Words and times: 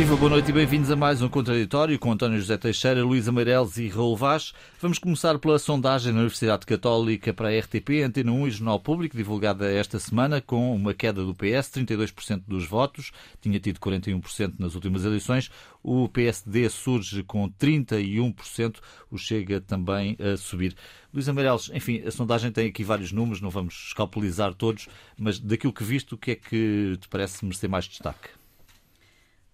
Viva, 0.00 0.16
boa 0.16 0.30
noite 0.30 0.48
e 0.48 0.52
bem-vindos 0.54 0.90
a 0.90 0.96
mais 0.96 1.20
um 1.20 1.28
Contraditório 1.28 1.98
com 1.98 2.10
António 2.10 2.40
José 2.40 2.56
Teixeira, 2.56 3.04
Luísa 3.04 3.30
Meireles 3.30 3.76
e 3.76 3.86
Raul 3.86 4.16
Vaz. 4.16 4.54
Vamos 4.80 4.98
começar 4.98 5.38
pela 5.38 5.58
sondagem 5.58 6.10
na 6.10 6.20
Universidade 6.20 6.64
Católica 6.64 7.34
para 7.34 7.50
a 7.50 7.58
RTP, 7.58 8.02
Antena 8.02 8.32
1 8.32 8.48
e 8.48 8.50
Jornal 8.50 8.80
Público, 8.80 9.14
divulgada 9.14 9.70
esta 9.70 9.98
semana, 9.98 10.40
com 10.40 10.74
uma 10.74 10.94
queda 10.94 11.22
do 11.22 11.34
PS, 11.34 11.70
32% 11.74 12.44
dos 12.48 12.66
votos, 12.66 13.12
tinha 13.42 13.60
tido 13.60 13.78
41% 13.78 14.54
nas 14.58 14.74
últimas 14.74 15.04
eleições. 15.04 15.50
O 15.82 16.08
PSD 16.08 16.70
surge 16.70 17.22
com 17.22 17.46
31%, 17.50 18.76
o 19.10 19.18
Chega 19.18 19.60
também 19.60 20.16
a 20.18 20.34
subir. 20.38 20.74
Luísa 21.12 21.34
Meireles, 21.34 21.70
enfim, 21.74 22.00
a 22.06 22.10
sondagem 22.10 22.50
tem 22.50 22.68
aqui 22.68 22.82
vários 22.82 23.12
números, 23.12 23.42
não 23.42 23.50
vamos 23.50 23.88
escalpelizar 23.88 24.54
todos, 24.54 24.88
mas 25.18 25.38
daquilo 25.38 25.74
que 25.74 25.84
viste, 25.84 26.14
o 26.14 26.16
que 26.16 26.30
é 26.30 26.36
que 26.36 26.96
te 26.98 27.06
parece 27.06 27.44
merecer 27.44 27.68
mais 27.68 27.84
destaque? 27.84 28.39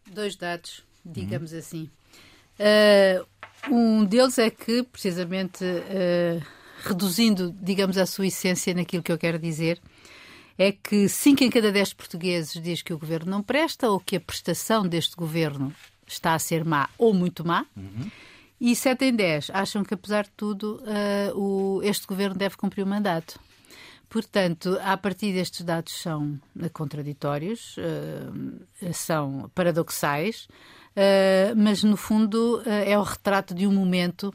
Dois 0.07 0.37
dados, 0.37 0.83
digamos 1.05 1.53
uhum. 1.53 1.59
assim. 1.59 1.91
Uh, 2.59 3.27
um 3.71 4.05
deles 4.05 4.39
é 4.39 4.51
que, 4.51 4.83
precisamente, 4.83 5.65
uh, 5.65 6.43
reduzindo, 6.83 7.55
digamos, 7.61 7.99
a 7.99 8.07
sua 8.07 8.27
essência 8.27 8.75
naquilo 8.75 9.03
que 9.03 9.13
eu 9.13 9.19
quero 9.19 9.39
dizer, 9.39 9.81
é 10.59 10.73
que 10.73 11.09
5 11.09 11.45
em 11.45 11.51
cada 11.51 11.71
10 11.71 11.93
portugueses 11.93 12.61
diz 12.63 12.83
que 12.83 12.93
o 12.93 12.99
governo 12.99 13.31
não 13.31 13.43
presta 13.43 13.91
ou 13.91 14.01
que 14.01 14.17
a 14.17 14.21
prestação 14.21 14.87
deste 14.87 15.15
governo 15.15 15.75
está 16.07 16.35
a 16.35 16.39
ser 16.39 16.65
má 16.65 16.89
ou 16.97 17.13
muito 17.13 17.47
má. 17.47 17.67
Uhum. 17.77 18.11
E 18.59 18.75
7 18.75 19.05
em 19.05 19.15
10 19.15 19.51
acham 19.53 19.85
que, 19.85 19.93
apesar 19.93 20.25
de 20.25 20.31
tudo, 20.35 20.83
uh, 20.83 21.39
o, 21.39 21.83
este 21.83 22.07
governo 22.07 22.37
deve 22.37 22.57
cumprir 22.57 22.83
o 22.83 22.87
mandato. 22.87 23.39
Portanto, 24.17 24.79
a 24.83 24.97
partir 24.97 25.35
destes 25.35 25.61
dados 25.61 25.93
são 25.93 26.41
contraditórios, 26.73 27.77
uh, 27.77 28.91
são 28.95 29.51
paradoxais, 29.55 30.49
uh, 30.97 31.55
mas 31.55 31.85
no 31.85 31.99
fundo 31.99 32.63
é 32.65 32.99
o 32.99 33.03
retrato 33.03 33.55
de 33.55 33.67
um 33.67 33.73
momento 33.75 34.33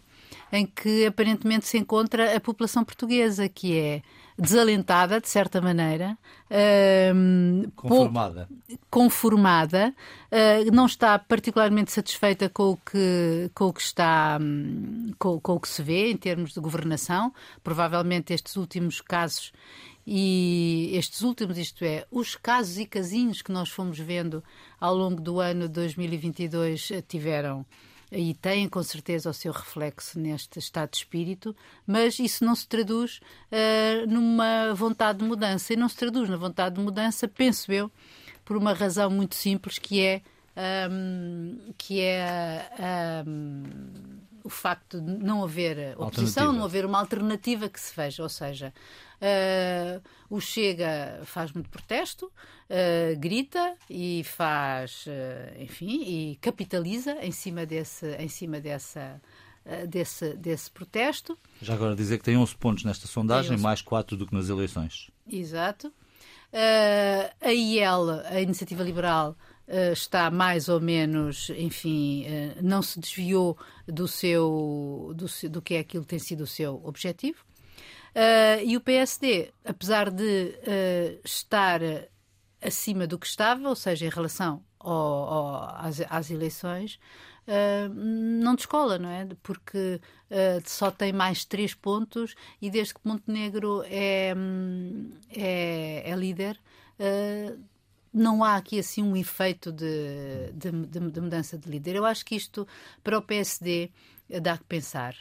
em 0.52 0.68
que 0.68 1.08
aparentemente 1.08 1.66
se 1.66 1.80
encontra 1.80 2.38
a 2.38 2.40
população 2.40 2.84
portuguesa, 2.84 3.50
que 3.50 3.76
é 3.76 4.04
desalentada, 4.42 5.22
de 5.22 5.30
certa 5.30 5.62
maneira. 5.62 6.18
Uh, 6.50 7.72
conformada. 7.76 8.50
conformada, 8.90 9.96
uh, 10.32 10.72
não 10.74 10.88
está 10.88 11.18
particularmente 11.20 11.92
satisfeita 11.92 12.50
com 12.50 12.72
o 12.72 12.78
que, 12.78 13.52
com 13.54 13.66
o 13.66 13.74
que 13.74 13.82
está, 13.82 14.40
com, 15.20 15.40
com, 15.40 15.54
o 15.54 15.60
que 15.60 15.70
se 15.70 15.84
vê 15.84 16.10
em 16.10 16.18
termos 16.18 16.54
de 16.54 16.60
governação. 16.60 17.32
Provavelmente 17.64 18.34
estes 18.34 18.56
últimos 18.56 19.00
casos 19.00 19.54
e 20.06 20.90
estes 20.94 21.22
últimos, 21.22 21.60
isto 21.60 21.86
é, 21.86 22.06
os 22.10 22.36
casos 22.36 22.80
e 22.80 22.88
casinhos 22.88 23.44
que 23.44 23.52
nós 23.52 23.70
fomos 23.70 24.00
vendo 24.00 24.44
ao 24.80 24.96
longo 24.96 25.22
do 25.22 25.40
ano 25.40 25.70
2022 25.70 26.92
tiveram 27.08 27.64
e 28.12 28.34
têm 28.34 28.68
com 28.68 28.84
certeza 28.84 29.30
o 29.30 29.34
seu 29.34 29.54
reflexo 29.54 30.20
neste 30.20 30.60
estado 30.60 30.92
de 30.92 30.98
espírito, 30.98 31.56
mas 31.88 32.20
isso 32.20 32.44
não 32.44 32.54
se 32.56 32.68
traduz 32.68 33.22
uh, 33.52 34.08
numa 34.08 34.74
vontade 34.74 35.20
de 35.20 35.26
mudança. 35.26 35.74
E 35.74 35.78
não 35.78 35.88
se 35.88 35.96
traduz 35.96 36.30
na 36.30 36.36
vontade 36.36 36.76
de 36.76 36.82
mudança, 36.82 37.28
penso 37.28 37.72
eu, 37.72 37.90
por 38.44 38.58
uma 38.58 38.74
razão 38.74 39.10
muito 39.10 39.36
simples, 39.36 39.80
que 39.80 40.02
é, 40.02 40.22
um, 40.92 41.74
que 41.78 42.02
é 42.02 43.24
um, 43.26 43.64
o 44.44 44.50
facto 44.50 45.00
de 45.00 45.12
não 45.24 45.44
haver 45.44 45.96
oposição, 45.98 46.52
não 46.52 46.66
haver 46.66 46.86
uma 46.86 47.00
alternativa 47.00 47.70
que 47.70 47.80
se 47.80 47.96
veja. 47.96 48.24
Ou 48.24 48.30
seja, 48.30 48.74
Uh, 49.22 50.02
o 50.32 50.42
Chega 50.42 51.22
faz 51.26 51.52
muito 51.52 51.70
protesto, 51.70 52.26
uh, 52.26 53.20
grita 53.20 53.76
e 53.88 54.24
faz, 54.24 55.06
uh, 55.06 55.62
enfim, 55.62 56.02
e 56.02 56.40
capitaliza 56.42 57.14
em 57.22 57.32
cima 57.32 57.64
desse, 57.64 58.16
em 58.16 58.28
cima 58.28 58.60
dessa, 58.60 59.22
desse, 59.88 60.34
desse 60.34 60.72
protesto. 60.72 61.38
Já 61.62 61.76
agora 61.76 61.96
dizer 61.96 62.18
que 62.18 62.24
tem 62.24 62.36
11 62.36 62.56
pontos 62.56 62.84
nesta 62.84 63.06
sondagem, 63.06 63.54
11... 63.54 63.64
mais 63.64 63.82
4 63.84 64.18
do 64.18 64.26
que 64.26 64.34
nas 64.34 64.50
eleições. 64.50 65.12
Exato. 65.32 65.94
a 67.40 67.54
IEL, 67.54 68.10
a 68.26 68.42
Iniciativa 68.42 68.82
Liberal, 68.82 69.38
está 69.94 70.30
mais 70.30 70.68
ou 70.68 70.82
menos, 70.82 71.50
enfim, 71.52 72.26
não 72.62 72.82
se 72.82 73.00
desviou 73.00 73.58
do 73.88 74.08
seu 74.08 75.14
do, 75.16 75.50
do 75.50 75.62
que 75.62 75.76
é 75.76 75.80
aquilo 75.80 76.04
que 76.04 76.10
tem 76.10 76.20
sido 76.20 76.42
o 76.42 76.48
seu 76.48 76.82
objetivo. 76.84 77.44
Uh, 78.12 78.60
e 78.66 78.76
o 78.76 78.82
PSD, 78.82 79.54
apesar 79.64 80.12
de 80.12 80.24
uh, 80.24 81.22
estar 81.24 81.80
acima 82.62 83.08
do 83.08 83.18
que 83.18 83.26
estava, 83.26 83.70
ou 83.70 83.76
seja, 83.76 84.06
em 84.06 84.10
relação 84.10 84.62
ao, 84.80 84.94
ao, 84.94 85.76
às, 85.78 86.02
às, 86.10 86.30
eleições, 86.30 87.00
uh, 87.48 87.94
não 87.94 88.54
descola, 88.54 89.00
não 89.00 89.10
é? 89.10 89.28
Porque 89.42 90.02
só 90.66 90.90
tem 90.90 91.12
mais 91.12 91.44
três 91.44 91.74
pontos 91.74 92.36
e 92.62 92.70
desde 92.70 92.94
que 92.94 93.02
Montenegro 93.04 93.84
é, 93.86 94.34
é, 95.30 96.10
é 96.10 96.16
líder, 96.16 96.58
não 98.14 98.44
há 98.44 98.56
aqui 98.56 98.80
assim 98.80 99.02
um 99.02 99.16
efeito 99.16 99.72
de, 99.72 100.52
de, 100.54 100.72
de, 100.72 101.00
de 101.12 101.22
mudança 101.22 101.58
de 101.58 101.70
líder. 101.70 101.96
Eu 101.96 102.06
acho 102.06 102.26
que 102.26 102.36
isto, 102.36 102.68
para 103.04 103.18
o 103.18 103.22
PSD, 103.22 103.92
dá 104.42 104.58
que 104.58 104.64
pensar. 104.66 105.16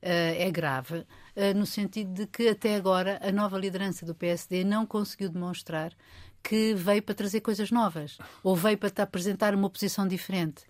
Uh, 0.00 0.38
é 0.38 0.48
grave, 0.48 0.98
uh, 0.98 1.56
no 1.56 1.66
sentido 1.66 2.12
de 2.12 2.26
que 2.28 2.48
até 2.48 2.76
agora 2.76 3.18
a 3.20 3.32
nova 3.32 3.58
liderança 3.58 4.06
do 4.06 4.14
PSD 4.14 4.62
não 4.62 4.86
conseguiu 4.86 5.28
demonstrar 5.28 5.92
que 6.40 6.72
veio 6.72 7.02
para 7.02 7.16
trazer 7.16 7.40
coisas 7.40 7.72
novas 7.72 8.16
ou 8.44 8.54
veio 8.54 8.78
para 8.78 8.92
apresentar 9.02 9.56
uma 9.56 9.68
posição 9.68 10.06
diferente. 10.06 10.62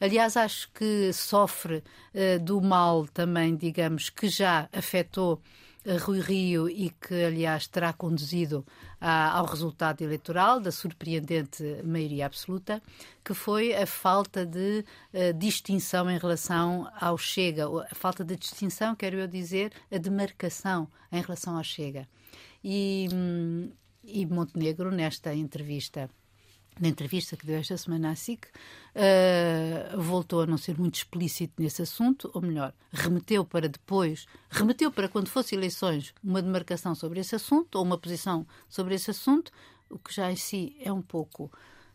Aliás, 0.00 0.38
acho 0.38 0.72
que 0.72 1.12
sofre 1.12 1.84
uh, 2.14 2.42
do 2.42 2.62
mal 2.62 3.06
também, 3.06 3.54
digamos, 3.54 4.08
que 4.08 4.26
já 4.26 4.70
afetou 4.72 5.42
Rui 6.00 6.20
Rio 6.20 6.68
e 6.68 6.90
que, 6.90 7.24
aliás, 7.24 7.66
terá 7.66 7.92
conduzido 7.92 8.64
a, 9.02 9.36
ao 9.36 9.46
resultado 9.46 10.00
eleitoral 10.00 10.60
da 10.60 10.70
surpreendente 10.70 11.64
maioria 11.82 12.24
absoluta, 12.24 12.80
que 13.24 13.34
foi 13.34 13.74
a 13.74 13.84
falta 13.84 14.46
de 14.46 14.84
uh, 15.12 15.34
distinção 15.36 16.08
em 16.08 16.16
relação 16.16 16.88
ao 17.00 17.18
Chega. 17.18 17.66
A 17.90 17.94
falta 17.96 18.24
de 18.24 18.36
distinção, 18.36 18.94
quero 18.94 19.16
eu 19.16 19.26
dizer, 19.26 19.72
a 19.90 19.98
demarcação 19.98 20.86
em 21.10 21.20
relação 21.20 21.56
ao 21.56 21.64
Chega. 21.64 22.08
E, 22.62 23.08
hum, 23.12 23.72
e 24.04 24.24
Montenegro, 24.24 24.92
nesta 24.92 25.34
entrevista 25.34 26.08
na 26.80 26.88
entrevista 26.88 27.36
que 27.36 27.46
deu 27.46 27.56
esta 27.56 27.76
semana 27.76 28.10
à 28.10 28.14
SIC, 28.14 28.46
uh, 28.46 30.00
voltou 30.00 30.42
a 30.42 30.46
não 30.46 30.56
ser 30.56 30.78
muito 30.78 30.96
explícito 30.96 31.54
nesse 31.62 31.82
assunto, 31.82 32.30
ou 32.34 32.40
melhor, 32.40 32.72
remeteu 32.92 33.44
para 33.44 33.68
depois, 33.68 34.26
remeteu 34.50 34.90
para 34.90 35.08
quando 35.08 35.28
fosse 35.28 35.54
eleições 35.54 36.14
uma 36.22 36.42
demarcação 36.42 36.94
sobre 36.94 37.20
esse 37.20 37.34
assunto, 37.34 37.76
ou 37.76 37.84
uma 37.84 37.98
posição 37.98 38.46
sobre 38.68 38.94
esse 38.94 39.10
assunto, 39.10 39.52
o 39.90 39.98
que 39.98 40.14
já 40.14 40.30
em 40.30 40.36
si 40.36 40.76
é 40.80 40.92
um 40.92 41.02
pouco 41.02 41.50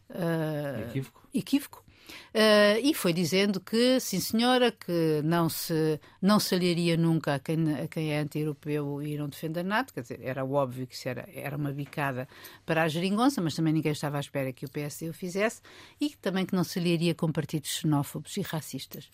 uh, 0.10 0.90
equívoco. 0.90 1.28
equívoco. 1.34 1.87
Uh, 2.34 2.80
e 2.84 2.94
foi 2.94 3.14
dizendo 3.14 3.60
que, 3.60 4.00
sim 4.00 4.20
senhora, 4.20 4.72
que 4.72 5.22
não 5.24 5.50
se, 5.50 6.00
não 6.22 6.40
se 6.40 6.56
aliaria 6.56 6.96
nunca 6.96 7.36
a 7.36 7.40
quem, 7.40 7.74
a 7.74 7.88
quem 7.88 8.14
é 8.14 8.20
anti-europeu 8.20 9.02
e 9.02 9.18
não 9.18 9.28
defende 9.28 9.60
a 9.60 9.64
NATO, 9.64 9.94
quer 9.94 10.02
dizer, 10.02 10.20
era 10.22 10.46
óbvio 10.46 10.86
que 10.86 10.96
isso 10.96 11.08
era, 11.10 11.28
era 11.34 11.58
uma 11.58 11.72
bicada 11.72 12.28
para 12.66 12.84
a 12.84 12.88
geringonça, 12.88 13.42
mas 13.42 13.56
também 13.56 13.74
ninguém 13.74 13.92
estava 13.92 14.18
à 14.18 14.20
espera 14.20 14.52
que 14.54 14.66
o 14.66 14.70
PSD 14.70 15.10
o 15.10 15.14
fizesse, 15.14 15.62
e 16.00 16.10
também 16.22 16.46
que 16.46 16.56
não 16.56 16.64
se 16.64 16.80
aliaria 16.80 17.16
com 17.16 17.32
partidos 17.32 17.70
xenófobos 17.70 18.38
e 18.38 18.42
racistas. 18.42 19.10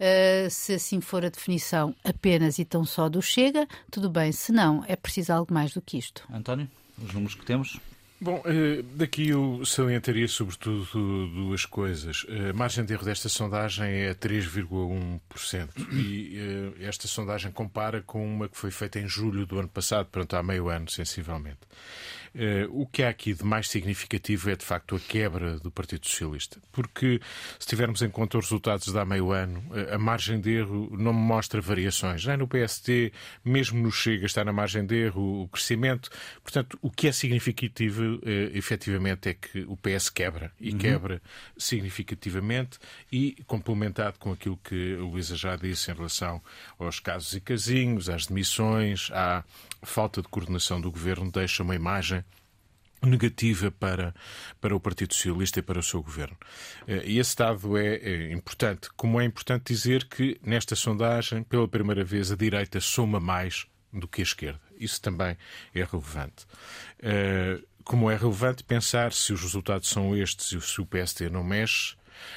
Uh, 0.00 0.50
se 0.50 0.74
assim 0.74 1.00
for 1.00 1.24
a 1.24 1.28
definição 1.28 1.94
apenas 2.02 2.58
e 2.58 2.64
tão 2.64 2.84
só 2.84 3.08
do 3.08 3.22
Chega, 3.22 3.68
tudo 3.90 4.10
bem, 4.10 4.32
se 4.32 4.50
não, 4.50 4.84
é 4.88 4.96
preciso 4.96 5.32
algo 5.32 5.52
mais 5.52 5.72
do 5.74 5.82
que 5.82 5.98
isto. 5.98 6.26
António, 6.32 6.68
os 6.98 7.12
números 7.12 7.34
que 7.34 7.44
temos? 7.44 7.78
Bom, 8.22 8.40
eh, 8.44 8.84
daqui 8.94 9.30
eu 9.30 9.66
salientaria 9.66 10.28
sobretudo 10.28 11.26
duas 11.26 11.66
coisas. 11.66 12.24
A 12.48 12.52
margem 12.52 12.84
de 12.84 12.92
erro 12.92 13.04
desta 13.04 13.28
sondagem 13.28 14.04
é 14.04 14.14
3,1% 14.14 15.68
e 15.92 16.38
eh, 16.78 16.86
esta 16.86 17.08
sondagem 17.08 17.50
compara 17.50 18.00
com 18.00 18.24
uma 18.24 18.48
que 18.48 18.56
foi 18.56 18.70
feita 18.70 19.00
em 19.00 19.08
julho 19.08 19.44
do 19.44 19.58
ano 19.58 19.68
passado, 19.68 20.06
portanto 20.06 20.34
há 20.34 20.42
meio 20.42 20.68
ano, 20.68 20.88
sensivelmente. 20.88 21.58
Eh, 22.34 22.66
o 22.70 22.86
que 22.86 23.02
há 23.02 23.10
aqui 23.10 23.34
de 23.34 23.44
mais 23.44 23.68
significativo 23.68 24.50
é, 24.50 24.56
de 24.56 24.64
facto, 24.64 24.96
a 24.96 25.00
quebra 25.00 25.58
do 25.58 25.70
Partido 25.70 26.06
Socialista. 26.06 26.58
Porque, 26.72 27.20
se 27.58 27.66
tivermos 27.66 28.00
em 28.00 28.08
conta 28.08 28.38
os 28.38 28.46
resultados 28.46 28.90
de 28.90 28.98
há 28.98 29.04
meio 29.04 29.32
ano, 29.32 29.62
eh, 29.74 29.94
a 29.94 29.98
margem 29.98 30.40
de 30.40 30.50
erro 30.50 30.88
não 30.96 31.12
mostra 31.12 31.60
variações. 31.60 32.24
Nem 32.24 32.38
no 32.38 32.48
PST, 32.48 33.12
mesmo 33.44 33.82
no 33.82 33.92
Chega, 33.92 34.24
está 34.24 34.44
na 34.44 34.52
margem 34.52 34.86
de 34.86 34.94
erro 34.94 35.42
o 35.42 35.48
crescimento. 35.48 36.10
Portanto, 36.42 36.78
o 36.80 36.90
que 36.90 37.08
é 37.08 37.12
significativo, 37.12 38.20
eh, 38.24 38.50
efetivamente, 38.54 39.28
é 39.28 39.34
que 39.34 39.60
o 39.68 39.76
PS 39.76 40.08
quebra. 40.08 40.50
E 40.58 40.70
uhum. 40.72 40.78
quebra 40.78 41.22
significativamente 41.56 42.78
e 43.10 43.36
complementado 43.46 44.18
com 44.18 44.32
aquilo 44.32 44.56
que 44.56 44.94
a 44.94 45.02
Luísa 45.02 45.36
já 45.36 45.56
disse 45.56 45.90
em 45.90 45.94
relação 45.94 46.42
aos 46.78 46.98
casos 46.98 47.34
e 47.34 47.40
casinhos, 47.40 48.08
às 48.08 48.26
demissões, 48.26 49.10
à 49.12 49.44
falta 49.82 50.22
de 50.22 50.28
coordenação 50.28 50.80
do 50.80 50.90
governo, 50.90 51.30
deixa 51.30 51.62
uma 51.62 51.74
imagem 51.74 52.21
negativa 53.06 53.70
para, 53.70 54.14
para 54.60 54.74
o 54.74 54.80
Partido 54.80 55.14
Socialista 55.14 55.58
e 55.58 55.62
para 55.62 55.78
o 55.78 55.82
seu 55.82 56.02
governo. 56.02 56.36
Eh, 56.86 57.02
e 57.06 57.18
esse 57.18 57.36
dado 57.36 57.76
é, 57.76 57.96
é, 57.96 58.32
importante, 58.32 58.88
como 58.96 59.20
é 59.20 59.24
importante 59.24 59.72
dizer 59.72 60.04
que 60.04 60.38
nesta 60.42 60.74
sondagem, 60.76 61.42
pela 61.42 61.68
primeira 61.68 62.04
vez, 62.04 62.30
a 62.30 62.36
direita 62.36 62.80
soma 62.80 63.18
mais 63.20 63.66
do 63.92 64.08
que 64.08 64.22
a 64.22 64.24
esquerda. 64.24 64.60
Isso 64.78 65.00
também 65.00 65.36
é 65.74 65.84
relevante. 65.84 66.46
Eh, 67.00 67.60
como 67.84 68.10
é 68.10 68.16
relevante 68.16 68.62
pensar 68.62 69.12
se 69.12 69.32
os 69.32 69.42
resultados 69.42 69.88
são 69.88 70.16
estes 70.16 70.52
e 70.52 70.60
se 70.60 70.80
o 70.80 70.86
PST 70.86 71.28
não 71.28 71.42
mexe, 71.42 71.96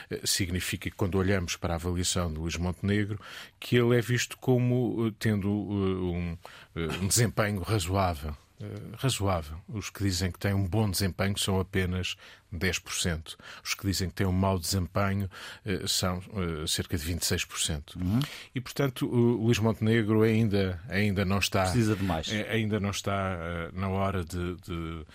eh, 0.09 0.21
significa 0.23 0.89
que 0.89 0.95
quando 0.95 1.15
olhamos 1.15 1.55
para 1.55 1.73
a 1.73 1.77
avaliação 1.77 2.33
de 2.33 2.39
Luís 2.39 2.57
Montenegro, 2.57 3.19
que 3.59 3.75
ele 3.77 3.97
é 3.97 4.01
visto 4.01 4.37
como 4.37 5.11
tendo 5.13 5.49
um, 5.49 6.37
um 6.75 7.07
desempenho 7.07 7.61
razoável 7.61 8.35
razoável. 8.97 9.57
Os 9.67 9.89
que 9.89 10.03
dizem 10.03 10.31
que 10.31 10.39
têm 10.39 10.53
um 10.53 10.67
bom 10.67 10.89
desempenho 10.89 11.37
são 11.37 11.59
apenas 11.59 12.15
10%. 12.57 13.35
Os 13.63 13.73
que 13.73 13.85
dizem 13.85 14.09
que 14.09 14.15
têm 14.15 14.27
um 14.27 14.31
mau 14.31 14.57
desempenho 14.59 15.29
uh, 15.65 15.87
são 15.87 16.17
uh, 16.17 16.67
cerca 16.67 16.97
de 16.97 17.13
26%. 17.13 17.95
Uhum. 17.95 18.19
E, 18.53 18.61
portanto, 18.61 19.07
o 19.07 19.45
Luís 19.45 19.59
Montenegro 19.59 20.21
ainda, 20.21 20.81
ainda 20.89 21.25
não 21.25 21.39
está. 21.39 21.63
Precisa 21.63 21.95
de 21.95 22.03
mais. 22.03 22.31
Eh, 22.31 22.47
ainda 22.49 22.79
não 22.79 22.91
está 22.91 23.69
na 23.73 23.89
hora 23.89 24.23
de, 24.23 24.55
de, 24.55 25.05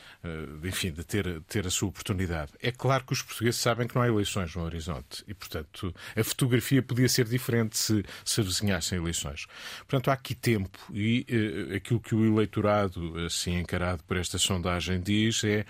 de, 0.60 0.68
enfim, 0.68 0.90
de 0.92 1.04
ter, 1.04 1.40
ter 1.42 1.66
a 1.66 1.70
sua 1.70 1.88
oportunidade. 1.88 2.52
É 2.60 2.70
claro 2.70 3.04
que 3.04 3.12
os 3.12 3.22
portugueses 3.22 3.60
sabem 3.60 3.86
que 3.86 3.94
não 3.94 4.02
há 4.02 4.08
eleições 4.08 4.54
no 4.54 4.62
horizonte 4.62 5.24
e, 5.26 5.34
portanto, 5.34 5.94
a 6.16 6.24
fotografia 6.24 6.82
podia 6.82 7.08
ser 7.08 7.26
diferente 7.26 7.76
se 7.76 8.04
se 8.24 8.40
avizinhassem 8.40 8.98
eleições. 8.98 9.46
Portanto, 9.80 10.10
há 10.10 10.14
aqui 10.14 10.34
tempo 10.34 10.78
e 10.92 11.26
aquilo 11.74 12.00
que 12.00 12.14
o 12.14 12.24
eleitorado, 12.26 13.18
assim 13.24 13.58
encarado 13.58 14.02
por 14.04 14.16
esta 14.16 14.38
sondagem, 14.38 15.00
diz 15.00 15.42
é 15.44 15.64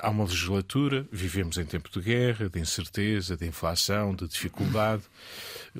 há 0.00 0.10
uma 0.10 0.24
legislatura 0.24 1.06
vivemos 1.10 1.58
em 1.58 1.64
tempo 1.64 1.90
de 1.90 2.00
guerra, 2.00 2.48
de 2.48 2.58
incerteza, 2.60 3.36
de 3.36 3.46
inflação, 3.46 4.14
de 4.14 4.26
dificuldade. 4.28 5.02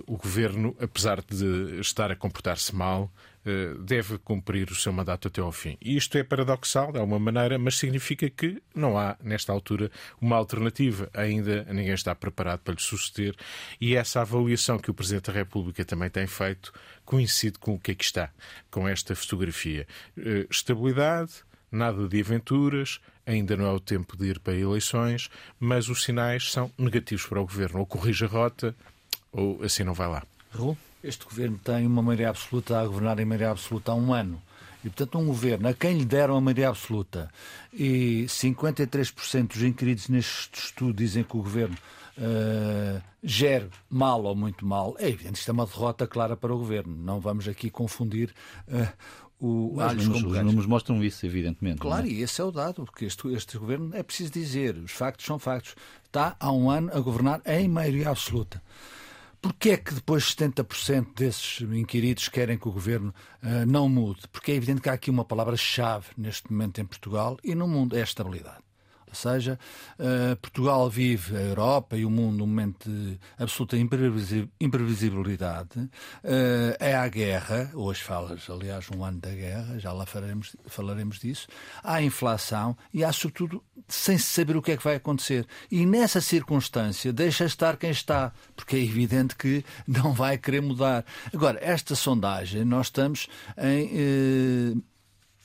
O 0.06 0.16
governo, 0.16 0.76
apesar 0.80 1.22
de 1.22 1.80
estar 1.80 2.10
a 2.10 2.16
comportar-se 2.16 2.74
mal, 2.74 3.10
eh, 3.48 3.74
deve 3.80 4.18
cumprir 4.18 4.70
o 4.70 4.74
seu 4.74 4.92
mandato 4.92 5.28
até 5.28 5.40
ao 5.40 5.50
fim. 5.50 5.78
E 5.80 5.96
isto 5.96 6.18
é 6.18 6.22
paradoxal, 6.22 6.92
de 6.92 6.98
alguma 6.98 7.18
maneira, 7.18 7.58
mas 7.58 7.78
significa 7.78 8.28
que 8.28 8.62
não 8.74 8.98
há, 8.98 9.16
nesta 9.22 9.52
altura, 9.52 9.90
uma 10.20 10.36
alternativa. 10.36 11.08
Ainda 11.14 11.64
ninguém 11.64 11.94
está 11.94 12.14
preparado 12.14 12.60
para 12.60 12.74
lhe 12.74 12.80
suceder. 12.80 13.34
E 13.80 13.94
essa 13.96 14.20
avaliação 14.20 14.78
que 14.78 14.90
o 14.90 14.94
Presidente 14.94 15.26
da 15.26 15.32
República 15.32 15.82
também 15.84 16.10
tem 16.10 16.26
feito 16.26 16.72
coincide 17.06 17.58
com 17.58 17.74
o 17.74 17.80
que 17.80 17.92
aqui 17.92 18.04
está, 18.04 18.30
com 18.70 18.86
esta 18.86 19.14
fotografia. 19.14 19.86
Eh, 20.18 20.46
estabilidade, 20.50 21.32
nada 21.70 22.08
de 22.08 22.20
aventuras, 22.20 23.00
ainda 23.26 23.56
não 23.56 23.66
é 23.66 23.72
o 23.72 23.80
tempo 23.80 24.16
de 24.16 24.26
ir 24.26 24.40
para 24.40 24.54
eleições, 24.54 25.30
mas 25.60 25.88
os 25.88 26.02
sinais 26.02 26.50
são 26.50 26.70
negativos 26.78 27.26
para 27.26 27.40
o 27.40 27.44
governo. 27.44 27.80
Ou 27.80 27.86
corrige 27.86 28.24
a 28.24 28.28
rota, 28.28 28.74
ou 29.32 29.62
assim 29.62 29.84
não 29.84 29.94
vai 29.94 30.08
lá. 30.08 30.22
Este 31.02 31.24
governo 31.24 31.58
tem 31.62 31.86
uma 31.86 32.02
maioria 32.02 32.30
absoluta 32.30 32.80
a 32.80 32.86
governar 32.86 33.20
em 33.20 33.24
maioria 33.24 33.50
absoluta 33.50 33.92
há 33.92 33.94
um 33.94 34.12
ano. 34.12 34.42
E, 34.84 34.88
portanto, 34.88 35.18
um 35.18 35.26
governo 35.26 35.68
a 35.68 35.74
quem 35.74 35.98
lhe 35.98 36.04
deram 36.04 36.36
a 36.36 36.40
maioria 36.40 36.68
absoluta 36.68 37.28
e 37.72 38.24
53% 38.28 39.48
dos 39.48 39.62
inquiridos 39.62 40.08
neste 40.08 40.58
estudo 40.58 40.94
dizem 40.94 41.24
que 41.24 41.36
o 41.36 41.42
governo 41.42 41.76
uh, 42.16 43.02
gere 43.22 43.68
mal 43.90 44.22
ou 44.22 44.36
muito 44.36 44.64
mal, 44.64 44.94
é 44.98 45.08
evidente 45.08 45.40
isto 45.40 45.48
é 45.50 45.52
uma 45.52 45.66
derrota 45.66 46.06
clara 46.06 46.36
para 46.36 46.54
o 46.54 46.58
governo. 46.58 46.96
Não 46.96 47.20
vamos 47.20 47.48
aqui 47.48 47.70
confundir 47.70 48.32
uh, 48.68 48.88
o, 49.40 49.76
os, 49.76 50.06
números, 50.06 50.32
os 50.32 50.44
números 50.44 50.66
mostram 50.66 51.02
isso, 51.02 51.24
evidentemente. 51.24 51.78
Claro, 51.78 52.06
é? 52.06 52.10
e 52.10 52.22
esse 52.22 52.40
é 52.40 52.44
o 52.44 52.50
dado, 52.50 52.84
porque 52.84 53.04
este, 53.04 53.28
este 53.28 53.56
governo 53.56 53.94
é 53.94 54.02
preciso 54.02 54.32
dizer, 54.32 54.76
os 54.76 54.90
factos 54.90 55.26
são 55.26 55.38
factos. 55.38 55.74
Está 56.04 56.36
há 56.40 56.52
um 56.52 56.70
ano 56.70 56.90
a 56.92 57.00
governar 57.00 57.40
em 57.46 57.68
maioria 57.68 58.10
absoluta. 58.10 58.62
Porquê 59.40 59.70
é 59.70 59.76
que 59.76 59.94
depois 59.94 60.34
70% 60.34 61.14
desses 61.14 61.60
inquiridos 61.60 62.28
querem 62.28 62.58
que 62.58 62.68
o 62.68 62.72
governo 62.72 63.14
uh, 63.42 63.64
não 63.66 63.88
mude? 63.88 64.22
Porque 64.32 64.50
é 64.50 64.54
evidente 64.56 64.80
que 64.80 64.88
há 64.88 64.94
aqui 64.94 65.10
uma 65.10 65.24
palavra-chave 65.24 66.06
neste 66.16 66.50
momento 66.50 66.80
em 66.80 66.84
Portugal 66.84 67.38
e 67.44 67.54
no 67.54 67.68
mundo, 67.68 67.96
é 67.96 68.00
a 68.00 68.04
estabilidade. 68.04 68.67
Ou 69.08 69.14
seja, 69.14 69.58
uh, 69.98 70.36
Portugal 70.36 70.88
vive 70.88 71.36
a 71.36 71.40
Europa 71.40 71.96
e 71.96 72.04
o 72.04 72.10
mundo 72.10 72.38
num 72.38 72.46
momento 72.46 72.88
de 72.88 73.18
absoluta 73.38 73.76
imprevisibilidade. 73.76 75.78
Uh, 75.78 76.76
é 76.78 76.94
a 76.94 77.08
guerra, 77.08 77.70
hoje 77.74 78.02
falas, 78.02 78.48
aliás, 78.50 78.88
um 78.90 79.04
ano 79.04 79.20
da 79.20 79.30
guerra, 79.30 79.78
já 79.78 79.92
lá 79.92 80.04
falaremos, 80.04 80.54
falaremos 80.66 81.18
disso. 81.18 81.48
Há 81.82 82.02
inflação 82.02 82.76
e 82.92 83.02
há, 83.02 83.12
sobretudo, 83.12 83.62
sem 83.86 84.18
saber 84.18 84.56
o 84.56 84.62
que 84.62 84.72
é 84.72 84.76
que 84.76 84.84
vai 84.84 84.96
acontecer. 84.96 85.46
E 85.70 85.86
nessa 85.86 86.20
circunstância, 86.20 87.12
deixa 87.12 87.44
estar 87.44 87.76
quem 87.76 87.90
está, 87.90 88.32
porque 88.54 88.76
é 88.76 88.80
evidente 88.80 89.34
que 89.34 89.64
não 89.86 90.12
vai 90.12 90.38
querer 90.38 90.60
mudar. 90.60 91.04
Agora, 91.32 91.58
esta 91.62 91.94
sondagem, 91.94 92.64
nós 92.64 92.86
estamos 92.86 93.28
em. 93.56 94.76
Uh, 94.76 94.82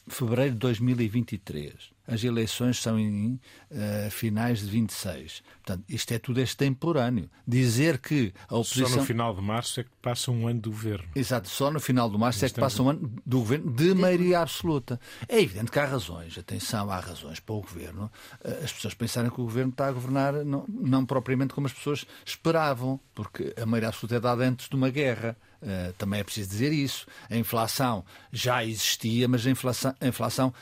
fevereiro 0.08 0.54
de 0.54 0.60
2023 0.60 1.93
as 2.08 2.24
eleições 2.24 2.82
são 2.82 3.00
em 3.00 3.40
uh, 3.72 4.12
finais 4.12 4.60
de 4.60 4.68
26. 4.68 5.42
Portanto, 5.64 5.86
isto 5.88 6.12
é 6.14 6.20
tudo 6.20 6.42
extemporâneo. 6.42 7.30
Dizer 7.48 7.98
que 7.98 8.34
a 8.50 8.56
oposição. 8.56 8.90
Só 8.90 8.96
no 8.98 9.06
final 9.06 9.34
de 9.34 9.42
março 9.42 9.80
é 9.80 9.84
que 9.84 9.90
passa 10.02 10.30
um 10.32 10.48
ano 10.48 10.60
do 10.60 10.70
governo. 10.70 11.08
Exato, 11.16 11.48
só 11.48 11.72
no 11.72 11.80
final 11.80 12.10
de 12.10 12.18
março 12.18 12.44
é 12.44 12.50
que 12.50 12.60
passa 12.60 12.84
um 12.84 12.90
ano 12.90 13.14
do 13.26 13.40
governo 13.40 13.72
de 13.72 13.94
maioria 13.94 14.42
absoluta. 14.42 15.00
É 15.30 15.40
evidente 15.42 15.72
que 15.72 15.80
há 15.80 15.86
razões, 15.86 16.38
atenção, 16.38 16.92
há 16.92 17.00
razões 17.00 17.40
para 17.40 17.56
o 17.56 17.62
governo. 17.62 18.12
Eh, 18.44 18.62
as 18.64 18.74
pessoas 18.74 18.94
pensarem 18.94 19.30
que 19.30 19.40
o 19.40 19.46
governo 19.46 19.72
está 19.72 19.88
a 19.88 19.92
governar 19.92 20.34
não, 20.46 20.66
não 20.68 21.06
propriamente 21.06 21.54
como 21.54 21.68
as 21.68 21.74
pessoas 21.74 22.06
esperavam, 22.26 23.00
porque 23.16 23.54
a 23.60 23.66
maioria 23.66 23.90
absoluta 23.90 24.16
é 24.16 24.20
dada 24.20 24.44
antes 24.44 24.68
de 24.68 24.76
uma 24.76 24.90
guerra. 24.90 25.38
Uh, 25.62 25.94
também 25.94 26.20
é 26.20 26.24
preciso 26.26 26.50
dizer 26.50 26.74
isso. 26.74 27.08
A 27.30 27.38
inflação 27.38 28.04
já 28.34 28.66
existia, 28.66 29.30
mas 29.30 29.48
a 29.48 29.50
inflação, 29.50 29.96
a 30.02 30.08
inflação 30.08 30.54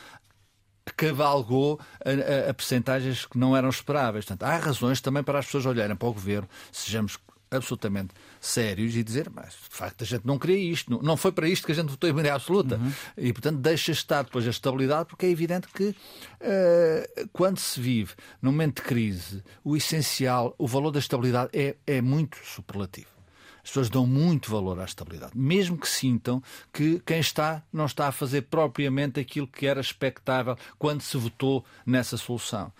cavalgou 0.90 1.78
a, 2.04 2.46
a, 2.46 2.50
a 2.50 2.54
percentagens 2.54 3.24
que 3.24 3.38
não 3.38 3.56
eram 3.56 3.68
esperáveis. 3.68 4.24
Portanto, 4.24 4.48
há 4.48 4.56
razões 4.56 5.00
também 5.00 5.22
para 5.22 5.38
as 5.38 5.46
pessoas 5.46 5.66
olharem 5.66 5.94
para 5.94 6.08
o 6.08 6.12
governo, 6.12 6.48
sejamos 6.72 7.18
absolutamente 7.56 8.14
sérios 8.40 8.96
e 8.96 9.02
dizer, 9.02 9.30
mas 9.30 9.52
de 9.52 9.76
facto 9.76 10.02
a 10.02 10.06
gente 10.06 10.26
não 10.26 10.38
queria 10.38 10.72
isto, 10.72 10.98
não, 11.02 11.16
foi 11.16 11.30
para 11.30 11.48
isto 11.48 11.66
que 11.66 11.72
a 11.72 11.74
gente 11.74 11.90
votou 11.90 12.08
em 12.08 12.12
maioria 12.12 12.34
absoluta. 12.34 12.76
Uhum. 12.76 12.92
E 13.16 13.32
portanto 13.32 13.58
deixa 13.58 13.92
estar 13.92 14.24
depois 14.24 14.46
a 14.46 14.50
estabilidade, 14.50 15.08
porque 15.08 15.26
é 15.26 15.30
evidente 15.30 15.68
que 15.68 15.90
uh, 15.90 17.28
quando 17.32 17.58
se 17.58 17.78
vive 17.80 18.14
num 18.40 18.50
momento 18.50 18.82
de 18.82 18.88
crise, 18.88 19.44
o 19.62 19.76
essencial, 19.76 20.54
o 20.58 20.66
valor 20.66 20.90
da 20.90 20.98
estabilidade 20.98 21.50
é, 21.52 21.76
é 21.86 22.00
muito 22.00 22.38
superlativo. 22.44 23.21
As 23.62 23.70
pessoas 23.70 23.88
dão 23.88 24.06
muito 24.06 24.50
valor 24.50 24.80
à 24.80 24.84
estabilidade, 24.84 25.32
mesmo 25.36 25.78
que 25.78 25.88
sintam 25.88 26.42
que 26.72 27.00
quem 27.06 27.20
está 27.20 27.62
não 27.72 27.86
está 27.86 28.08
a 28.08 28.12
fazer 28.12 28.42
propriamente 28.42 29.20
aquilo 29.20 29.46
que 29.46 29.66
era 29.66 29.80
expectável 29.80 30.56
quando 30.78 31.00
se 31.00 31.16
votou 31.16 31.64
nessa 31.86 32.16
solução. 32.16 32.72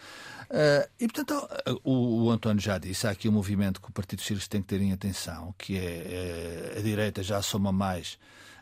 Uh, 0.51 0.87
e, 1.01 1.09
portanto, 1.09 1.49
o, 1.83 2.25
o, 2.25 2.31
António 2.31 2.61
já 2.61 2.77
disse, 2.77 3.07
há 3.07 3.11
aqui 3.11 3.27
um 3.27 3.33
movimento 3.33 3.81
que 3.81 3.89
o 3.89 3.93
Partido 3.93 4.21
Socialista 4.21 4.51
tem 4.51 4.61
que 4.61 4.69
ter 4.69 4.83
em 4.83 4.93
atenção, 4.93 5.55
que 5.57 5.79
é, 5.79 6.75
é 6.75 6.79
a 6.79 6.83
direita 6.83 7.23
já 7.23 7.41
soma 7.41 7.73
mais 7.73 8.19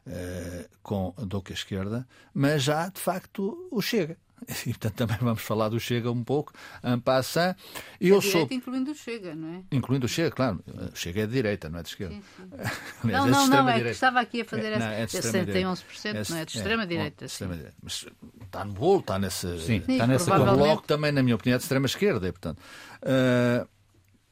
uh, 0.07 0.69
com, 0.83 1.13
do 1.19 1.43
que 1.43 1.53
a 1.53 1.57
esquerda, 1.57 2.07
mas 2.33 2.63
já, 2.63 2.89
de 2.89 3.01
facto, 3.01 3.67
o 3.73 3.83
Chega. 3.83 4.17
E, 4.67 4.71
portanto, 4.71 4.95
também 4.95 5.19
vamos 5.21 5.43
falar 5.43 5.69
do 5.69 5.81
Chega 5.81 6.11
um 6.11 6.23
pouco, 6.25 6.53
en 6.85 7.01
passant. 7.01 7.57
Eu 8.01 8.19
a 8.19 8.23
sou... 8.23 8.49
incluindo 8.51 8.91
o 8.91 8.95
Chega, 8.95 9.35
não 9.35 9.49
é? 9.49 9.63
Incluindo 9.73 10.07
o 10.07 10.09
Chega, 10.09 10.31
claro. 10.31 10.63
O 10.67 10.97
Chega 10.97 11.23
é 11.23 11.27
de 11.27 11.33
direita, 11.33 11.69
não 11.69 11.79
é 11.79 11.83
de 11.83 11.89
esquerda. 11.89 12.15
Sim, 12.15 12.23
sim. 12.37 12.51
Aliás, 13.05 13.25
não, 13.25 13.29
é 13.29 13.31
não, 13.31 13.47
não, 13.47 13.69
é 13.69 13.81
que 13.81 13.89
estava 13.89 14.21
aqui 14.21 14.41
a 14.43 14.45
fazer 14.45 14.73
é, 14.73 14.79
não, 14.79 14.87
é 14.87 15.07
de 15.07 15.17
essa 15.17 15.33
61%, 15.33 16.31
não 16.31 16.37
é 16.37 16.45
de 16.45 16.57
extrema-direita. 16.57 17.25
É, 17.25 17.27
extrema 17.27 17.59
Mas 17.83 18.07
está 18.43 18.65
no 18.65 18.73
bolo, 18.73 19.01
está 19.01 19.19
nessa... 19.19 19.59
Sim, 19.59 19.83
está 19.87 20.07
nessa... 20.07 20.35
O 20.37 20.57
Bloco 20.57 20.87
também, 20.87 21.13
na 21.13 21.23
minha 21.23 21.37
opinião, 21.37 21.57
é 21.57 21.59
de 21.59 21.65
extrema-esquerda, 21.65 22.29
e, 22.29 22.33
portanto... 22.33 22.59
Uh, 23.03 23.69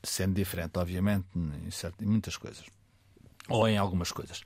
sendo 0.02 0.34
diferente, 0.34 0.78
obviamente, 0.78 1.26
em, 1.36 1.70
certo, 1.70 2.02
em 2.02 2.06
muitas 2.06 2.36
coisas. 2.36 2.64
Ou 3.48 3.66
em 3.66 3.76
algumas 3.76 4.12
coisas. 4.12 4.42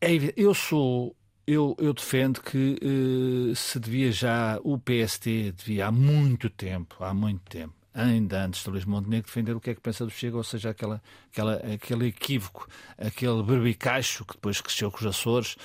É 0.00 0.12
evidente, 0.12 0.40
eu 0.40 0.54
sou 0.54 1.14
eu, 1.46 1.76
eu, 1.78 1.92
defendo 1.92 2.40
que 2.40 2.78
uh, 2.82 3.54
se 3.54 3.78
devia 3.78 4.10
já, 4.10 4.58
o 4.64 4.78
PST 4.78 5.52
devia 5.52 5.86
há 5.86 5.92
muito 5.92 6.50
tempo, 6.50 6.96
há 7.04 7.14
muito 7.14 7.42
tempo, 7.48 7.72
ainda 7.94 8.44
antes 8.44 8.64
de 8.64 8.70
Luís 8.70 8.84
Montenegro, 8.84 9.26
defender 9.26 9.54
o 9.54 9.60
que 9.60 9.70
é 9.70 9.74
que 9.74 9.80
pensa 9.80 10.04
do 10.04 10.10
Chega, 10.10 10.36
ou 10.36 10.44
seja, 10.44 10.70
aquela, 10.70 11.00
aquela, 11.30 11.54
aquele 11.74 12.08
equívoco, 12.08 12.68
aquele 12.98 13.42
berbicacho 13.42 14.24
que 14.24 14.34
depois 14.34 14.60
cresceu 14.60 14.90
com 14.90 14.98
os 14.98 15.06
Açores, 15.06 15.56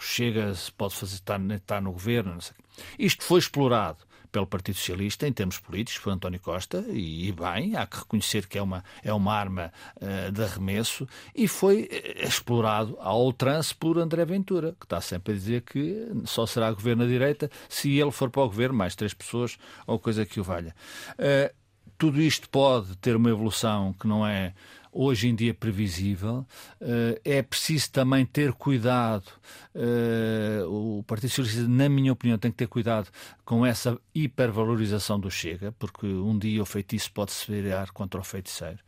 Chega 0.00 0.54
se 0.54 0.72
pode 0.72 0.94
fazer, 0.94 1.16
estar, 1.16 1.40
estar 1.50 1.82
no 1.82 1.92
governo, 1.92 2.34
não 2.34 2.40
sei. 2.40 2.56
Isto 2.98 3.24
foi 3.24 3.38
explorado 3.38 4.07
pelo 4.30 4.46
Partido 4.46 4.76
Socialista 4.76 5.26
em 5.26 5.32
termos 5.32 5.58
políticos, 5.58 6.02
foi 6.02 6.12
António 6.12 6.40
Costa, 6.40 6.84
e, 6.88 7.28
e 7.28 7.32
bem, 7.32 7.76
há 7.76 7.86
que 7.86 7.98
reconhecer 7.98 8.46
que 8.46 8.58
é 8.58 8.62
uma, 8.62 8.84
é 9.02 9.12
uma 9.12 9.34
arma 9.34 9.72
uh, 9.96 10.32
de 10.32 10.42
arremesso, 10.42 11.06
e 11.34 11.48
foi 11.48 11.82
uh, 11.82 12.26
explorado 12.26 12.96
ao 13.00 13.18
outrance 13.18 13.74
por 13.74 13.98
André 13.98 14.24
Ventura, 14.24 14.74
que 14.78 14.86
está 14.86 15.00
sempre 15.00 15.32
a 15.32 15.36
dizer 15.36 15.62
que 15.62 16.08
só 16.24 16.46
será 16.46 16.70
governo 16.70 17.04
à 17.04 17.06
direita 17.06 17.50
se 17.68 17.98
ele 17.98 18.10
for 18.10 18.30
para 18.30 18.42
o 18.42 18.46
governo, 18.46 18.76
mais 18.76 18.94
três 18.94 19.14
pessoas 19.14 19.58
ou 19.86 19.98
coisa 19.98 20.24
que 20.24 20.40
o 20.40 20.44
valha. 20.44 20.74
Uh, 21.14 21.54
tudo 21.98 22.20
isto 22.20 22.48
pode 22.48 22.96
ter 22.98 23.16
uma 23.16 23.28
evolução 23.28 23.92
que 23.92 24.06
não 24.06 24.24
é 24.24 24.54
hoje 24.92 25.28
em 25.28 25.34
dia 25.34 25.54
previsível. 25.54 26.46
Eh, 26.80 27.20
é 27.24 27.42
preciso 27.42 27.90
também 27.90 28.24
ter 28.24 28.52
cuidado. 28.52 29.30
Eh, 29.74 30.62
o 30.66 31.02
Partido 31.06 31.30
Socialista, 31.30 31.68
na 31.68 31.88
minha 31.88 32.12
opinião, 32.12 32.38
tem 32.38 32.50
que 32.50 32.56
ter 32.56 32.68
cuidado 32.68 33.08
com 33.44 33.64
essa 33.64 33.98
hipervalorização 34.14 35.18
do 35.18 35.30
Chega, 35.30 35.72
porque 35.78 36.06
um 36.06 36.38
dia 36.38 36.62
o 36.62 36.66
feitiço 36.66 37.12
pode 37.12 37.32
se 37.32 37.50
virar 37.50 37.90
contra 37.92 38.20
o 38.20 38.24
feiticeiro. 38.24 38.78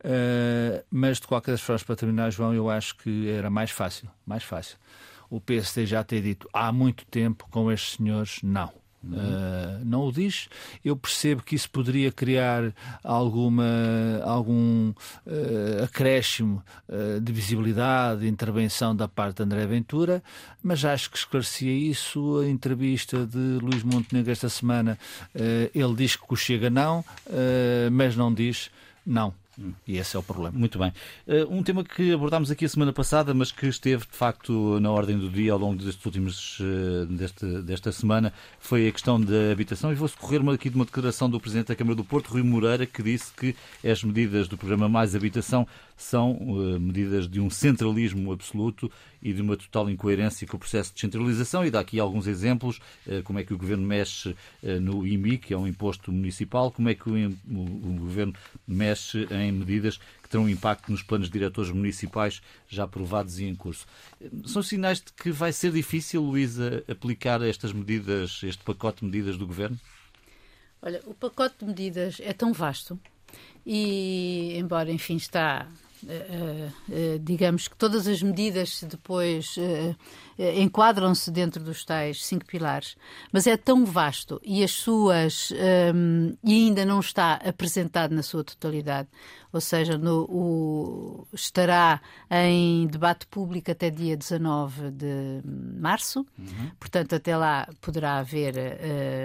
Uh, 0.00 0.84
mas 0.90 1.18
de 1.18 1.26
qualquer 1.26 1.52
das 1.52 1.60
formas, 1.60 1.82
para 1.82 1.96
terminar, 1.96 2.30
João, 2.30 2.54
eu 2.54 2.70
acho 2.70 2.96
que 2.96 3.28
era 3.28 3.50
mais 3.50 3.70
fácil, 3.70 4.08
mais 4.24 4.44
fácil. 4.44 4.78
O 5.28 5.40
PSD 5.40 5.86
já 5.86 6.04
ter 6.04 6.22
dito 6.22 6.48
há 6.52 6.70
muito 6.70 7.04
tempo 7.06 7.48
com 7.50 7.72
estes 7.72 7.96
senhores, 7.96 8.38
não. 8.42 8.72
Uh, 9.12 9.84
não 9.84 10.06
o 10.06 10.12
diz. 10.12 10.48
Eu 10.84 10.96
percebo 10.96 11.42
que 11.42 11.54
isso 11.54 11.70
poderia 11.70 12.10
criar 12.10 12.72
alguma, 13.04 13.64
algum 14.24 14.90
uh, 14.90 15.84
acréscimo 15.84 16.62
uh, 16.88 17.20
de 17.20 17.32
visibilidade, 17.32 18.22
de 18.22 18.28
intervenção 18.28 18.94
da 18.94 19.06
parte 19.06 19.36
de 19.36 19.42
André 19.44 19.66
Ventura, 19.66 20.22
mas 20.62 20.84
acho 20.84 21.10
que 21.10 21.18
esclarecia 21.18 21.72
isso. 21.72 22.38
A 22.38 22.48
entrevista 22.48 23.26
de 23.26 23.58
Luís 23.62 23.82
Montenegro 23.82 24.32
esta 24.32 24.48
semana, 24.48 24.98
ele 25.74 25.94
diz 25.94 26.16
que 26.16 26.24
o 26.28 26.36
Chega 26.36 26.68
não, 26.68 27.04
mas 27.92 28.16
não 28.16 28.32
diz 28.32 28.70
não. 29.06 29.32
E 29.86 29.96
esse 29.96 30.16
é 30.16 30.18
o 30.18 30.22
problema. 30.22 30.58
Muito 30.58 30.78
bem. 30.78 30.92
Uh, 31.26 31.54
um 31.54 31.62
tema 31.62 31.82
que 31.82 32.12
abordámos 32.12 32.50
aqui 32.50 32.64
a 32.64 32.68
semana 32.68 32.92
passada, 32.92 33.32
mas 33.32 33.50
que 33.50 33.66
esteve 33.66 34.04
de 34.04 34.16
facto 34.16 34.78
na 34.80 34.90
ordem 34.90 35.18
do 35.18 35.30
dia 35.30 35.52
ao 35.52 35.58
longo 35.58 35.82
destes 35.82 36.04
últimos, 36.04 36.60
uh, 36.60 37.06
deste, 37.06 37.46
desta 37.62 37.92
semana, 37.92 38.32
foi 38.58 38.88
a 38.88 38.92
questão 38.92 39.20
da 39.20 39.52
habitação. 39.52 39.92
E 39.92 39.94
vou 39.94 40.08
socorrer-me 40.08 40.52
aqui 40.52 40.68
de 40.68 40.76
uma 40.76 40.84
declaração 40.84 41.28
do 41.30 41.40
Presidente 41.40 41.68
da 41.68 41.76
Câmara 41.76 41.96
do 41.96 42.04
Porto, 42.04 42.28
Rui 42.28 42.42
Moreira, 42.42 42.86
que 42.86 43.02
disse 43.02 43.32
que 43.32 43.56
as 43.84 44.02
medidas 44.02 44.48
do 44.48 44.58
programa 44.58 44.88
Mais 44.88 45.14
Habitação 45.14 45.66
são 45.96 46.32
uh, 46.32 46.78
medidas 46.78 47.28
de 47.28 47.40
um 47.40 47.48
centralismo 47.48 48.32
absoluto 48.32 48.90
e 49.22 49.32
de 49.32 49.40
uma 49.40 49.56
total 49.56 49.88
incoerência 49.88 50.46
com 50.46 50.56
o 50.56 50.60
processo 50.60 50.90
de 50.90 50.94
descentralização. 50.96 51.64
E 51.64 51.70
dá 51.70 51.80
aqui 51.80 51.98
alguns 51.98 52.26
exemplos, 52.26 52.80
uh, 53.06 53.22
como 53.24 53.38
é 53.38 53.44
que 53.44 53.54
o 53.54 53.58
Governo 53.58 53.86
mexe 53.86 54.30
uh, 54.30 54.80
no 54.80 55.06
IMI, 55.06 55.38
que 55.38 55.54
é 55.54 55.58
um 55.58 55.66
imposto 55.66 56.12
municipal, 56.12 56.70
como 56.70 56.88
é 56.88 56.94
que 56.94 57.08
o, 57.08 57.14
o, 57.14 57.60
o 57.60 57.96
Governo 57.98 58.34
mexe 58.66 59.26
em 59.30 59.52
medidas 59.52 59.98
que 60.22 60.28
terão 60.28 60.48
impacto 60.48 60.90
nos 60.90 61.02
planos 61.02 61.30
diretores 61.30 61.70
municipais 61.70 62.42
já 62.68 62.84
aprovados 62.84 63.38
e 63.38 63.44
em 63.44 63.54
curso. 63.54 63.86
São 64.44 64.62
sinais 64.62 65.00
de 65.00 65.12
que 65.12 65.30
vai 65.30 65.52
ser 65.52 65.72
difícil, 65.72 66.20
Luísa, 66.20 66.84
aplicar 66.88 67.40
estas 67.42 67.72
medidas, 67.72 68.40
este 68.42 68.62
pacote 68.64 69.00
de 69.00 69.06
medidas 69.06 69.38
do 69.38 69.46
Governo? 69.46 69.78
Olha, 70.82 71.00
o 71.06 71.14
pacote 71.14 71.56
de 71.60 71.64
medidas 71.64 72.20
é 72.20 72.32
tão 72.32 72.52
vasto 72.52 72.98
e, 73.64 74.56
embora, 74.56 74.90
enfim, 74.90 75.16
está 75.16 75.66
digamos 77.22 77.68
que 77.68 77.76
todas 77.76 78.06
as 78.06 78.22
medidas 78.22 78.82
depois 78.84 79.56
enquadram-se 80.38 81.30
dentro 81.30 81.62
dos 81.62 81.84
tais 81.84 82.24
cinco 82.24 82.44
pilares, 82.44 82.96
mas 83.32 83.46
é 83.46 83.56
tão 83.56 83.84
vasto 83.84 84.40
e 84.44 84.62
as 84.62 84.70
suas 84.70 85.52
um, 85.94 86.36
e 86.44 86.66
ainda 86.66 86.84
não 86.84 87.00
está 87.00 87.34
apresentado 87.34 88.14
na 88.14 88.22
sua 88.22 88.44
totalidade, 88.44 89.08
ou 89.52 89.60
seja, 89.60 89.96
no, 89.96 90.24
o, 90.24 91.26
estará 91.32 92.00
em 92.30 92.86
debate 92.86 93.26
público 93.26 93.70
até 93.70 93.88
dia 93.90 94.16
19 94.16 94.90
de 94.90 95.40
março, 95.44 96.26
uhum. 96.38 96.70
portanto 96.78 97.14
até 97.14 97.36
lá 97.36 97.68
poderá 97.80 98.18
haver 98.18 98.54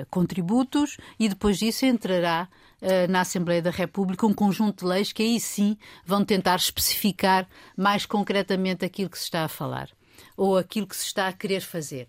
contributos 0.09 0.97
e 1.19 1.27
depois 1.27 1.57
disso 1.57 1.85
entrará 1.85 2.47
eh, 2.81 3.07
na 3.07 3.21
Assembleia 3.21 3.61
da 3.61 3.69
República 3.69 4.25
um 4.25 4.33
conjunto 4.33 4.79
de 4.79 4.89
leis 4.89 5.13
que 5.13 5.21
aí 5.21 5.39
sim 5.39 5.77
vão 6.03 6.25
tentar 6.25 6.55
especificar 6.55 7.47
mais 7.77 8.07
concretamente 8.07 8.83
aquilo 8.83 9.09
que 9.09 9.19
se 9.19 9.25
está 9.25 9.43
a 9.43 9.47
falar 9.47 9.89
ou 10.35 10.57
aquilo 10.57 10.87
que 10.87 10.95
se 10.95 11.05
está 11.05 11.27
a 11.27 11.33
querer 11.33 11.61
fazer. 11.61 12.07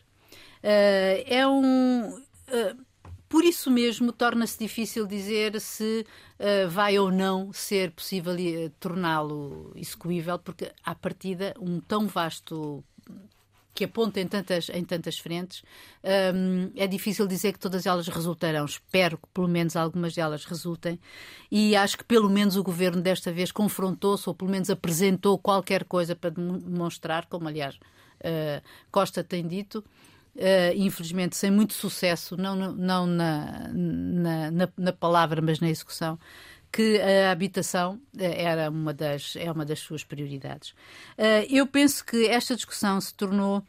Uh, 0.62 1.22
é 1.26 1.46
um. 1.46 2.08
Uh, 2.08 2.92
por 3.28 3.44
isso 3.44 3.70
mesmo, 3.70 4.12
torna-se 4.12 4.58
difícil 4.58 5.06
dizer 5.06 5.58
se 5.58 6.06
uh, 6.38 6.68
vai 6.68 6.98
ou 6.98 7.10
não 7.10 7.50
ser 7.50 7.90
possível 7.92 8.36
torná-lo 8.78 9.72
execuível, 9.74 10.38
porque, 10.38 10.70
à 10.84 10.94
partida, 10.94 11.54
um 11.58 11.80
tão 11.80 12.06
vasto 12.06 12.84
que 13.74 13.84
aponta 13.84 14.20
em 14.20 14.26
tantas, 14.26 14.68
em 14.68 14.84
tantas 14.84 15.18
frentes, 15.18 15.62
um, 16.34 16.70
é 16.76 16.86
difícil 16.86 17.26
dizer 17.26 17.52
que 17.54 17.58
todas 17.58 17.86
elas 17.86 18.06
resultarão. 18.06 18.66
Espero 18.66 19.16
que 19.16 19.26
pelo 19.32 19.48
menos 19.48 19.76
algumas 19.76 20.14
delas 20.14 20.44
resultem. 20.44 21.00
E 21.50 21.74
acho 21.74 21.96
que 21.96 22.04
pelo 22.04 22.28
menos 22.28 22.56
o 22.56 22.62
governo 22.62 23.00
desta 23.00 23.32
vez 23.32 23.50
confrontou-se, 23.50 24.28
ou 24.28 24.34
pelo 24.34 24.50
menos 24.50 24.68
apresentou 24.68 25.38
qualquer 25.38 25.84
coisa 25.84 26.14
para 26.14 26.30
demonstrar, 26.30 27.26
como 27.26 27.48
aliás 27.48 27.78
uh, 28.24 28.62
Costa 28.90 29.22
tem 29.22 29.46
dito. 29.46 29.84
Uh, 30.34 30.72
infelizmente 30.74 31.36
sem 31.36 31.50
muito 31.50 31.74
sucesso, 31.74 32.38
não, 32.38 32.56
não 32.56 33.06
na, 33.06 33.68
na, 33.70 34.68
na, 34.78 34.92
palavra, 34.94 35.42
mas 35.42 35.60
na 35.60 35.68
execução, 35.68 36.18
que 36.72 36.98
a 36.98 37.30
habitação 37.30 38.00
eh, 38.18 38.44
era 38.44 38.70
uma 38.70 38.94
das, 38.94 39.36
é 39.36 39.52
uma 39.52 39.64
das 39.64 39.78
suas 39.78 40.02
prioridades. 40.02 40.74
Eh, 41.18 41.46
eu 41.50 41.66
penso 41.66 42.02
que 42.02 42.26
esta 42.26 42.56
discussão 42.56 42.98
se 42.98 43.14
tornou 43.14 43.62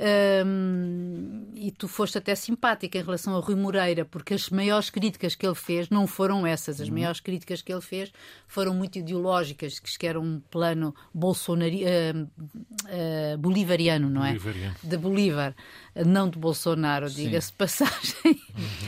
um, 0.00 1.44
e 1.54 1.70
tu 1.70 1.86
foste 1.86 2.16
até 2.16 2.34
simpática 2.34 2.96
em 2.96 3.02
relação 3.02 3.36
a 3.36 3.40
Rui 3.40 3.54
Moreira, 3.54 4.04
porque 4.04 4.32
as 4.32 4.48
maiores 4.48 4.88
críticas 4.88 5.34
que 5.34 5.46
ele 5.46 5.54
fez 5.54 5.90
não 5.90 6.06
foram 6.06 6.46
essas. 6.46 6.80
As 6.80 6.88
uhum. 6.88 6.94
maiores 6.94 7.20
críticas 7.20 7.60
que 7.60 7.70
ele 7.70 7.82
fez 7.82 8.10
foram 8.48 8.72
muito 8.72 8.98
ideológicas, 8.98 9.78
que 9.78 10.06
era 10.06 10.18
um 10.18 10.40
plano 10.50 10.94
bolsonari, 11.12 11.84
uh, 11.84 12.22
uh, 12.22 13.38
bolivariano, 13.38 14.08
não 14.08 14.24
é? 14.24 14.30
Bolivariano. 14.30 14.76
De 14.82 14.96
Bolívar, 14.96 15.54
não 16.06 16.30
de 16.30 16.38
Bolsonaro, 16.38 17.10
diga-se 17.10 17.52
passagem. 17.52 18.40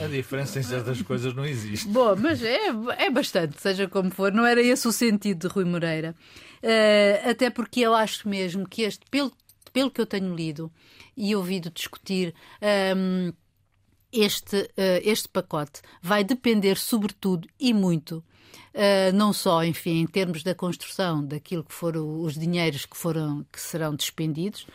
A 0.02 0.06
diferença 0.06 0.58
em 0.58 0.62
certas 0.62 1.02
coisas 1.02 1.34
não 1.34 1.44
existe. 1.44 1.86
Bom, 1.88 2.16
mas 2.16 2.42
é, 2.42 2.68
é 2.96 3.10
bastante, 3.10 3.60
seja 3.60 3.86
como 3.86 4.10
for. 4.10 4.32
Não 4.32 4.46
era 4.46 4.62
esse 4.62 4.88
o 4.88 4.92
sentido 4.92 5.46
de 5.46 5.54
Rui 5.54 5.64
Moreira. 5.64 6.14
Uh, 6.62 7.30
até 7.30 7.50
porque 7.50 7.80
eu 7.80 7.92
acho 7.92 8.28
mesmo 8.28 8.68
que 8.68 8.82
este, 8.82 9.04
pelo, 9.10 9.32
pelo 9.72 9.90
que 9.90 10.00
eu 10.00 10.06
tenho 10.06 10.34
lido, 10.34 10.70
e 11.16 11.34
ouvido 11.34 11.70
discutir. 11.70 12.34
Um, 12.96 13.32
este, 14.12 14.56
uh, 14.56 15.00
este 15.02 15.28
pacote 15.28 15.80
vai 16.02 16.22
depender, 16.22 16.76
sobretudo 16.76 17.48
e 17.58 17.72
muito, 17.72 18.22
uh, 18.74 19.12
não 19.14 19.32
só, 19.32 19.64
enfim, 19.64 20.00
em 20.00 20.06
termos 20.06 20.42
da 20.42 20.54
construção 20.54 21.24
daquilo 21.24 21.64
que 21.64 21.72
foram 21.72 22.20
os 22.20 22.34
dinheiros 22.34 22.84
que, 22.84 22.96
foram, 22.96 23.46
que 23.50 23.58
serão 23.58 23.94
despendidos, 23.94 24.66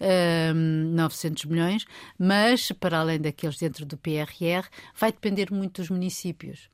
uh, 0.00 0.54
900 0.54 1.44
milhões, 1.44 1.84
mas, 2.18 2.72
para 2.72 2.98
além 2.98 3.20
daqueles 3.20 3.58
dentro 3.58 3.84
do 3.84 3.98
PRR, 3.98 4.66
vai 4.98 5.12
depender 5.12 5.52
muito 5.52 5.82
dos 5.82 5.90
municípios. 5.90 6.70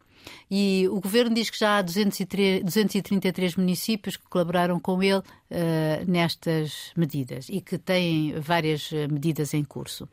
E 0.50 0.86
o 0.90 1.00
governo 1.00 1.34
diz 1.34 1.50
que 1.50 1.58
já 1.58 1.78
há 1.78 1.82
203, 1.82 2.62
233 2.64 3.56
municípios 3.56 4.16
que 4.16 4.28
colaboraram 4.28 4.78
com 4.78 5.02
ele 5.02 5.18
uh, 5.18 5.24
nestas 6.06 6.92
medidas 6.96 7.48
e 7.48 7.60
que 7.60 7.78
têm 7.78 8.38
várias 8.40 8.90
eh, 8.92 9.08
medidas 9.08 9.54
em 9.54 9.64
curso. 9.64 10.08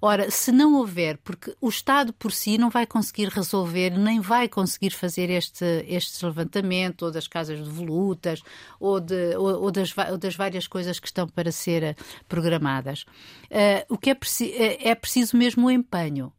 Ora, 0.00 0.30
se 0.30 0.52
não 0.52 0.74
houver, 0.74 1.18
porque 1.18 1.54
o 1.60 1.68
Estado 1.68 2.12
por 2.12 2.30
si 2.30 2.58
não 2.58 2.68
vai 2.68 2.86
conseguir 2.86 3.28
resolver, 3.28 3.90
nem 3.90 4.20
vai 4.20 4.48
conseguir 4.48 4.90
fazer 4.90 5.30
este, 5.30 5.64
este 5.88 6.24
levantamento, 6.24 7.02
ou 7.06 7.10
das 7.10 7.26
casas 7.26 7.60
devolutas, 7.60 8.42
ou, 8.78 9.00
de, 9.00 9.36
ou, 9.36 9.62
ou, 9.62 9.70
das, 9.70 9.94
ou 10.10 10.18
das 10.18 10.36
várias 10.36 10.66
coisas 10.66 11.00
que 11.00 11.06
estão 11.06 11.26
para 11.26 11.50
ser 11.50 11.96
programadas. 12.28 13.04
Uh, 13.50 13.94
o 13.94 13.98
que 13.98 14.10
é, 14.10 14.88
é 14.88 14.94
preciso 14.94 15.36
mesmo 15.36 15.66
o 15.66 15.70
empenho 15.70 16.32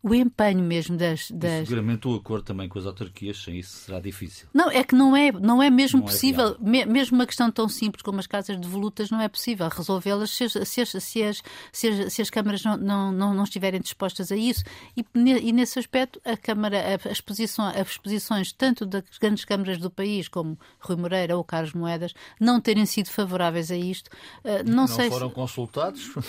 o 0.00 0.14
empenho 0.14 0.60
mesmo 0.60 0.96
das, 0.96 1.28
das... 1.30 1.66
seguramente 1.66 2.06
o 2.06 2.14
acordo 2.14 2.44
também 2.44 2.68
com 2.68 2.78
as 2.78 2.86
autarquias, 2.86 3.42
sem 3.42 3.58
isso 3.58 3.78
será 3.78 3.98
difícil. 3.98 4.46
Não, 4.54 4.70
é 4.70 4.84
que 4.84 4.94
não 4.94 5.16
é, 5.16 5.32
não 5.32 5.60
é 5.60 5.68
mesmo 5.70 5.98
não 5.98 6.06
é 6.06 6.10
possível, 6.10 6.56
é 6.56 6.86
mesmo 6.86 7.16
uma 7.16 7.26
questão 7.26 7.50
tão 7.50 7.68
simples 7.68 8.02
como 8.02 8.20
as 8.20 8.26
casas 8.26 8.60
de 8.60 8.68
volutas, 8.68 9.10
não 9.10 9.20
é 9.20 9.28
possível 9.28 9.68
resolvê-las 9.68 10.30
se, 10.30 10.48
se, 10.48 10.64
se, 10.64 11.00
se, 11.00 11.22
as, 11.24 11.42
se, 11.72 11.88
as, 11.88 12.12
se 12.12 12.22
as 12.22 12.30
câmaras 12.30 12.62
não, 12.62 12.76
não, 12.76 13.12
não, 13.12 13.34
não 13.34 13.44
estiverem 13.44 13.80
dispostas 13.80 14.30
a 14.30 14.36
isso. 14.36 14.62
E, 14.96 15.04
e 15.14 15.52
nesse 15.52 15.80
aspecto, 15.80 16.20
a 16.24 16.36
Câmara, 16.36 16.78
as, 17.10 17.20
posições, 17.20 17.76
as 17.76 17.98
posições 17.98 18.52
tanto 18.52 18.86
das 18.86 19.02
grandes 19.20 19.44
câmaras 19.44 19.78
do 19.78 19.90
país, 19.90 20.28
como 20.28 20.56
Rui 20.78 20.96
Moreira 20.96 21.36
ou 21.36 21.42
Carlos 21.42 21.72
Moedas, 21.72 22.14
não 22.40 22.60
terem 22.60 22.86
sido 22.86 23.10
favoráveis 23.10 23.70
a 23.72 23.76
isto, 23.76 24.08
uh, 24.44 24.62
não, 24.64 24.74
não 24.74 24.86
sei. 24.86 25.10
foram 25.10 25.28
se... 25.28 25.34
consultados? 25.34 26.14
Uh, 26.14 26.22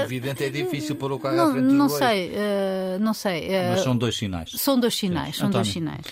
Evidente, 0.02 0.44
é 0.44 0.48
difícil 0.48 0.96
pôr 0.96 1.12
o 1.12 1.18
carro 1.18 1.36
não, 1.36 1.48
à 1.48 1.52
frente 1.52 1.72
Não 1.72 1.88
sei. 1.90 2.30
Uh, 2.30 2.85
Uh, 2.94 2.98
não 2.98 3.14
sei. 3.14 3.48
Uh, 3.48 3.70
Mas 3.70 3.80
são 3.80 3.96
dois 3.96 4.16
sinais. 4.16 4.50
São 4.52 4.78
dois 4.78 4.94
sinais, 4.94 5.34
Sim. 5.34 5.40
são 5.40 5.48
António. 5.48 5.64
dois 5.64 5.72
sinais. 5.72 6.06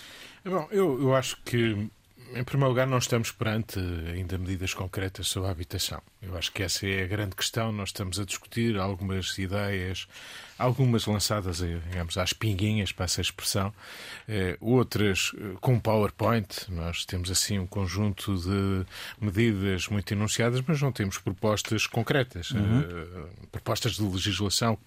Bom, 0.45 0.69
eu, 0.71 1.01
eu 1.01 1.15
acho 1.15 1.39
que 1.45 1.89
em 2.35 2.43
primeiro 2.43 2.71
lugar, 2.71 2.87
não 2.87 2.99
estamos 2.99 3.31
perante 3.31 3.79
ainda 3.79 4.37
medidas 4.37 4.75
concretas 4.75 5.29
sobre 5.29 5.49
a 5.49 5.53
habitação. 5.53 6.03
Eu 6.21 6.37
acho 6.37 6.51
que 6.53 6.63
essa 6.63 6.87
é 6.87 7.05
a 7.05 7.07
grande 7.07 7.37
questão. 7.37 7.71
Nós 7.71 7.91
estamos 7.91 8.19
a 8.19 8.25
discutir 8.25 8.77
algumas 8.77 9.39
ideias, 9.39 10.09
algumas 10.59 11.07
lançadas, 11.07 11.59
digamos, 11.59 12.17
às 12.17 12.33
pinguinhas, 12.33 12.93
para 12.93 13.05
essa 13.05 13.21
expressão, 13.21 13.73
eh, 14.29 14.57
outras 14.61 15.33
eh, 15.37 15.57
com 15.61 15.79
PowerPoint. 15.79 16.49
Nós 16.69 17.05
temos 17.05 17.31
assim 17.31 17.59
um 17.59 17.67
conjunto 17.67 18.37
de 18.39 18.87
medidas 19.21 19.89
muito 19.89 20.13
enunciadas, 20.13 20.63
mas 20.67 20.81
não 20.81 20.93
temos 20.93 21.19
propostas 21.19 21.87
concretas, 21.87 22.51
uhum. 22.53 22.81
eh, 22.81 23.27
propostas 23.51 23.95
de 23.95 24.03
legislação, 24.03 24.79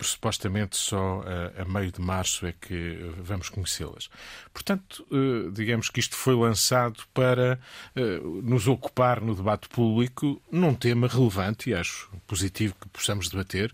supostamente 0.00 0.76
só 0.76 1.22
a 1.56 1.64
meio 1.64 1.92
de 1.92 2.00
março 2.00 2.46
é 2.46 2.52
que 2.52 2.98
vamos 3.18 3.48
conhecê-las. 3.48 4.08
Portanto, 4.52 5.06
digamos 5.52 5.88
que 5.88 6.00
isto 6.00 6.16
foi 6.16 6.34
lançado 6.34 7.02
para 7.14 7.58
nos 8.42 8.66
ocupar 8.66 9.20
no 9.20 9.34
debate 9.34 9.68
público 9.68 10.40
num 10.50 10.74
tema 10.74 11.06
relevante 11.06 11.70
e 11.70 11.74
acho 11.74 12.10
positivo 12.26 12.74
que 12.80 12.88
possamos 12.88 13.28
debater. 13.28 13.72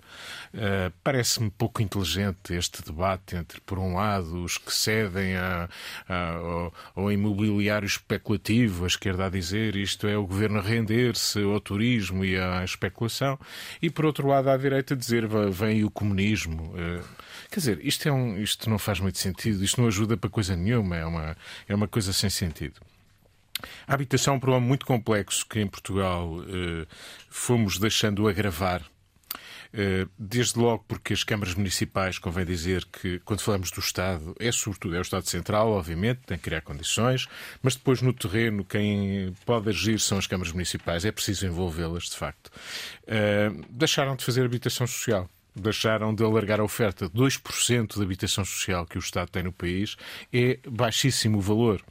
Parece 1.03 1.28
Parece-me 1.29 1.51
pouco 1.51 1.83
inteligente 1.83 2.55
este 2.55 2.83
debate 2.83 3.37
entre, 3.37 3.61
por 3.61 3.79
um 3.79 3.97
lado, 3.97 4.43
os 4.43 4.57
que 4.57 4.73
cedem 4.73 5.37
a, 5.37 5.69
a, 6.09 6.31
ao, 6.31 6.75
ao, 6.97 7.13
imobiliário 7.13 7.85
especulativo, 7.85 8.85
a 8.85 8.87
esquerda 8.87 9.27
a 9.27 9.29
dizer 9.29 9.77
isto 9.77 10.07
é 10.07 10.17
o 10.17 10.27
governo 10.27 10.63
render-se 10.63 11.43
ao 11.43 11.61
turismo 11.61 12.25
e 12.25 12.39
à 12.39 12.65
especulação, 12.65 13.39
e, 13.83 13.91
por 13.91 14.07
outro 14.07 14.27
lado, 14.27 14.49
à 14.49 14.57
direita 14.57 14.97
dizer 14.97 15.29
vem 15.51 15.85
o 15.85 15.91
comunismo. 15.91 16.73
Eh, 16.79 17.03
quer 17.51 17.61
dizer, 17.61 17.85
isto, 17.85 18.09
é 18.09 18.13
um, 18.13 18.41
isto 18.41 18.71
não 18.71 18.79
faz 18.79 18.99
muito 18.99 19.19
sentido, 19.19 19.63
isto 19.63 19.83
não 19.83 19.89
ajuda 19.89 20.17
para 20.17 20.31
coisa 20.31 20.57
nenhuma, 20.57 20.97
é 20.97 21.05
uma, 21.05 21.37
é 21.69 21.75
uma 21.75 21.87
coisa 21.87 22.11
sem 22.15 22.31
sentido. 22.31 22.81
A 23.87 23.93
habitação 23.93 24.33
é 24.33 24.37
um 24.39 24.41
problema 24.41 24.67
muito 24.67 24.87
complexo 24.87 25.47
que 25.47 25.61
em 25.61 25.67
Portugal 25.67 26.37
eh, 26.49 26.87
fomos 27.29 27.79
deixando 27.79 28.27
agravar 28.27 28.83
desde 30.19 30.59
logo 30.59 30.85
porque 30.89 31.13
as 31.13 31.25
câmaras 31.25 31.55
municipais, 31.55 32.19
convém 32.19 32.45
dizer 32.45 32.85
que, 32.87 33.19
quando 33.21 33.41
falamos 33.41 33.71
do 33.71 33.81
Estado, 33.81 34.35
é 34.39 34.51
sobretudo 34.51 34.97
é 34.97 34.99
o 34.99 35.03
Estado 35.03 35.27
Central, 35.27 35.71
obviamente, 35.71 36.21
tem 36.27 36.37
que 36.37 36.45
criar 36.45 36.61
condições, 36.61 37.27
mas 37.63 37.75
depois 37.75 38.03
no 38.03 38.13
terreno 38.13 38.65
quem 38.65 39.35
pode 39.45 39.69
agir 39.69 40.01
são 40.01 40.19
as 40.19 40.27
câmaras 40.27 40.53
municipais, 40.53 41.05
é 41.05 41.13
preciso 41.13 41.47
envolvê-las, 41.47 42.05
de 42.05 42.17
facto. 42.17 42.51
Eh, 43.07 43.51
deixaram 43.71 44.17
de 44.17 44.25
fazer 44.25 44.45
habitação 44.45 44.87
social 44.87 45.29
deixaram 45.59 46.15
de 46.15 46.23
alargar 46.23 46.61
a 46.61 46.65
oferta. 46.65 47.09
2% 47.11 47.97
de 47.97 48.03
habitação 48.03 48.45
social 48.45 48.87
que 48.87 48.97
o 48.97 49.01
Estado 49.01 49.31
tem 49.31 49.43
no 49.43 49.53
país 49.53 49.97
é 50.33 50.59
baixíssimo 50.69 51.41
valor. 51.41 51.83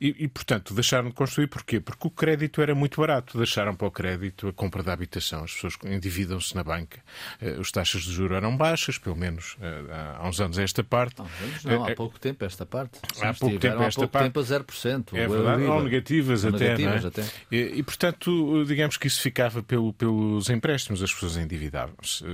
E, 0.00 0.24
e, 0.24 0.28
portanto, 0.28 0.74
deixaram 0.74 1.08
de 1.08 1.14
construir 1.14 1.46
porquê? 1.46 1.80
Porque 1.80 2.06
o 2.06 2.10
crédito 2.10 2.62
era 2.62 2.74
muito 2.74 3.00
barato. 3.00 3.36
Deixaram 3.36 3.74
para 3.74 3.86
o 3.86 3.90
crédito 3.90 4.48
a 4.48 4.52
compra 4.52 4.82
da 4.82 4.92
habitação. 4.92 5.44
As 5.44 5.52
pessoas 5.52 5.74
endividam-se 5.84 6.54
na 6.54 6.64
banca. 6.64 7.00
Uh, 7.40 7.60
as 7.60 7.70
taxas 7.70 8.02
de 8.02 8.12
juros 8.12 8.36
eram 8.36 8.56
baixas, 8.56 8.98
pelo 8.98 9.16
menos 9.16 9.54
uh, 9.54 10.18
há 10.18 10.28
uns 10.28 10.40
anos 10.40 10.58
esta 10.58 10.82
parte. 10.82 11.22
Não, 11.64 11.84
há 11.84 11.90
eh, 11.90 11.94
pouco 11.94 12.18
tempo 12.18 12.44
esta 12.44 12.64
parte. 12.64 12.98
Sim, 13.14 13.24
há 13.24 13.34
pouco 13.34 13.58
tempo 13.58 13.82
esta 13.82 14.00
há 14.00 14.08
pouco 14.08 14.12
parte. 14.12 14.24
tempo 14.24 14.40
a 14.40 14.42
0%. 14.42 15.18
É 15.18 15.28
verdade, 15.28 15.62
ou 15.64 15.82
negativas, 15.82 16.44
ou 16.44 16.54
até, 16.54 16.76
negativas 16.76 17.04
é? 17.04 17.08
até. 17.08 17.24
E, 17.50 17.56
e, 17.78 17.82
portanto, 17.82 18.64
digamos 18.64 18.96
que 18.96 19.06
isso 19.06 19.20
ficava 19.20 19.62
pelo, 19.62 19.92
pelos 19.92 20.48
empréstimos. 20.48 21.02
As 21.02 21.12
pessoas 21.12 21.36
endividavam-se. 21.36 22.24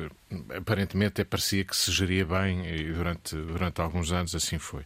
Aparentemente, 0.57 1.13
até 1.13 1.25
parecia 1.25 1.65
que 1.65 1.75
se 1.75 1.91
geria 1.91 2.25
bem 2.25 2.67
e 2.67 2.93
durante, 2.93 3.37
durante 3.37 3.81
alguns 3.81 4.13
anos 4.13 4.35
assim 4.35 4.59
foi. 4.59 4.85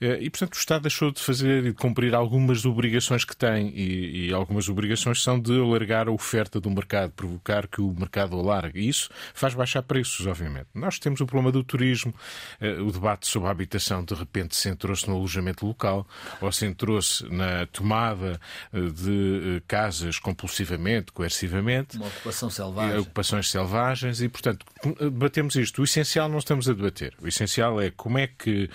E, 0.00 0.30
portanto, 0.30 0.54
o 0.54 0.58
Estado 0.58 0.82
deixou 0.82 1.10
de 1.10 1.20
fazer 1.20 1.65
e 1.66 1.70
de 1.70 1.74
cumprir 1.74 2.14
algumas 2.14 2.64
obrigações 2.64 3.24
que 3.24 3.36
tem 3.36 3.68
e, 3.74 4.28
e, 4.28 4.32
algumas 4.32 4.68
obrigações 4.68 5.22
são 5.22 5.38
de 5.38 5.52
alargar 5.58 6.08
a 6.08 6.12
oferta 6.12 6.60
do 6.60 6.70
mercado, 6.70 7.10
provocar 7.10 7.66
que 7.66 7.80
o 7.80 7.92
mercado 7.92 8.38
alargue. 8.38 8.80
E 8.80 8.88
isso 8.88 9.10
faz 9.34 9.54
baixar 9.54 9.82
preços, 9.82 10.26
obviamente. 10.26 10.68
Nós 10.74 10.98
temos 10.98 11.20
o 11.20 11.26
problema 11.26 11.50
do 11.50 11.64
turismo, 11.64 12.14
eh, 12.60 12.74
o 12.74 12.92
debate 12.92 13.26
sobre 13.26 13.48
a 13.48 13.50
habitação 13.50 14.04
de 14.04 14.14
repente 14.14 14.54
centrou-se 14.54 15.08
no 15.08 15.16
alojamento 15.16 15.66
local 15.66 16.06
ou 16.40 16.52
centrou-se 16.52 17.24
na 17.28 17.66
tomada 17.66 18.40
eh, 18.72 18.80
de 18.80 19.56
eh, 19.56 19.62
casas 19.66 20.18
compulsivamente, 20.18 21.10
coercivamente. 21.12 21.96
Uma 21.96 22.06
ocupação 22.06 22.48
selvagem. 22.48 22.98
Ocupações 22.98 23.50
selvagens 23.50 24.20
e, 24.20 24.28
portanto, 24.28 24.64
debatemos 25.00 25.56
isto. 25.56 25.80
O 25.80 25.84
essencial 25.84 26.28
não 26.28 26.38
estamos 26.38 26.68
a 26.68 26.72
debater. 26.72 27.14
O 27.20 27.26
essencial 27.26 27.80
é 27.80 27.90
como 27.90 28.18
é 28.18 28.28
que 28.28 28.70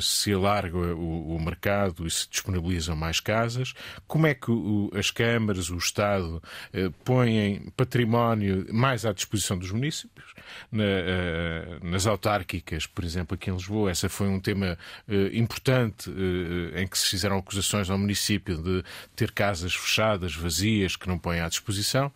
se 0.00 0.32
alarga 0.32 0.76
o, 0.76 1.36
o 1.36 1.40
mercado 1.40 2.06
se 2.14 2.28
disponibiliza 2.28 2.64
disponibilizam 2.64 2.96
mais 2.96 3.20
casas, 3.20 3.74
como 4.06 4.26
é 4.26 4.34
que 4.34 4.50
o, 4.50 4.90
as 4.94 5.10
câmaras, 5.10 5.70
o 5.70 5.76
Estado, 5.76 6.42
eh, 6.72 6.90
põem 7.04 7.72
património 7.76 8.66
mais 8.72 9.04
à 9.04 9.12
disposição 9.12 9.58
dos 9.58 9.70
municípios. 9.70 10.34
Na, 10.70 10.84
eh, 10.84 11.78
nas 11.82 12.06
autárquicas, 12.06 12.86
por 12.86 13.04
exemplo, 13.04 13.34
aqui 13.34 13.50
em 13.50 13.54
Lisboa, 13.54 13.90
essa 13.90 14.08
foi 14.08 14.28
um 14.28 14.40
tema 14.40 14.78
eh, 15.08 15.30
importante 15.32 16.10
eh, 16.10 16.82
em 16.82 16.86
que 16.86 16.98
se 16.98 17.08
fizeram 17.08 17.38
acusações 17.38 17.90
ao 17.90 17.98
município 17.98 18.56
de 18.62 18.84
ter 19.16 19.32
casas 19.32 19.74
fechadas, 19.74 20.34
vazias, 20.34 20.96
que 20.96 21.08
não 21.08 21.18
põem 21.18 21.40
à 21.40 21.48
disposição 21.48 22.12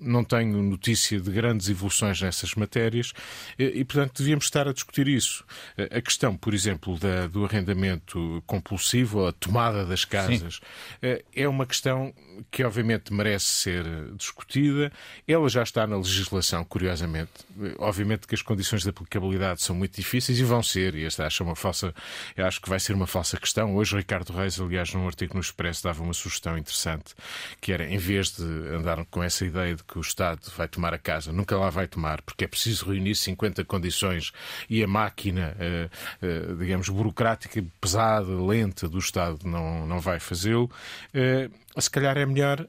não 0.00 0.24
tenho 0.24 0.62
notícia 0.62 1.20
de 1.20 1.30
grandes 1.30 1.68
evoluções 1.68 2.20
nessas 2.20 2.54
matérias 2.54 3.12
e, 3.58 3.84
portanto, 3.84 4.18
devíamos 4.18 4.44
estar 4.44 4.68
a 4.68 4.72
discutir 4.72 5.08
isso. 5.08 5.44
A 5.90 6.00
questão, 6.00 6.36
por 6.36 6.54
exemplo, 6.54 6.98
da, 6.98 7.26
do 7.26 7.44
arrendamento 7.44 8.42
compulsivo, 8.46 9.26
a 9.26 9.32
tomada 9.32 9.84
das 9.84 10.04
casas, 10.04 10.54
Sim. 10.54 10.60
Eh, 11.02 11.24
é 11.34 11.48
uma 11.48 11.66
questão 11.66 12.12
que, 12.50 12.64
obviamente, 12.64 13.12
merece 13.12 13.46
ser 13.46 13.84
discutida. 14.16 14.92
Ela 15.26 15.48
já 15.48 15.62
está 15.62 15.86
na 15.86 15.96
legislação, 15.96 16.64
curiosamente. 16.64 17.30
Obviamente 17.78 18.26
que 18.26 18.34
as 18.34 18.42
condições 18.42 18.82
de 18.82 18.90
aplicabilidade 18.90 19.62
são 19.62 19.74
muito 19.74 19.96
difíceis 19.96 20.38
e 20.38 20.44
vão 20.44 20.62
ser, 20.62 20.94
e 20.94 21.04
esta 21.04 21.26
acho 21.26 21.44
uma 21.44 21.56
falsa, 21.56 21.94
acho 22.36 22.60
que 22.60 22.68
vai 22.68 22.80
ser 22.80 22.94
uma 22.94 23.06
falsa 23.06 23.36
questão. 23.36 23.74
Hoje, 23.74 23.96
Ricardo 23.96 24.32
Reis, 24.32 24.60
aliás, 24.60 24.92
num 24.94 25.06
artigo 25.06 25.34
no 25.34 25.40
Expresso, 25.40 25.84
dava 25.84 26.02
uma 26.02 26.14
sugestão 26.14 26.56
interessante, 26.56 27.14
que 27.60 27.72
era, 27.72 27.84
em 27.84 27.98
vez 27.98 28.32
de 28.32 28.42
andar 28.42 29.04
com 29.06 29.22
essa 29.22 29.44
ideia 29.44 29.69
de 29.74 29.84
que 29.84 29.98
o 29.98 30.00
Estado 30.00 30.40
vai 30.56 30.68
tomar 30.68 30.94
a 30.94 30.98
casa, 30.98 31.32
nunca 31.32 31.56
lá 31.56 31.70
vai 31.70 31.86
tomar, 31.86 32.22
porque 32.22 32.44
é 32.44 32.48
preciso 32.48 32.86
reunir 32.86 33.14
50 33.14 33.64
condições 33.64 34.32
e 34.68 34.82
a 34.82 34.86
máquina, 34.86 35.54
eh, 35.58 35.88
eh, 36.22 36.54
digamos, 36.58 36.88
burocrática, 36.88 37.64
pesada, 37.80 38.28
lenta 38.28 38.88
do 38.88 38.98
Estado 38.98 39.38
não, 39.44 39.86
não 39.86 40.00
vai 40.00 40.20
fazê-lo. 40.20 40.70
Eh, 41.12 41.48
se 41.78 41.90
calhar 41.90 42.16
é 42.16 42.26
melhor 42.26 42.66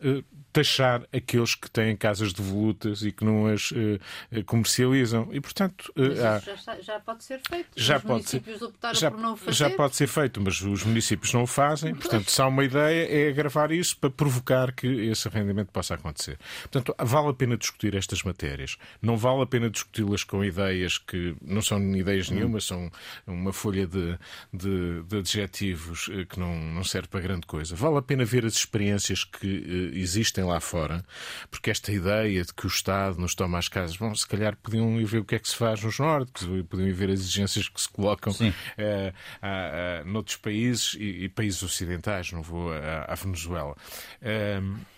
taxar 0.51 1.03
aqueles 1.13 1.55
que 1.55 1.69
têm 1.69 1.95
casas 1.95 2.33
devolutas 2.33 3.01
e 3.03 3.11
que 3.11 3.23
não 3.23 3.47
as 3.47 3.71
uh, 3.71 3.99
comercializam. 4.45 5.29
E, 5.31 5.39
portanto, 5.39 5.91
uh, 5.97 6.25
há... 6.25 6.39
já, 6.39 6.81
já, 6.81 6.99
pode 6.99 7.23
ser 7.23 7.39
feito. 7.47 7.69
Já 7.75 7.97
os 7.97 8.01
pode 8.03 8.13
municípios 8.13 8.59
ser... 8.59 8.65
optaram 8.65 8.99
já, 8.99 9.11
por 9.11 9.19
não 9.19 9.37
fazer. 9.37 9.53
Já 9.53 9.69
pode 9.69 9.95
ser 9.95 10.07
feito, 10.07 10.41
mas 10.41 10.61
os 10.61 10.83
municípios 10.83 11.33
não 11.33 11.43
o 11.43 11.47
fazem. 11.47 11.95
Portanto, 11.95 12.29
se 12.29 12.41
há 12.41 12.47
uma 12.47 12.63
ideia, 12.63 13.07
é 13.09 13.29
agravar 13.29 13.71
isso 13.71 13.97
para 13.97 14.09
provocar 14.09 14.71
que 14.71 14.87
esse 14.87 15.27
arrendamento 15.27 15.71
possa 15.71 15.95
acontecer. 15.95 16.37
Portanto, 16.61 16.95
vale 16.99 17.29
a 17.29 17.33
pena 17.33 17.57
discutir 17.57 17.95
estas 17.95 18.23
matérias. 18.23 18.77
Não 19.01 19.17
vale 19.17 19.43
a 19.43 19.45
pena 19.45 19.69
discuti-las 19.69 20.23
com 20.23 20.43
ideias 20.43 20.97
que 20.97 21.35
não 21.41 21.61
são 21.61 21.79
ideias 21.95 22.29
hum. 22.29 22.35
nenhuma, 22.35 22.59
são 22.59 22.91
uma 23.25 23.53
folha 23.53 23.87
de, 23.87 24.17
de, 24.53 25.03
de 25.03 25.17
adjetivos 25.17 26.09
que 26.29 26.39
não, 26.39 26.55
não 26.55 26.83
serve 26.83 27.07
para 27.07 27.21
grande 27.21 27.45
coisa. 27.45 27.75
Vale 27.75 27.97
a 27.97 28.01
pena 28.01 28.25
ver 28.25 28.45
as 28.45 28.55
experiências 28.55 29.23
que 29.23 29.47
uh, 29.47 29.97
existem 29.97 30.40
existem 30.41 30.43
lá 30.43 30.59
fora, 30.59 31.03
porque 31.49 31.69
esta 31.69 31.91
ideia 31.91 32.43
de 32.43 32.53
que 32.53 32.65
o 32.65 32.67
Estado 32.67 33.19
nos 33.19 33.35
toma 33.35 33.57
as 33.57 33.67
casas, 33.67 33.95
bom, 33.95 34.13
se 34.13 34.27
calhar 34.27 34.55
podiam 34.57 34.99
ir 34.99 35.05
ver 35.05 35.19
o 35.19 35.25
que 35.25 35.35
é 35.35 35.39
que 35.39 35.47
se 35.47 35.55
faz 35.55 35.83
nos 35.83 35.99
nórdicos, 35.99 36.47
podiam 36.69 36.87
ir 36.87 36.93
ver 36.93 37.09
as 37.09 37.19
exigências 37.19 37.69
que 37.69 37.79
se 37.79 37.89
colocam 37.89 38.33
uh, 38.33 38.45
uh, 38.45 38.47
uh, 38.47 40.09
noutros 40.09 40.37
países 40.37 40.95
e, 40.95 41.25
e, 41.25 41.29
países 41.29 41.61
ocidentais, 41.63 42.31
não 42.31 42.41
vou 42.41 42.71
à 42.71 43.15
Venezuela. 43.15 43.75
Uh, 44.21 44.91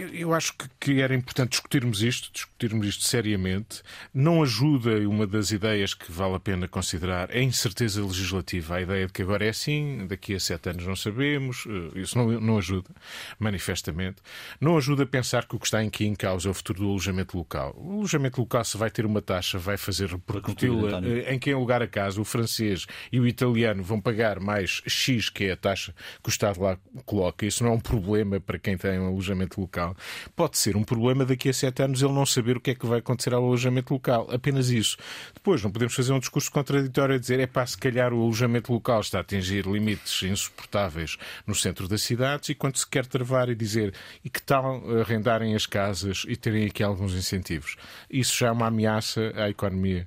eu 0.00 0.32
acho 0.32 0.54
que 0.78 1.00
era 1.00 1.14
importante 1.14 1.50
discutirmos 1.50 2.02
isto, 2.02 2.30
discutirmos 2.32 2.86
isto 2.86 3.04
seriamente. 3.04 3.82
Não 4.12 4.42
ajuda, 4.42 4.98
uma 5.08 5.26
das 5.26 5.50
ideias 5.50 5.94
que 5.94 6.10
vale 6.10 6.34
a 6.36 6.40
pena 6.40 6.68
considerar, 6.68 7.30
é 7.34 7.40
a 7.40 7.42
incerteza 7.42 8.02
legislativa. 8.02 8.76
A 8.76 8.82
ideia 8.82 9.06
de 9.06 9.12
que 9.12 9.22
agora 9.22 9.44
é 9.44 9.48
assim, 9.48 10.06
daqui 10.06 10.34
a 10.34 10.40
sete 10.40 10.70
anos 10.70 10.86
não 10.86 10.96
sabemos, 10.96 11.64
eh, 11.66 12.00
isso 12.00 12.16
não, 12.16 12.40
não 12.40 12.58
ajuda, 12.58 12.90
manifestamente. 13.38 14.16
Não 14.60 14.76
ajuda 14.76 15.02
a 15.02 15.06
pensar 15.06 15.46
que 15.46 15.56
o 15.56 15.58
que 15.58 15.66
está 15.66 15.80
aqui 15.80 16.06
em 16.06 16.14
causa 16.14 16.48
é 16.48 16.50
o 16.50 16.54
futuro 16.54 16.80
do 16.80 16.88
alojamento 16.88 17.36
local. 17.36 17.74
O 17.76 17.98
alojamento 17.98 18.40
local, 18.40 18.64
se 18.64 18.76
vai 18.76 18.90
ter 18.90 19.04
uma 19.06 19.22
taxa, 19.22 19.58
vai 19.58 19.76
fazer 19.76 20.08
repercuti-la 20.08 21.00
eh, 21.04 21.34
em 21.34 21.38
quem 21.38 21.54
lugar 21.54 21.82
a 21.82 21.88
casa. 21.88 22.20
O 22.20 22.24
francês 22.24 22.86
e 23.12 23.20
o 23.20 23.26
italiano 23.26 23.82
vão 23.82 24.00
pagar 24.00 24.40
mais 24.40 24.82
X, 24.86 25.28
que 25.28 25.44
é 25.44 25.52
a 25.52 25.56
taxa 25.56 25.94
que 26.22 26.28
o 26.28 26.30
Estado 26.30 26.60
lá 26.60 26.78
coloca. 27.04 27.46
Isso 27.46 27.64
não 27.64 27.72
é 27.72 27.74
um 27.74 27.80
problema 27.80 28.40
para 28.40 28.58
quem 28.58 28.76
tem 28.76 28.98
um 28.98 29.08
alojamento 29.08 29.60
local. 29.60 29.87
Local, 29.88 29.96
pode 30.34 30.58
ser 30.58 30.76
um 30.76 30.84
problema 30.84 31.24
daqui 31.24 31.48
a 31.48 31.52
sete 31.52 31.82
anos 31.82 32.02
ele 32.02 32.12
não 32.12 32.26
saber 32.26 32.56
o 32.56 32.60
que 32.60 32.70
é 32.70 32.74
que 32.74 32.86
vai 32.86 32.98
acontecer 32.98 33.34
ao 33.34 33.44
alojamento 33.44 33.92
local. 33.92 34.28
Apenas 34.30 34.70
isso. 34.70 34.96
Depois, 35.34 35.62
não 35.62 35.70
podemos 35.70 35.94
fazer 35.94 36.12
um 36.12 36.18
discurso 36.18 36.50
contraditório 36.50 37.14
a 37.14 37.18
dizer 37.18 37.40
é 37.40 37.46
para 37.46 37.66
se 37.66 37.76
calhar 37.76 38.12
o 38.12 38.22
alojamento 38.22 38.72
local 38.72 39.00
está 39.00 39.18
a 39.18 39.20
atingir 39.20 39.66
limites 39.66 40.22
insuportáveis 40.22 41.16
no 41.46 41.54
centro 41.54 41.88
das 41.88 42.02
cidades 42.02 42.48
e 42.50 42.54
quando 42.54 42.76
se 42.76 42.86
quer 42.86 43.06
travar 43.06 43.48
e 43.48 43.54
dizer 43.54 43.94
e 44.24 44.30
que 44.30 44.42
tal 44.42 44.82
arrendarem 45.00 45.54
as 45.54 45.66
casas 45.66 46.24
e 46.28 46.36
terem 46.36 46.66
aqui 46.66 46.82
alguns 46.82 47.14
incentivos. 47.14 47.76
Isso 48.10 48.36
já 48.36 48.48
é 48.48 48.50
uma 48.50 48.66
ameaça 48.66 49.32
à 49.36 49.48
economia. 49.48 50.06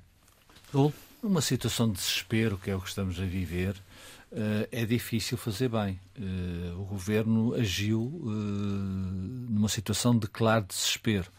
Uma 1.22 1.40
situação 1.40 1.86
de 1.86 1.94
desespero, 1.94 2.58
que 2.58 2.70
é 2.70 2.74
o 2.74 2.80
que 2.80 2.88
estamos 2.88 3.20
a 3.20 3.24
viver, 3.24 3.76
é 4.70 4.84
difícil 4.86 5.36
fazer 5.36 5.68
bem. 5.68 6.00
Eh, 6.18 6.72
o 6.76 6.84
governo 6.84 7.54
agiu 7.54 8.20
eh, 8.24 8.28
numa 9.50 9.68
situação 9.68 10.18
de 10.18 10.26
claro 10.26 10.64
desespero. 10.64 11.30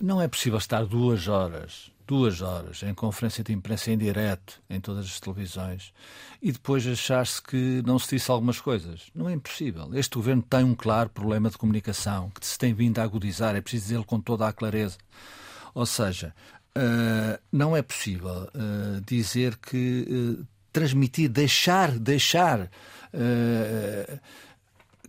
Não 0.00 0.22
é 0.22 0.28
possível 0.28 0.58
estar 0.58 0.84
duas 0.86 1.26
horas, 1.26 1.90
duas 2.06 2.40
horas, 2.40 2.84
em 2.84 2.94
conferência 2.94 3.42
de 3.42 3.52
imprensa 3.52 3.90
em 3.90 3.98
direto, 3.98 4.62
em 4.70 4.80
todas 4.80 5.06
as 5.06 5.18
televisões, 5.18 5.92
e 6.40 6.52
depois 6.52 6.86
achar-se 6.86 7.42
que 7.42 7.82
não 7.84 7.98
se 7.98 8.14
disse 8.14 8.30
algumas 8.30 8.60
coisas. 8.60 9.10
Não 9.12 9.28
é 9.28 9.32
impossível. 9.32 9.90
Este 9.94 10.14
governo 10.14 10.42
tem 10.42 10.62
um 10.62 10.76
claro 10.76 11.10
problema 11.10 11.50
de 11.50 11.58
comunicação 11.58 12.30
que 12.30 12.46
se 12.46 12.56
tem 12.56 12.72
vindo 12.72 13.00
a 13.00 13.02
agudizar, 13.02 13.56
é 13.56 13.60
preciso 13.60 13.84
dizê-lo 13.84 14.04
com 14.04 14.20
toda 14.20 14.46
a 14.46 14.52
clareza. 14.52 14.98
Ou 15.74 15.86
seja, 15.86 16.32
Uh, 16.76 17.40
não 17.50 17.74
é 17.74 17.80
possível 17.80 18.50
uh, 18.54 19.00
dizer 19.06 19.56
que 19.56 20.06
uh, 20.10 20.46
transmitir, 20.76 21.30
deixar, 21.30 21.90
deixar 21.92 22.70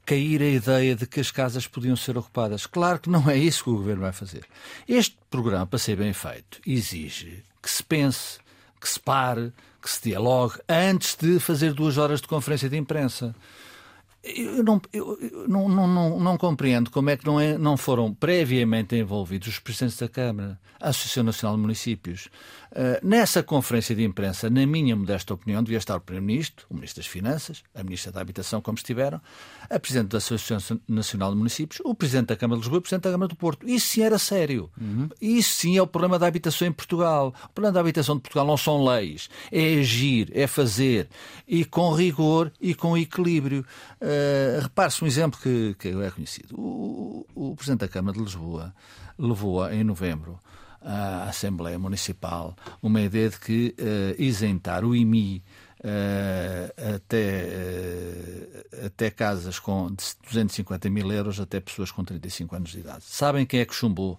cair 0.06 0.42
a 0.42 0.48
ideia 0.48 0.96
de 0.96 1.06
que 1.06 1.20
as 1.20 1.30
casas 1.30 1.68
podiam 1.68 1.98
ser 1.98 2.18
ocupadas. 2.18 2.66
Claro 2.66 3.00
que 3.00 3.10
não 3.10 3.30
é 3.30 3.36
isso 3.36 3.66
que 3.66 3.70
o 3.70 3.76
governo 3.76 4.04
vai 4.04 4.14
fazer. 4.14 4.46
Este 4.88 5.18
programa, 5.30 5.68
para 5.68 5.78
ser 5.78 5.98
bem 5.98 6.14
feito, 6.14 6.62
exige 6.66 7.44
que 7.62 7.70
se 7.70 7.84
pense, 7.84 8.40
que 8.80 8.88
se 8.88 8.98
pare, 8.98 9.52
que 9.82 9.90
se 9.90 10.02
dialogue 10.04 10.56
antes 10.70 11.18
de 11.18 11.38
fazer 11.38 11.74
duas 11.74 11.98
horas 11.98 12.22
de 12.22 12.28
conferência 12.30 12.70
de 12.70 12.78
imprensa. 12.78 13.36
Eu 14.24 14.64
não, 14.64 14.82
eu, 14.92 15.18
não, 15.48 15.70
não, 15.70 15.88
não, 15.88 16.20
não, 16.20 16.38
compreendo 16.38 16.90
como 16.90 17.10
é 17.10 17.18
que 17.18 17.26
não, 17.26 17.40
é, 17.40 17.58
não 17.58 17.78
foram 17.78 18.14
previamente 18.14 18.96
envolvidos 18.96 19.48
os 19.48 19.60
presidentes 19.60 19.98
da 19.98 20.10
Câmara, 20.10 20.60
a 20.80 20.90
Associação 20.90 21.24
Nacional 21.24 21.56
de 21.56 21.62
Municípios. 21.62 22.30
Uh, 22.72 23.00
nessa 23.02 23.42
conferência 23.42 23.96
de 23.96 24.04
imprensa, 24.04 24.50
na 24.50 24.66
minha 24.66 24.96
modesta 24.96 25.34
opinião, 25.34 25.64
devia 25.64 25.78
estar 25.78 25.96
o 25.96 26.02
Primeiro-Ministro, 26.02 26.66
o 26.70 26.76
Ministro 26.76 27.02
das 27.02 27.08
Finanças, 27.10 27.64
a 27.74 27.84
Ministra 27.84 28.12
da 28.12 28.20
Habitação, 28.20 28.62
como 28.62 28.78
estiveram, 28.78 29.22
a 29.70 29.80
Presidente 29.80 30.10
da 30.10 30.18
Associação 30.18 30.80
Nacional 30.88 31.32
de 31.32 31.38
Municípios, 31.38 31.82
o 31.86 31.96
Presidente 31.96 32.28
da 32.28 32.36
Câmara 32.36 32.60
de 32.60 32.64
Lisboa 32.64 32.78
e 32.78 32.80
o 32.80 32.82
Presidente 32.82 33.04
da 33.04 33.12
Câmara 33.12 33.30
do 33.30 33.36
Porto. 33.36 33.68
Isso 33.68 33.88
sim 33.88 34.02
era 34.02 34.20
sério. 34.20 34.70
Uhum. 34.80 35.10
Isso 35.22 35.52
sim 35.52 35.78
é 35.78 35.82
o 35.82 35.88
problema 35.88 36.20
da 36.20 36.28
habitação 36.28 36.68
em 36.68 36.72
Portugal. 36.72 37.34
O 37.46 37.50
problema 37.50 37.74
da 37.74 37.80
habitação 37.80 38.16
de 38.16 38.22
Portugal 38.22 38.46
não 38.46 38.58
são 38.58 38.84
leis, 38.84 39.30
é 39.52 39.80
agir, 39.80 40.30
é 40.34 40.46
fazer, 40.46 41.08
e 41.48 41.64
com 41.64 41.94
rigor 41.94 42.52
e 42.60 42.76
com 42.76 42.98
equilíbrio. 42.98 43.66
Uh, 44.02 44.07
Repare-se 44.62 45.04
um 45.04 45.08
exemplo 45.08 45.40
que, 45.42 45.76
que 45.78 45.90
é 45.90 46.12
conhecido. 46.12 46.56
O, 46.60 47.26
o, 47.36 47.52
o 47.52 47.56
Presidente 47.56 47.82
da 47.82 47.88
Câmara 47.88 48.18
de 48.18 48.24
Lisboa 48.24 48.74
levou 49.18 49.70
em 49.72 49.84
novembro 49.84 50.40
à 50.82 51.24
Assembleia 51.24 51.78
Municipal 51.78 52.56
uma 52.82 53.02
ideia 53.02 53.30
de 53.30 53.40
que 53.40 53.76
uh, 53.80 54.22
isentar 54.22 54.86
o 54.86 54.96
IMI 54.96 55.44
uh, 55.80 56.96
até, 56.96 57.44
uh, 58.82 58.86
até 58.86 59.10
casas 59.10 59.60
com 59.60 59.94
250 60.24 60.90
mil 60.90 61.12
euros 61.12 61.40
até 61.40 61.60
pessoas 61.60 61.92
com 61.92 62.04
35 62.04 62.56
anos 62.56 62.70
de 62.72 62.80
idade. 62.80 63.04
Sabem 63.04 63.46
quem 63.46 63.60
é 63.60 63.66
que 63.66 63.76
chumbou? 63.76 64.18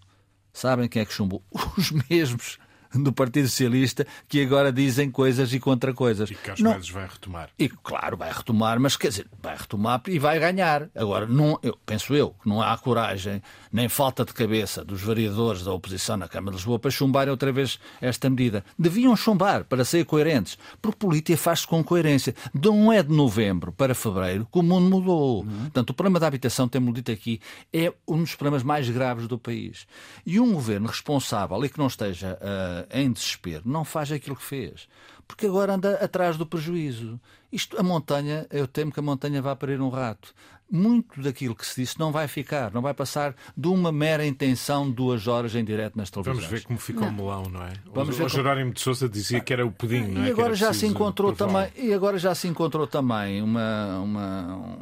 Sabem 0.53 0.89
quem 0.89 1.03
é 1.03 1.05
que 1.05 1.13
chumbou? 1.13 1.43
Os 1.77 1.91
mesmos 2.11 2.59
do 2.95 3.13
Partido 3.13 3.49
Socialista 3.49 4.07
que 4.29 4.43
agora 4.43 4.73
dizem 4.73 5.11
coisas 5.11 5.53
e 5.53 5.61
contra 5.61 5.93
coisas. 5.93 6.31
E 6.31 6.35
Carlos 6.35 6.61
não... 6.61 6.73
Mendes 6.73 6.91
vai 6.91 7.07
retomar. 7.07 7.51
E 7.59 7.69
claro, 7.69 8.17
vai 8.17 8.33
retomar, 8.33 8.81
mas 8.81 8.97
quer 8.97 9.09
dizer, 9.09 9.27
vai 9.43 9.57
retomar 9.57 10.03
e 10.07 10.19
vai 10.19 10.39
ganhar. 10.39 10.89
Agora, 10.95 11.27
não, 11.27 11.59
eu, 11.63 11.79
penso 11.85 12.15
eu 12.15 12.31
que 12.43 12.49
não 12.49 12.63
há 12.63 12.77
coragem 12.79 13.43
nem 13.73 13.89
falta 13.89 14.25
de 14.25 14.33
cabeça 14.33 14.85
dos 14.85 15.03
variadores 15.03 15.63
da 15.63 15.73
oposição 15.73 16.17
na 16.17 16.29
Câmara 16.29 16.53
de 16.53 16.59
Lisboa 16.59 16.79
para 16.79 16.91
chumbarem 16.91 17.31
outra 17.31 17.53
vez 17.53 17.79
esta 18.01 18.29
medida. 18.31 18.65
Deviam 18.79 19.15
chumbar 19.17 19.65
para 19.65 19.85
ser 19.85 20.05
coerentes, 20.05 20.59
porque 20.81 20.99
política 20.99 21.37
faz-se 21.37 21.67
com 21.67 21.83
coerência. 21.83 22.35
Não 22.53 22.93
é 22.93 23.03
de 23.03 23.13
novembro 23.13 23.73
para 23.73 23.95
fevereiro 23.95 24.47
que 24.51 24.59
o 24.59 24.63
mundo 24.63 24.89
mudou. 24.89 25.43
Uhum. 25.43 25.61
Portanto, 25.63 25.91
o 25.91 25.95
problema 25.95 26.21
da 26.21 26.27
habitação, 26.27 26.69
temos 26.69 26.95
dito 26.95 27.11
aqui, 27.11 27.41
é 27.73 27.93
um 28.07 28.19
dos 28.19 28.35
problemas 28.35 28.63
mais 28.63 28.89
graves 28.89 29.27
do 29.27 29.39
país. 29.39 29.87
E 30.25 30.39
um 30.41 30.53
governo 30.53 30.89
responsável 30.89 31.65
e 31.65 31.69
que 31.69 31.79
não 31.79 31.87
esteja 31.87 32.39
uh, 32.41 32.78
em 32.91 33.11
desespero 33.11 33.63
não 33.65 33.85
faz 33.85 34.13
aquilo 34.13 34.37
que 34.37 34.45
fez 34.45 34.89
porque 35.29 35.47
agora 35.47 35.75
anda 35.75 35.93
atrás 35.97 36.39
do 36.39 36.47
prejuízo. 36.47 37.21
Isto, 37.53 37.79
a 37.79 37.83
montanha, 37.83 38.47
eu 38.51 38.67
temo 38.67 38.91
que 38.91 38.99
a 38.99 39.03
montanha 39.03 39.43
vá 39.43 39.55
parir 39.55 39.79
um 39.81 39.91
rato 39.91 40.35
muito 40.71 41.23
daquilo 41.23 41.55
que 41.55 41.67
se 41.67 41.81
disse 41.81 41.99
não 41.99 42.13
vai 42.13 42.29
ficar, 42.29 42.73
não 42.73 42.83
vai 42.83 42.93
passar 42.93 43.35
de 43.57 43.69
uma 43.69 43.91
mera 43.91 44.27
intenção 44.27 44.91
duas 44.91 45.27
horas 45.27 45.55
em 45.55 45.65
direto 45.65 45.97
nas 45.97 46.11
televisões. 46.11 46.45
Vamos 46.45 46.61
ver 46.61 46.67
como 46.67 46.79
ficou 46.79 47.09
o 47.09 47.13
melão, 47.13 47.45
não 47.45 47.63
é? 47.63 47.73
Vamos 47.87 48.17
o, 48.17 48.19
ver 48.19 48.25
o 48.25 48.29
Jerónimo 48.29 48.73
de 48.73 48.81
Sousa 48.81 49.09
dizia 49.09 49.41
que 49.41 49.53
era 49.53 49.67
o 49.67 49.71
pudim, 49.71 50.09
não 50.09 50.25
é? 50.25 50.29
E 50.29 50.31
agora 50.31 50.55
já 50.55 50.73
se 50.73 50.87
encontrou 50.87 51.33
também, 51.33 51.71
e 51.77 51.93
agora 51.93 52.19
já 52.19 52.35
se 52.35 52.49
encontrou 52.49 52.87
também 52.87 53.41
uma, 53.41 53.99
uma, 54.01 54.79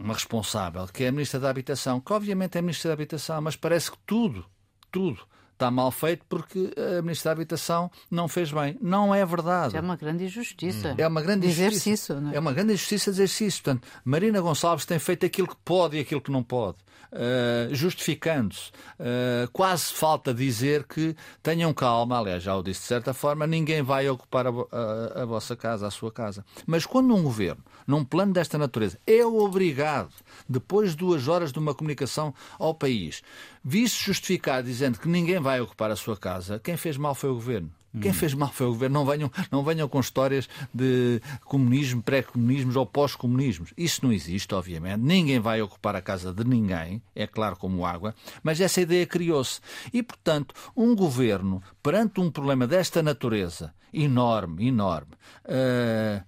uma 0.00 0.14
responsável, 0.14 0.86
que 0.88 1.04
é 1.04 1.08
a 1.08 1.12
Ministra 1.12 1.38
da 1.38 1.50
Habitação, 1.50 2.00
que 2.00 2.12
obviamente 2.12 2.56
é 2.56 2.58
a 2.58 2.62
Ministra 2.62 2.88
da 2.88 2.94
Habitação, 2.94 3.40
mas 3.40 3.54
parece 3.54 3.92
que 3.92 3.98
tudo, 4.04 4.44
tudo 4.90 5.20
está 5.60 5.70
mal 5.70 5.90
feito 5.90 6.24
porque 6.26 6.72
a 6.98 7.02
Ministra 7.02 7.28
da 7.28 7.32
Habitação 7.32 7.90
não 8.10 8.26
fez 8.26 8.50
bem. 8.50 8.78
Não 8.80 9.14
é 9.14 9.24
verdade. 9.26 9.76
É 9.76 9.80
uma 9.80 9.94
grande 9.94 10.24
injustiça. 10.24 10.94
É 10.96 11.06
uma 11.06 11.20
grande 11.20 11.46
injustiça. 11.46 11.90
Isso, 11.90 12.12
é? 12.32 12.36
é 12.36 12.40
uma 12.40 12.52
grande 12.52 12.72
injustiça 12.72 13.10
dizer-se 13.10 13.44
isso. 13.46 13.62
Portanto, 13.62 13.86
Marina 14.02 14.40
Gonçalves 14.40 14.86
tem 14.86 14.98
feito 14.98 15.26
aquilo 15.26 15.48
que 15.48 15.56
pode 15.62 15.98
e 15.98 16.00
aquilo 16.00 16.20
que 16.20 16.30
não 16.30 16.42
pode. 16.42 16.78
Uh, 17.12 17.74
justificando-se. 17.74 18.70
Uh, 18.98 19.50
quase 19.52 19.92
falta 19.92 20.32
dizer 20.32 20.84
que 20.84 21.16
tenham 21.42 21.74
calma, 21.74 22.18
aliás, 22.18 22.40
já 22.42 22.54
o 22.54 22.62
disse 22.62 22.82
de 22.82 22.86
certa 22.86 23.12
forma, 23.12 23.48
ninguém 23.48 23.82
vai 23.82 24.08
ocupar 24.08 24.46
a, 24.46 24.50
a, 24.50 25.22
a 25.22 25.24
vossa 25.24 25.56
casa, 25.56 25.88
a 25.88 25.90
sua 25.90 26.12
casa. 26.12 26.44
Mas 26.66 26.86
quando 26.86 27.12
um 27.12 27.22
governo, 27.22 27.64
num 27.84 28.04
plano 28.04 28.32
desta 28.32 28.56
natureza, 28.56 28.96
é 29.06 29.24
obrigado, 29.24 30.12
depois 30.48 30.90
de 30.90 30.98
duas 30.98 31.26
horas 31.26 31.52
de 31.52 31.58
uma 31.58 31.74
comunicação 31.74 32.32
ao 32.58 32.72
país, 32.72 33.22
visse 33.64 33.96
justificar 34.04 34.62
dizendo 34.62 34.98
que 35.00 35.08
ninguém 35.08 35.40
vai 35.40 35.60
ocupar 35.60 35.90
a 35.90 35.96
sua 35.96 36.16
casa, 36.16 36.60
quem 36.60 36.76
fez 36.76 36.96
mal 36.96 37.14
foi 37.14 37.30
o 37.30 37.34
governo. 37.34 37.72
Quem 37.98 38.12
fez 38.12 38.34
mal 38.34 38.52
foi 38.52 38.66
o 38.66 38.70
governo. 38.70 39.00
Não 39.00 39.06
venham, 39.06 39.32
não 39.50 39.64
venham 39.64 39.88
com 39.88 39.98
histórias 39.98 40.48
de 40.72 41.20
comunismo, 41.44 42.02
pré-comunismos 42.02 42.76
ou 42.76 42.86
pós-comunismos. 42.86 43.72
Isso 43.76 44.04
não 44.04 44.12
existe, 44.12 44.54
obviamente. 44.54 45.00
Ninguém 45.00 45.40
vai 45.40 45.60
ocupar 45.60 45.96
a 45.96 46.02
casa 46.02 46.32
de 46.32 46.44
ninguém, 46.44 47.02
é 47.14 47.26
claro 47.26 47.56
como 47.56 47.84
água, 47.84 48.14
mas 48.42 48.60
essa 48.60 48.80
ideia 48.80 49.06
criou-se. 49.06 49.60
E, 49.92 50.02
portanto, 50.02 50.54
um 50.76 50.94
governo, 50.94 51.62
perante 51.82 52.20
um 52.20 52.30
problema 52.30 52.66
desta 52.66 53.02
natureza, 53.02 53.74
enorme, 53.92 54.68
enorme, 54.68 55.12
uh, 55.46 56.22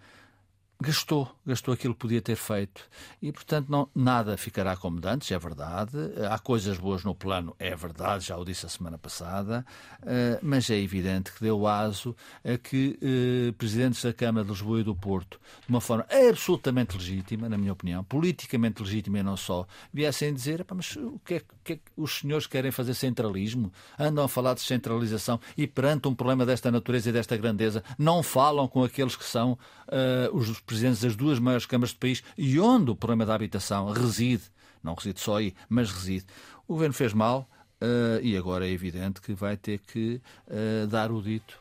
gastou, 0.83 1.31
gastou 1.47 1.73
aquilo 1.73 1.95
que 1.95 2.01
podia 2.01 2.21
ter 2.21 2.37
feito. 2.37 2.83
E, 3.23 3.31
portanto, 3.33 3.69
não, 3.71 3.89
nada 3.95 4.37
ficará 4.37 4.77
como 4.77 5.01
antes, 5.07 5.31
é 5.31 5.39
verdade. 5.39 5.97
Há 6.29 6.39
coisas 6.39 6.77
boas 6.77 7.05
no 7.05 7.15
plano, 7.15 7.55
é 7.59 7.75
verdade, 7.75 8.27
já 8.27 8.37
o 8.37 8.45
disse 8.45 8.67
a 8.67 8.69
semana 8.69 8.99
passada, 8.99 9.65
uh, 10.03 10.39
mas 10.43 10.69
é 10.69 10.77
evidente 10.77 11.33
que 11.33 11.41
deu 11.41 11.67
aso 11.67 12.15
a 12.45 12.59
que 12.59 12.99
uh, 13.01 13.53
presidentes 13.55 14.03
da 14.03 14.13
Câmara 14.13 14.45
de 14.45 14.51
Lisboa 14.51 14.81
e 14.81 14.85
do 14.85 14.95
Porto, 14.95 15.41
de 15.61 15.69
uma 15.69 15.81
forma 15.81 16.05
absolutamente 16.11 16.97
legítima, 16.97 17.49
na 17.49 17.57
minha 17.57 17.73
opinião, 17.73 18.03
politicamente 18.03 18.83
legítima 18.83 19.21
e 19.21 19.23
não 19.23 19.37
só, 19.37 19.67
viessem 19.93 20.35
dizer: 20.35 20.67
mas 20.75 20.97
o 20.97 21.21
que, 21.25 21.35
é, 21.35 21.43
que, 21.63 21.73
é 21.75 21.77
que 21.77 21.83
os 21.97 22.19
senhores 22.19 22.47
querem 22.47 22.73
fazer 22.73 22.95
centralismo? 22.95 23.73
Andam 23.97 24.25
a 24.25 24.29
falar 24.29 24.55
de 24.55 24.61
centralização 24.61 25.39
e 25.57 25.67
perante 25.67 26.09
um 26.09 26.15
problema 26.15 26.45
desta 26.45 26.71
natureza 26.71 27.11
e 27.11 27.13
desta 27.13 27.37
grandeza, 27.37 27.85
não 27.97 28.23
falam 28.23 28.67
com 28.67 28.83
aqueles 28.83 29.15
que 29.15 29.25
são 29.25 29.53
uh, 29.53 30.37
os 30.37 30.49
presidentes 30.73 31.01
das 31.03 31.15
duas 31.15 31.39
maiores 31.39 31.67
câmaras 31.67 31.93
do 31.93 31.99
país 31.99 32.23
e 32.37 32.59
onde 32.59 32.91
o 32.91 32.97
problema 32.97 33.27
da 33.27 33.35
habitação 33.35 33.91
reside, 33.93 34.45
não 34.83 34.95
reside 34.95 35.21
só 35.21 35.37
aí, 35.37 35.55
mas 35.69 35.91
reside. 35.91 36.25
O 36.67 36.73
governo 36.73 36.95
fez 36.95 37.13
mal 37.13 37.47
uh, 37.83 38.21
e 38.23 38.37
agora 38.37 38.67
é 38.67 38.71
evidente 38.71 39.21
que 39.21 39.35
vai 39.35 39.57
ter 39.57 39.79
que 39.81 40.21
uh, 40.49 40.87
dar 40.87 41.13
o 41.13 41.21
dito 41.21 41.59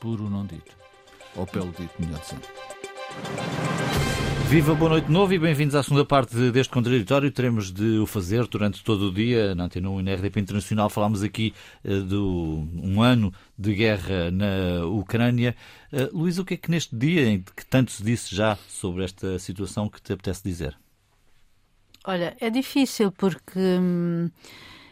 por 0.00 0.20
o 0.20 0.28
não 0.28 0.44
dito. 0.44 0.76
Ou 1.36 1.46
pelo 1.46 1.70
dito, 1.70 1.94
melhor 2.00 2.20
dizendo. 2.20 3.79
Viva, 4.50 4.74
boa 4.74 4.90
noite 4.90 5.06
de 5.06 5.12
novo 5.12 5.32
e 5.32 5.38
bem-vindos 5.38 5.76
à 5.76 5.82
segunda 5.84 6.04
parte 6.04 6.34
deste 6.50 6.72
contraditório. 6.72 7.30
Teremos 7.30 7.70
de 7.70 7.98
o 7.98 8.04
fazer 8.04 8.48
durante 8.48 8.82
todo 8.82 9.02
o 9.02 9.14
dia 9.14 9.54
na 9.54 9.66
Antena 9.66 9.88
1 9.88 10.00
e 10.00 10.02
na 10.02 10.14
RDP 10.14 10.40
Internacional. 10.40 10.90
Falámos 10.90 11.22
aqui 11.22 11.54
uh, 11.84 12.02
de 12.02 12.16
um 12.16 13.00
ano 13.00 13.32
de 13.56 13.72
guerra 13.72 14.28
na 14.32 14.84
Ucrânia. 14.86 15.54
Uh, 15.92 16.18
Luís, 16.18 16.36
o 16.36 16.44
que 16.44 16.54
é 16.54 16.56
que 16.56 16.68
neste 16.68 16.96
dia 16.96 17.28
em 17.28 17.42
que 17.42 17.64
tanto 17.64 17.92
se 17.92 18.02
disse 18.02 18.34
já 18.34 18.58
sobre 18.68 19.04
esta 19.04 19.38
situação 19.38 19.88
que 19.88 20.02
te 20.02 20.12
apetece 20.12 20.42
dizer? 20.42 20.76
Olha, 22.04 22.36
é 22.40 22.50
difícil 22.50 23.12
porque 23.12 23.56
hum, 23.56 24.28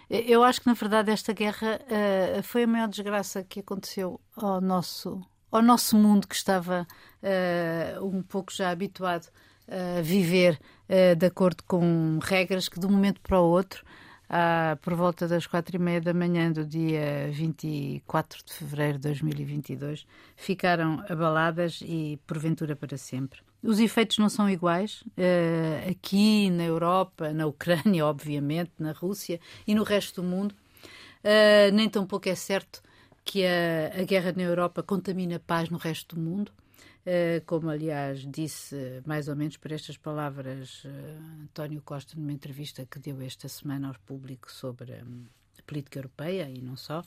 eu 0.09 0.45
acho 0.45 0.61
que 0.61 0.69
na 0.69 0.75
verdade 0.75 1.11
esta 1.11 1.33
guerra 1.33 1.81
uh, 1.83 2.43
foi 2.45 2.63
a 2.63 2.67
maior 2.69 2.87
desgraça 2.87 3.43
que 3.43 3.59
aconteceu 3.59 4.21
ao 4.37 4.61
nosso, 4.61 5.21
ao 5.51 5.63
nosso 5.63 5.97
mundo 5.97 6.29
que 6.29 6.37
estava 6.37 6.87
uh, 7.25 8.07
um 8.07 8.23
pouco 8.23 8.53
já 8.55 8.71
habituado 8.71 9.27
a 9.69 10.01
viver 10.03 10.59
uh, 10.89 11.15
de 11.15 11.27
acordo 11.27 11.63
com 11.65 12.19
regras 12.23 12.69
que 12.69 12.81
de 12.81 12.87
um 12.87 12.91
momento 12.91 13.21
para 13.21 13.41
o 13.41 13.45
outro 13.45 13.85
ah, 14.31 14.77
por 14.83 14.95
volta 14.95 15.27
das 15.27 15.47
quatro 15.47 15.77
e 15.77 15.79
meia 15.79 16.03
da 16.03 16.13
manhã 16.13 16.53
do 16.53 16.63
dia 16.63 17.31
24 17.33 18.45
de 18.45 18.53
fevereiro 18.53 18.99
de 18.99 19.09
2022, 19.09 20.07
ficaram 20.37 21.03
abaladas 21.09 21.81
e 21.83 22.21
porventura 22.27 22.77
para 22.77 22.99
sempre. 22.99 23.41
Os 23.63 23.81
efeitos 23.81 24.19
não 24.19 24.29
são 24.29 24.49
iguais 24.49 25.03
uh, 25.03 25.91
aqui 25.91 26.51
na 26.51 26.65
Europa, 26.65 27.33
na 27.33 27.47
Ucrânia, 27.47 28.05
obviamente, 28.07 28.71
na 28.79 28.93
Rússia 28.93 29.41
e 29.67 29.75
no 29.75 29.83
resto 29.83 30.21
do 30.21 30.29
mundo. 30.29 30.55
Uh, 31.25 31.73
nem 31.73 31.89
tampouco 31.89 32.29
é 32.29 32.35
certo 32.35 32.83
que 33.25 33.45
a, 33.45 34.01
a 34.01 34.05
guerra 34.05 34.33
na 34.37 34.43
Europa 34.43 34.83
contamina 34.83 35.37
a 35.37 35.41
paz 35.41 35.71
no 35.71 35.79
resto 35.79 36.15
do 36.15 36.21
mundo. 36.23 36.53
Eh, 37.11 37.41
como 37.47 37.71
aliás 37.71 38.31
disse 38.31 39.03
mais 39.07 39.29
ou 39.29 39.35
menos 39.35 39.57
por 39.57 39.73
estas 39.73 39.97
palavras 39.97 40.83
eh, 40.85 41.17
António 41.41 41.81
Costa 41.81 42.15
numa 42.15 42.35
entrevista 42.35 42.85
que 42.85 42.99
deu 42.99 43.23
esta 43.23 43.49
semana 43.49 43.89
ao 43.89 43.95
público 44.05 44.53
sobre 44.53 44.93
hum, 45.03 45.25
a 45.59 45.63
política 45.63 46.01
europeia 46.01 46.51
e 46.51 46.61
não 46.61 46.77
só. 46.77 47.03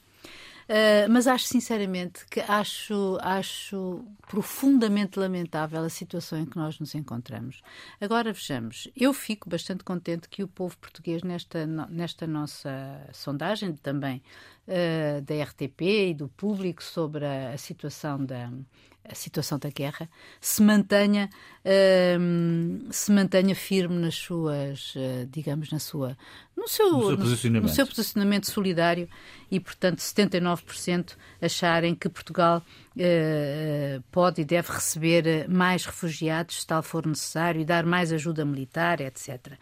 Uh, 0.71 1.12
mas 1.12 1.27
acho 1.27 1.47
sinceramente 1.47 2.25
que 2.27 2.39
acho, 2.39 3.17
acho 3.19 4.05
profundamente 4.25 5.19
lamentável 5.19 5.84
a 5.84 5.89
situação 5.89 6.39
em 6.39 6.45
que 6.45 6.55
nós 6.55 6.79
nos 6.79 6.95
encontramos. 6.95 7.62
Agora 7.99 8.31
vejamos, 8.31 8.88
eu 8.95 9.13
fico 9.13 9.49
bastante 9.49 9.84
contente 9.84 10.29
que 10.29 10.41
o 10.41 10.47
povo 10.47 10.77
português, 10.77 11.23
nesta, 11.23 11.67
nesta 11.67 12.25
nossa 12.25 13.05
sondagem 13.12 13.73
também 13.73 14.23
uh, 14.65 15.21
da 15.23 15.43
RTP 15.43 15.81
e 15.81 16.13
do 16.13 16.29
público 16.29 16.81
sobre 16.81 17.25
a, 17.25 17.49
a 17.49 17.57
situação 17.57 18.25
da, 18.25 18.49
a 19.03 19.15
situação 19.15 19.57
da 19.57 19.69
guerra, 19.69 20.10
se 20.39 20.62
mantenha, 20.62 21.29
uh, 21.65 22.88
se 22.91 23.12
mantenha 23.12 23.55
firme 23.55 23.95
nas 23.95 24.15
suas, 24.15 24.95
uh, 24.95 25.27
digamos, 25.29 25.71
na 25.71 25.79
sua, 25.79 26.17
no 26.55 26.67
seu, 26.67 26.91
no 26.91 27.07
seu, 27.07 27.17
posicionamento. 27.17 27.69
No 27.69 27.75
seu 27.75 27.88
posicionamento 27.88 28.49
solidário 28.49 29.10
e, 29.51 29.59
portanto, 29.59 29.99
79% 29.99 31.17
acharem 31.41 31.93
que 31.93 32.07
Portugal 32.07 32.63
pode 34.12 34.41
e 34.41 34.45
deve 34.45 34.71
receber 34.71 35.47
mais 35.47 35.86
refugiados, 35.86 36.62
se 36.62 36.67
tal 36.67 36.84
for 36.84 37.06
necessário, 37.06 37.62
e 37.62 37.65
dar 37.65 37.86
mais 37.86 38.12
ajuda 38.12 38.43
militar, 38.43 38.99
etc. 38.99 39.54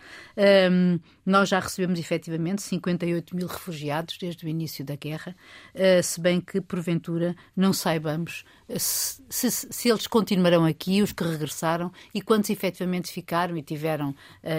Um, 0.72 1.00
nós 1.26 1.50
já 1.50 1.60
recebemos, 1.60 2.00
efetivamente, 2.00 2.62
58 2.62 3.36
mil 3.36 3.48
refugiados 3.48 4.18
desde 4.18 4.46
o 4.46 4.50
início 4.50 4.84
da 4.84 4.96
guerra, 4.96 5.36
uh, 5.76 6.02
se 6.02 6.20
bem 6.20 6.42
que, 6.42 6.60
porventura, 6.60 7.36
não 7.56 7.72
saibamos 7.72 8.44
se, 8.78 9.24
se, 9.30 9.50
se, 9.52 9.89
eles 9.89 10.06
continuarão 10.06 10.63
aqui, 10.63 11.02
os 11.02 11.12
que 11.12 11.24
regressaram, 11.24 11.92
e 12.13 12.22
quantos 12.22 12.50
efetivamente 12.50 13.12
ficaram 13.12 13.58
e 13.58 13.63
tiveram 13.63 14.10
uh, 14.10 14.15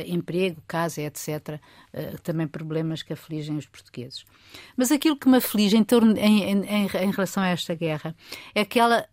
emprego, 0.06 0.62
casa, 0.66 1.02
etc. 1.02 1.61
Também 2.22 2.46
problemas 2.46 3.02
que 3.02 3.12
afligem 3.12 3.56
os 3.56 3.66
portugueses. 3.66 4.24
Mas 4.76 4.92
aquilo 4.92 5.16
que 5.16 5.28
me 5.28 5.38
aflige 5.38 5.76
em, 5.76 5.83
torno, 5.83 6.16
em, 6.16 6.44
em, 6.44 6.87
em 6.87 7.11
relação 7.11 7.42
a 7.42 7.48
esta 7.48 7.74
guerra 7.74 8.14
é 8.54 8.60
que 8.64 8.79
ela 8.79 9.07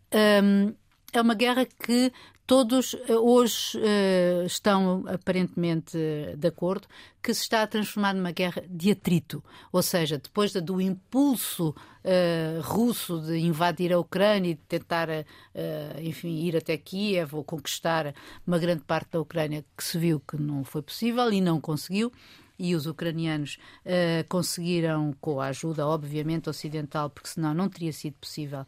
um, 0.44 0.74
é 1.14 1.22
uma 1.22 1.34
guerra 1.34 1.66
que 1.66 2.12
todos 2.48 2.96
eh, 3.08 3.14
hoje 3.14 3.78
uh, 3.78 4.46
estão 4.46 5.04
aparentemente 5.06 5.98
de 6.38 6.48
acordo 6.48 6.88
que 7.22 7.34
se 7.34 7.42
está 7.42 7.62
a 7.62 7.68
transformar 7.68 8.14
numa 8.14 8.32
guerra 8.32 8.64
de 8.70 8.92
atrito, 8.92 9.44
ou 9.70 9.84
seja, 9.84 10.18
depois 10.18 10.54
do 10.54 10.80
impulso 10.80 11.76
uh, 12.06 12.62
russo 12.62 13.20
de 13.20 13.38
invadir 13.40 13.92
a 13.92 14.00
Ucrânia 14.00 14.52
e 14.52 14.56
de 14.56 14.62
tentar, 14.62 15.10
uh, 15.10 16.02
enfim, 16.02 16.46
ir 16.46 16.56
até 16.56 16.78
Kiev 16.78 17.36
ou 17.36 17.44
conquistar 17.44 18.16
uma 18.46 18.58
grande 18.58 18.84
parte 18.84 19.12
da 19.12 19.20
Ucrânia, 19.20 19.66
que 19.76 19.84
se 19.84 19.98
viu 19.98 20.22
que 20.22 20.38
não 20.38 20.64
foi 20.64 20.82
possível 20.82 21.30
e 21.34 21.42
não 21.42 21.60
conseguiu 21.60 22.14
e 22.60 22.76
os 22.76 22.86
ucranianos 22.86 23.58
uh, 23.86 24.28
conseguiram, 24.28 25.14
com 25.22 25.40
a 25.40 25.48
ajuda, 25.48 25.86
obviamente, 25.86 26.50
ocidental, 26.50 27.10
porque 27.10 27.30
senão 27.30 27.54
não 27.54 27.70
teria 27.70 27.94
sido 27.94 28.16
possível, 28.16 28.66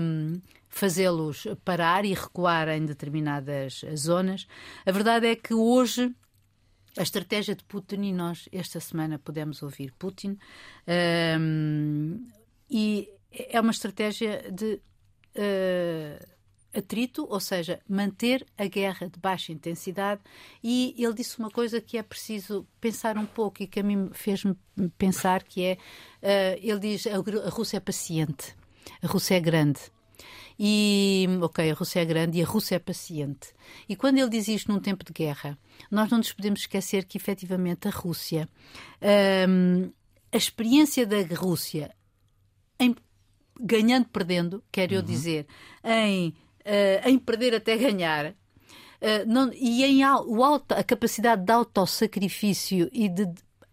um, 0.00 0.40
fazê-los 0.68 1.46
parar 1.64 2.04
e 2.04 2.12
recuar 2.12 2.68
em 2.68 2.84
determinadas 2.84 3.82
zonas. 3.96 4.46
A 4.84 4.92
verdade 4.92 5.26
é 5.26 5.36
que 5.36 5.54
hoje 5.54 6.14
a 6.96 7.02
estratégia 7.02 7.54
de 7.54 7.64
Putin, 7.64 8.02
e 8.02 8.12
nós 8.12 8.48
esta 8.52 8.80
semana 8.80 9.18
pudemos 9.18 9.62
ouvir 9.62 9.92
Putin, 9.98 10.36
um, 11.40 12.24
e 12.70 13.08
é 13.30 13.60
uma 13.60 13.70
estratégia 13.70 14.50
de 14.50 14.80
uh, 15.36 16.37
atrito, 16.78 17.26
ou 17.28 17.40
seja, 17.40 17.80
manter 17.88 18.46
a 18.56 18.66
guerra 18.66 19.08
de 19.08 19.18
baixa 19.18 19.52
intensidade. 19.52 20.20
E 20.62 20.94
ele 20.96 21.14
disse 21.14 21.38
uma 21.38 21.50
coisa 21.50 21.80
que 21.80 21.98
é 21.98 22.02
preciso 22.02 22.66
pensar 22.80 23.18
um 23.18 23.26
pouco 23.26 23.62
e 23.62 23.66
que 23.66 23.80
a 23.80 23.82
mim 23.82 24.10
fez-me 24.12 24.56
pensar, 24.96 25.42
que 25.42 25.64
é, 25.64 25.78
uh, 26.22 26.58
ele 26.62 26.78
diz, 26.78 27.06
a 27.06 27.18
Rússia 27.50 27.76
é 27.76 27.80
paciente, 27.80 28.54
a 29.02 29.06
Rússia 29.06 29.36
é 29.36 29.40
grande. 29.40 29.80
E, 30.58 31.26
ok, 31.40 31.70
a 31.70 31.74
Rússia 31.74 32.00
é 32.00 32.04
grande 32.04 32.38
e 32.38 32.42
a 32.42 32.46
Rússia 32.46 32.76
é 32.76 32.78
paciente. 32.80 33.52
E 33.88 33.94
quando 33.94 34.18
ele 34.18 34.28
diz 34.28 34.48
isto 34.48 34.72
num 34.72 34.80
tempo 34.80 35.04
de 35.04 35.12
guerra, 35.12 35.56
nós 35.88 36.10
não 36.10 36.18
nos 36.18 36.32
podemos 36.32 36.60
esquecer 36.60 37.04
que, 37.04 37.16
efetivamente, 37.16 37.86
a 37.86 37.90
Rússia, 37.92 38.48
um, 39.48 39.92
a 40.32 40.36
experiência 40.36 41.06
da 41.06 41.22
Rússia, 41.36 41.94
em, 42.80 42.96
ganhando, 43.60 44.08
perdendo, 44.08 44.64
quero 44.72 44.94
uhum. 44.94 44.98
eu 44.98 45.02
dizer, 45.02 45.46
em, 45.84 46.34
uh, 46.68 47.08
em 47.08 47.18
perder 47.18 47.54
até 47.54 47.76
ganhar, 47.76 48.34
Uh, 49.00 49.22
não, 49.28 49.52
e 49.54 49.84
em 49.84 50.04
o 50.04 50.42
auto, 50.42 50.72
a 50.72 50.82
capacidade 50.82 51.44
de 51.44 51.52
autossacrifício 51.52 52.90
e 52.92 53.08
de 53.08 53.28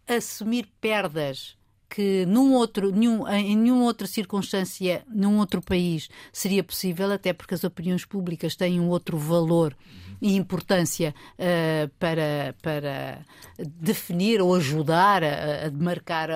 assumir 0.07 0.67
perdas 0.79 1.57
que 1.89 2.25
num 2.27 2.53
outro, 2.53 2.91
nenhum, 2.91 3.27
em 3.27 3.55
nenhuma 3.55 3.85
outra 3.85 4.05
circunstância, 4.05 5.03
num 5.07 5.39
outro 5.39 5.61
país, 5.61 6.09
seria 6.31 6.63
possível, 6.63 7.11
até 7.11 7.33
porque 7.33 7.55
as 7.55 7.63
opiniões 7.63 8.05
públicas 8.05 8.55
têm 8.55 8.79
um 8.79 8.89
outro 8.89 9.17
valor 9.17 9.75
e 10.21 10.35
importância 10.35 11.15
uh, 11.39 11.89
para, 11.97 12.55
para 12.61 13.25
definir 13.57 14.41
ou 14.41 14.53
ajudar 14.53 15.23
a, 15.23 15.65
a 15.65 15.69
demarcar 15.69 16.29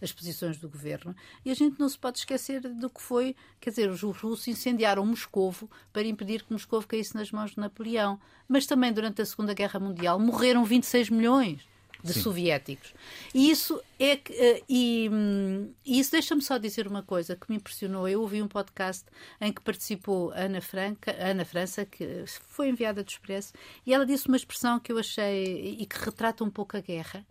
as 0.00 0.12
posições 0.12 0.58
do 0.58 0.68
governo. 0.68 1.14
E 1.44 1.50
a 1.50 1.54
gente 1.54 1.78
não 1.78 1.88
se 1.88 1.98
pode 1.98 2.18
esquecer 2.18 2.60
do 2.60 2.90
que 2.90 3.00
foi, 3.00 3.34
quer 3.60 3.70
dizer, 3.70 3.90
os 3.90 4.02
russos 4.02 4.48
incendiaram 4.48 5.04
Moscovo 5.04 5.70
para 5.92 6.04
impedir 6.04 6.42
que 6.42 6.52
Moscovo 6.52 6.86
caísse 6.86 7.14
nas 7.14 7.30
mãos 7.30 7.52
de 7.52 7.58
Napoleão. 7.58 8.20
Mas 8.48 8.66
também 8.66 8.92
durante 8.92 9.22
a 9.22 9.26
Segunda 9.26 9.54
Guerra 9.54 9.80
Mundial 9.80 10.18
morreram 10.18 10.64
26 10.64 11.10
milhões 11.10 11.66
de 12.02 12.12
Sim. 12.12 12.20
soviéticos. 12.20 12.94
E 13.34 13.50
isso 13.50 13.80
é 13.98 14.16
que, 14.16 14.32
uh, 14.32 14.64
e, 14.68 15.08
um, 15.10 15.72
e, 15.84 15.98
isso 15.98 16.12
deixa-me 16.12 16.42
só 16.42 16.58
dizer 16.58 16.86
uma 16.86 17.02
coisa 17.02 17.36
que 17.36 17.50
me 17.50 17.56
impressionou. 17.56 18.08
Eu 18.08 18.20
ouvi 18.20 18.40
um 18.42 18.48
podcast 18.48 19.04
em 19.40 19.52
que 19.52 19.60
participou 19.60 20.30
Ana 20.32 20.60
Franca, 20.60 21.14
Ana 21.18 21.44
França, 21.44 21.84
que 21.84 22.24
foi 22.26 22.68
enviada 22.68 23.02
do 23.02 23.08
Expresso, 23.08 23.52
e 23.84 23.92
ela 23.92 24.06
disse 24.06 24.28
uma 24.28 24.36
expressão 24.36 24.78
que 24.78 24.92
eu 24.92 24.98
achei 24.98 25.76
e 25.78 25.86
que 25.86 25.98
retrata 25.98 26.44
um 26.44 26.50
pouco 26.50 26.76
a 26.76 26.80
guerra 26.80 27.26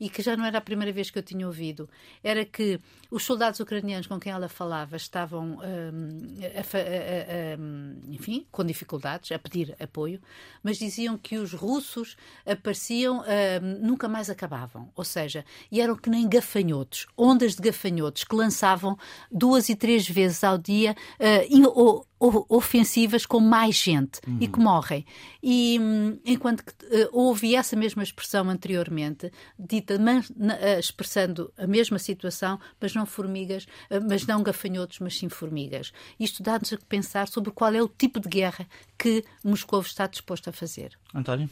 e 0.00 0.08
que 0.08 0.22
já 0.22 0.36
não 0.36 0.44
era 0.44 0.58
a 0.58 0.60
primeira 0.60 0.92
vez 0.92 1.10
que 1.10 1.18
eu 1.18 1.22
tinha 1.22 1.46
ouvido, 1.46 1.88
era 2.22 2.44
que 2.44 2.78
os 3.10 3.24
soldados 3.24 3.60
ucranianos 3.60 4.06
com 4.06 4.18
quem 4.18 4.32
ela 4.32 4.48
falava 4.48 4.96
estavam, 4.96 5.58
hum, 5.58 6.38
a, 6.42 6.76
a, 6.76 7.54
a, 7.54 7.58
hum, 7.58 7.96
enfim, 8.08 8.46
com 8.50 8.64
dificuldades, 8.64 9.32
a 9.32 9.38
pedir 9.38 9.74
apoio, 9.80 10.20
mas 10.62 10.78
diziam 10.78 11.16
que 11.16 11.38
os 11.38 11.52
russos 11.52 12.16
apareciam, 12.44 13.20
hum, 13.20 13.78
nunca 13.80 14.08
mais 14.08 14.28
acabavam, 14.28 14.90
ou 14.94 15.04
seja, 15.04 15.44
e 15.70 15.80
eram 15.80 15.96
que 15.96 16.10
nem 16.10 16.28
gafanhotos, 16.28 17.06
ondas 17.16 17.54
de 17.54 17.62
gafanhotos 17.62 18.24
que 18.24 18.34
lançavam 18.34 18.98
duas 19.30 19.68
e 19.68 19.76
três 19.76 20.08
vezes 20.08 20.42
ao 20.42 20.58
dia, 20.58 20.96
uh, 21.20 22.06
ofensivas 22.48 23.26
com 23.26 23.40
mais 23.40 23.76
gente 23.76 24.20
uhum. 24.26 24.38
e 24.40 24.48
que 24.48 24.58
morrem. 24.58 25.04
E 25.42 25.78
enquanto 26.24 26.64
que 26.64 26.72
uh, 26.72 27.08
houve 27.12 27.54
essa 27.54 27.76
mesma 27.76 28.02
expressão 28.02 28.48
anteriormente, 28.48 29.30
dita 29.58 29.85
uh, 29.94 30.78
expressando 30.78 31.52
a 31.56 31.66
mesma 31.66 31.98
situação, 31.98 32.58
mas 32.80 32.94
não 32.94 33.06
formigas, 33.06 33.64
uh, 33.90 34.00
mas 34.08 34.26
não 34.26 34.42
gafanhotos, 34.42 34.98
mas 35.00 35.18
sim 35.18 35.28
formigas. 35.28 35.92
Isto 36.18 36.42
dá-nos 36.42 36.72
a 36.72 36.78
pensar 36.88 37.28
sobre 37.28 37.50
qual 37.50 37.74
é 37.74 37.82
o 37.82 37.88
tipo 37.88 38.20
de 38.20 38.28
guerra 38.28 38.66
que 38.98 39.24
Moscou 39.44 39.80
está 39.80 40.06
disposto 40.06 40.48
a 40.48 40.52
fazer. 40.52 40.98
António? 41.14 41.48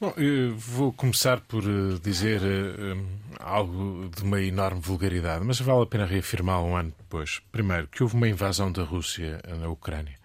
Bom, 0.00 0.14
vou 0.56 0.92
começar 0.92 1.40
por 1.40 1.62
dizer 2.00 2.40
uh, 2.40 3.06
algo 3.40 4.08
de 4.14 4.22
uma 4.22 4.40
enorme 4.40 4.80
vulgaridade, 4.80 5.44
mas 5.44 5.58
vale 5.60 5.82
a 5.82 5.86
pena 5.86 6.06
reafirmar 6.06 6.62
um 6.62 6.76
ano 6.76 6.92
depois. 6.96 7.40
Primeiro, 7.50 7.88
que 7.88 8.02
houve 8.02 8.14
uma 8.14 8.28
invasão 8.28 8.70
da 8.70 8.84
Rússia 8.84 9.40
na 9.58 9.68
Ucrânia. 9.68 10.17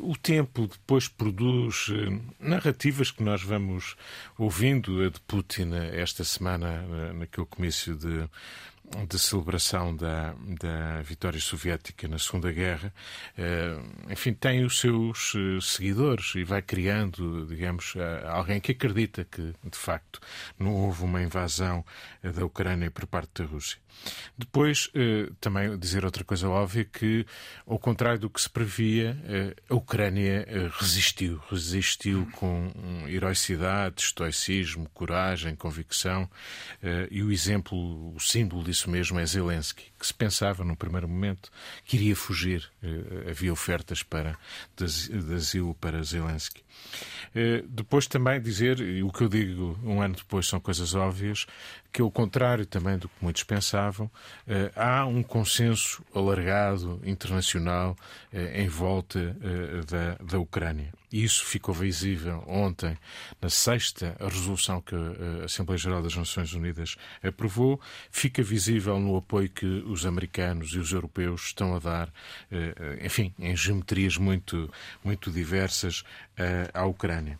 O 0.00 0.16
tempo 0.16 0.66
depois 0.66 1.08
produz 1.08 1.86
narrativas 2.38 3.10
que 3.10 3.22
nós 3.22 3.42
vamos 3.42 3.96
ouvindo 4.36 5.10
de 5.10 5.20
Putin 5.20 5.72
esta 5.92 6.24
semana, 6.24 7.12
naquele 7.14 7.46
comício 7.46 7.96
de 7.96 8.28
de 9.08 9.18
celebração 9.18 9.94
da, 9.94 10.34
da 10.60 11.02
vitória 11.02 11.40
soviética 11.40 12.06
na 12.06 12.18
Segunda 12.18 12.52
Guerra, 12.52 12.92
eh, 13.36 13.78
enfim, 14.10 14.34
tem 14.34 14.64
os 14.64 14.78
seus 14.78 15.34
eh, 15.34 15.58
seguidores 15.60 16.34
e 16.34 16.44
vai 16.44 16.60
criando, 16.60 17.46
digamos, 17.46 17.94
alguém 18.26 18.60
que 18.60 18.72
acredita 18.72 19.24
que, 19.24 19.54
de 19.64 19.78
facto, 19.78 20.20
não 20.58 20.74
houve 20.74 21.04
uma 21.04 21.22
invasão 21.22 21.84
eh, 22.22 22.30
da 22.30 22.44
Ucrânia 22.44 22.90
por 22.90 23.06
parte 23.06 23.42
da 23.42 23.48
Rússia. 23.48 23.78
Depois, 24.36 24.90
também 25.40 25.78
dizer 25.78 26.04
outra 26.04 26.24
coisa 26.24 26.48
óbvia, 26.48 26.84
que, 26.84 27.24
ao 27.66 27.78
contrário 27.78 28.18
do 28.18 28.30
que 28.30 28.40
se 28.40 28.50
previa, 28.50 29.16
a 29.68 29.74
Ucrânia 29.74 30.46
resistiu. 30.78 31.40
Resistiu 31.50 32.28
com 32.32 32.72
heroicidade, 33.06 34.02
estoicismo, 34.02 34.88
coragem, 34.92 35.54
convicção, 35.54 36.28
e 37.10 37.22
o 37.22 37.30
exemplo, 37.30 38.14
o 38.14 38.20
símbolo 38.20 38.64
disso 38.64 38.82
isso 38.82 38.90
mesmo 38.90 39.20
é 39.20 39.24
Zelensky, 39.24 39.84
que 39.96 40.04
se 40.04 40.12
pensava 40.12 40.64
num 40.64 40.74
primeiro 40.74 41.08
momento 41.08 41.52
que 41.84 41.96
iria 41.96 42.16
fugir. 42.16 42.68
Eh, 42.82 43.30
havia 43.30 43.52
ofertas 43.52 44.02
para, 44.02 44.36
de 44.76 45.34
asilo 45.34 45.72
para 45.74 46.02
Zelensky. 46.02 46.64
Eh, 47.32 47.62
depois 47.68 48.08
também 48.08 48.40
dizer, 48.40 48.80
o 49.04 49.12
que 49.12 49.22
eu 49.22 49.28
digo 49.28 49.78
um 49.84 50.02
ano 50.02 50.16
depois 50.16 50.48
são 50.48 50.58
coisas 50.58 50.96
óbvias, 50.96 51.46
que 51.92 52.00
ao 52.00 52.10
contrário 52.10 52.64
também 52.64 52.96
do 52.96 53.08
que 53.08 53.14
muitos 53.20 53.44
pensavam, 53.44 54.10
eh, 54.46 54.72
há 54.74 55.04
um 55.04 55.22
consenso 55.22 56.02
alargado 56.14 57.00
internacional 57.04 57.96
em 58.32 58.66
volta 58.66 59.36
da, 59.86 60.16
da 60.24 60.38
Ucrânia. 60.38 60.92
Isso 61.12 61.44
ficou 61.44 61.74
visível 61.74 62.42
ontem 62.46 62.96
na 63.40 63.50
sexta 63.50 64.16
resolução 64.18 64.80
que 64.80 64.94
a 64.94 65.44
Assembleia 65.44 65.76
Geral 65.76 66.02
das 66.02 66.16
Nações 66.16 66.54
Unidas 66.54 66.96
aprovou, 67.22 67.78
fica 68.10 68.42
visível 68.42 68.98
no 68.98 69.16
apoio 69.16 69.50
que 69.50 69.66
os 69.66 70.06
americanos 70.06 70.70
e 70.70 70.78
os 70.78 70.92
europeus 70.92 71.48
estão 71.48 71.76
a 71.76 71.78
dar, 71.78 72.12
enfim, 73.02 73.34
em 73.38 73.54
geometrias 73.54 74.16
muito, 74.16 74.72
muito 75.04 75.30
diversas 75.30 76.02
à 76.72 76.86
Ucrânia. 76.86 77.38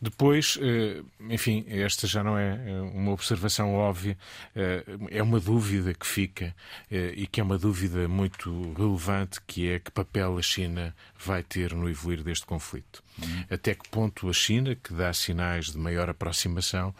Depois, 0.00 0.56
eh, 0.62 1.02
enfim, 1.28 1.64
esta 1.68 2.06
já 2.06 2.22
não 2.22 2.38
é 2.38 2.54
eh, 2.54 2.80
uma 2.94 3.10
observação 3.10 3.74
óbvia, 3.74 4.16
eh, 4.54 4.84
é 5.10 5.20
uma 5.20 5.40
dúvida 5.40 5.92
que 5.92 6.06
fica 6.06 6.54
e 6.90 7.26
que 7.26 7.40
é 7.40 7.42
uma 7.42 7.58
dúvida 7.58 8.06
muito 8.06 8.72
relevante, 8.74 9.40
que 9.46 9.68
é 9.68 9.78
que 9.80 9.90
papel 9.90 10.38
a 10.38 10.42
China 10.42 10.94
vai 11.18 11.42
ter 11.42 11.74
no 11.74 11.90
evoluir 11.90 12.22
deste 12.22 12.46
conflito. 12.46 13.02
Uhum. 13.20 13.44
Até 13.50 13.74
que 13.74 13.88
ponto 13.88 14.28
a 14.28 14.32
China, 14.32 14.76
que 14.76 14.94
dá 14.94 15.12
sinais 15.12 15.66
de 15.66 15.78
maior 15.78 16.08
aproximação, 16.08 16.94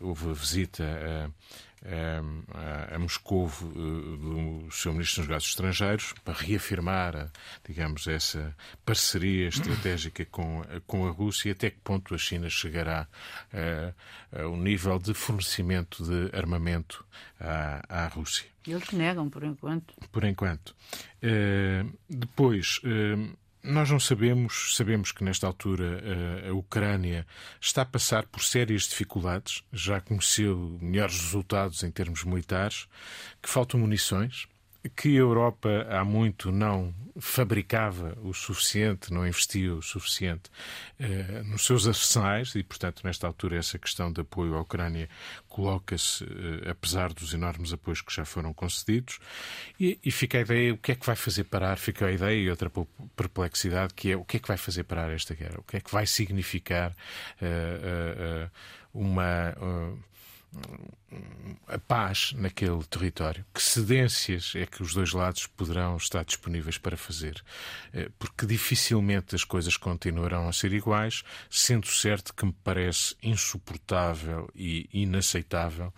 houve 0.00 0.30
a 0.30 0.32
visita 0.32 0.84
a 0.84 1.30
a, 1.84 2.94
a 2.94 2.98
Moscou 2.98 3.46
eh, 3.48 3.64
do 3.64 4.70
seu 4.70 4.92
Ministro 4.92 5.22
dos 5.22 5.28
Negócios 5.28 5.52
Estrangeiros 5.52 6.14
para 6.24 6.34
reafirmar, 6.34 7.30
digamos, 7.66 8.06
essa 8.06 8.56
parceria 8.84 9.48
estratégica 9.48 10.24
com, 10.30 10.62
com 10.86 11.06
a 11.06 11.10
Rússia 11.10 11.50
e 11.50 11.52
até 11.52 11.70
que 11.70 11.78
ponto 11.78 12.14
a 12.14 12.18
China 12.18 12.48
chegará 12.48 13.06
ao 14.32 14.56
nível 14.56 14.98
de 14.98 15.14
fornecimento 15.14 16.04
de 16.04 16.36
armamento 16.36 17.04
à, 17.40 18.04
à 18.04 18.08
Rússia. 18.08 18.46
Eles 18.66 18.90
negam, 18.90 19.30
por 19.30 19.44
enquanto. 19.44 19.94
Por 20.10 20.24
enquanto. 20.24 20.74
Depois, 22.08 22.80
nós 23.66 23.90
não 23.90 23.98
sabemos, 23.98 24.76
sabemos 24.76 25.12
que 25.12 25.24
nesta 25.24 25.46
altura 25.46 26.00
a, 26.48 26.52
Ucrânia 26.54 27.26
está 27.60 27.82
a 27.82 27.86
passar 27.86 28.24
por 28.26 28.42
sérias 28.42 28.82
dificuldades, 28.82 29.62
já 29.72 30.00
conheceu 30.00 30.78
melhores 30.80 31.20
resultados 31.20 31.82
em 31.82 31.90
termos 31.90 32.24
militares, 32.24 32.86
que 33.42 33.48
faltam 33.48 33.80
munições, 33.80 34.46
que 34.88 35.16
a 35.16 35.20
Europa 35.20 35.86
há 35.90 36.04
muito 36.04 36.50
não 36.50 36.94
fabricava 37.18 38.16
o 38.22 38.34
suficiente, 38.34 39.12
não 39.12 39.26
investia 39.26 39.74
o 39.74 39.82
suficiente 39.82 40.50
eh, 41.00 41.42
nos 41.44 41.64
seus 41.64 41.86
arsenais 41.86 42.54
e, 42.54 42.62
portanto, 42.62 43.02
nesta 43.04 43.26
altura, 43.26 43.56
essa 43.56 43.78
questão 43.78 44.12
de 44.12 44.20
apoio 44.20 44.54
à 44.54 44.60
Ucrânia 44.60 45.08
coloca-se, 45.48 46.24
eh, 46.24 46.70
apesar 46.70 47.12
dos 47.12 47.32
enormes 47.32 47.72
apoios 47.72 48.02
que 48.02 48.14
já 48.14 48.24
foram 48.24 48.52
concedidos, 48.52 49.18
e, 49.80 49.98
e, 50.04 50.10
fica 50.10 50.38
a 50.38 50.40
ideia 50.42 50.74
o 50.74 50.78
que 50.78 50.92
é 50.92 50.94
que 50.94 51.06
vai 51.06 51.16
fazer 51.16 51.44
parar, 51.44 51.78
fica 51.78 52.06
a 52.06 52.12
ideia 52.12 52.38
e 52.38 52.50
outra 52.50 52.70
perplexidade 53.16 53.94
que 53.94 54.12
é 54.12 54.16
o 54.16 54.24
que 54.24 54.36
é 54.36 54.40
que 54.40 54.48
vai 54.48 54.56
fazer 54.56 54.84
parar 54.84 55.10
esta 55.10 55.34
guerra, 55.34 55.58
o 55.58 55.62
que 55.62 55.78
é 55.78 55.80
que 55.80 55.90
vai 55.90 56.06
significar 56.06 56.90
uh, 56.90 58.46
uh, 58.46 58.50
uma 58.92 59.54
a 61.66 61.78
paz 61.78 62.32
naquele 62.36 62.82
território. 62.84 63.44
Que 63.52 63.62
cedências 63.62 64.52
é 64.54 64.66
que 64.66 64.82
os 64.82 64.94
dois 64.94 65.12
lados 65.12 65.46
poderão 65.46 65.96
estar 65.96 66.24
disponíveis 66.24 66.78
para 66.78 66.96
fazer? 66.96 67.42
Eh, 67.92 68.10
porque 68.18 68.46
dificilmente 68.46 69.34
as 69.34 69.44
coisas 69.44 69.76
continuarão 69.76 70.48
a 70.48 70.52
ser 70.52 70.72
iguais, 70.72 71.22
sendo 71.50 71.86
certo 71.86 72.34
que 72.34 72.46
me 72.46 72.54
parece 72.64 73.16
insuportável 73.22 74.48
e 74.54 74.88
inaceitável 74.92 75.92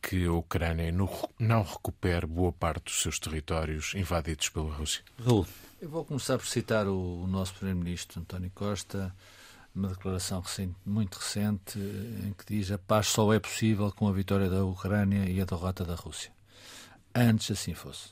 que 0.00 0.24
a 0.26 0.32
Ucrânia 0.32 0.92
não 1.38 1.62
recupere 1.62 2.26
boa 2.26 2.52
parte 2.52 2.84
dos 2.84 3.00
seus 3.00 3.18
territórios 3.18 3.94
invadidos 3.94 4.48
pela 4.48 4.74
Rússia. 4.74 5.02
Raul. 5.24 5.46
Eu 5.80 5.88
vou 5.88 6.04
começar 6.04 6.38
por 6.38 6.46
citar 6.46 6.86
o 6.86 7.26
nosso 7.26 7.54
Primeiro-Ministro, 7.54 8.20
António 8.20 8.50
Costa 8.54 9.12
uma 9.74 9.88
declaração 9.88 10.40
recente, 10.40 10.74
muito 10.84 11.16
recente 11.16 11.78
em 11.78 12.32
que 12.32 12.44
diz 12.46 12.70
a 12.70 12.78
paz 12.78 13.08
só 13.08 13.32
é 13.32 13.40
possível 13.40 13.90
com 13.92 14.06
a 14.08 14.12
vitória 14.12 14.48
da 14.48 14.64
Ucrânia 14.64 15.28
e 15.28 15.40
a 15.40 15.44
derrota 15.44 15.84
da 15.84 15.94
Rússia. 15.94 16.30
Antes 17.14 17.50
assim 17.50 17.74
fosse. 17.74 18.10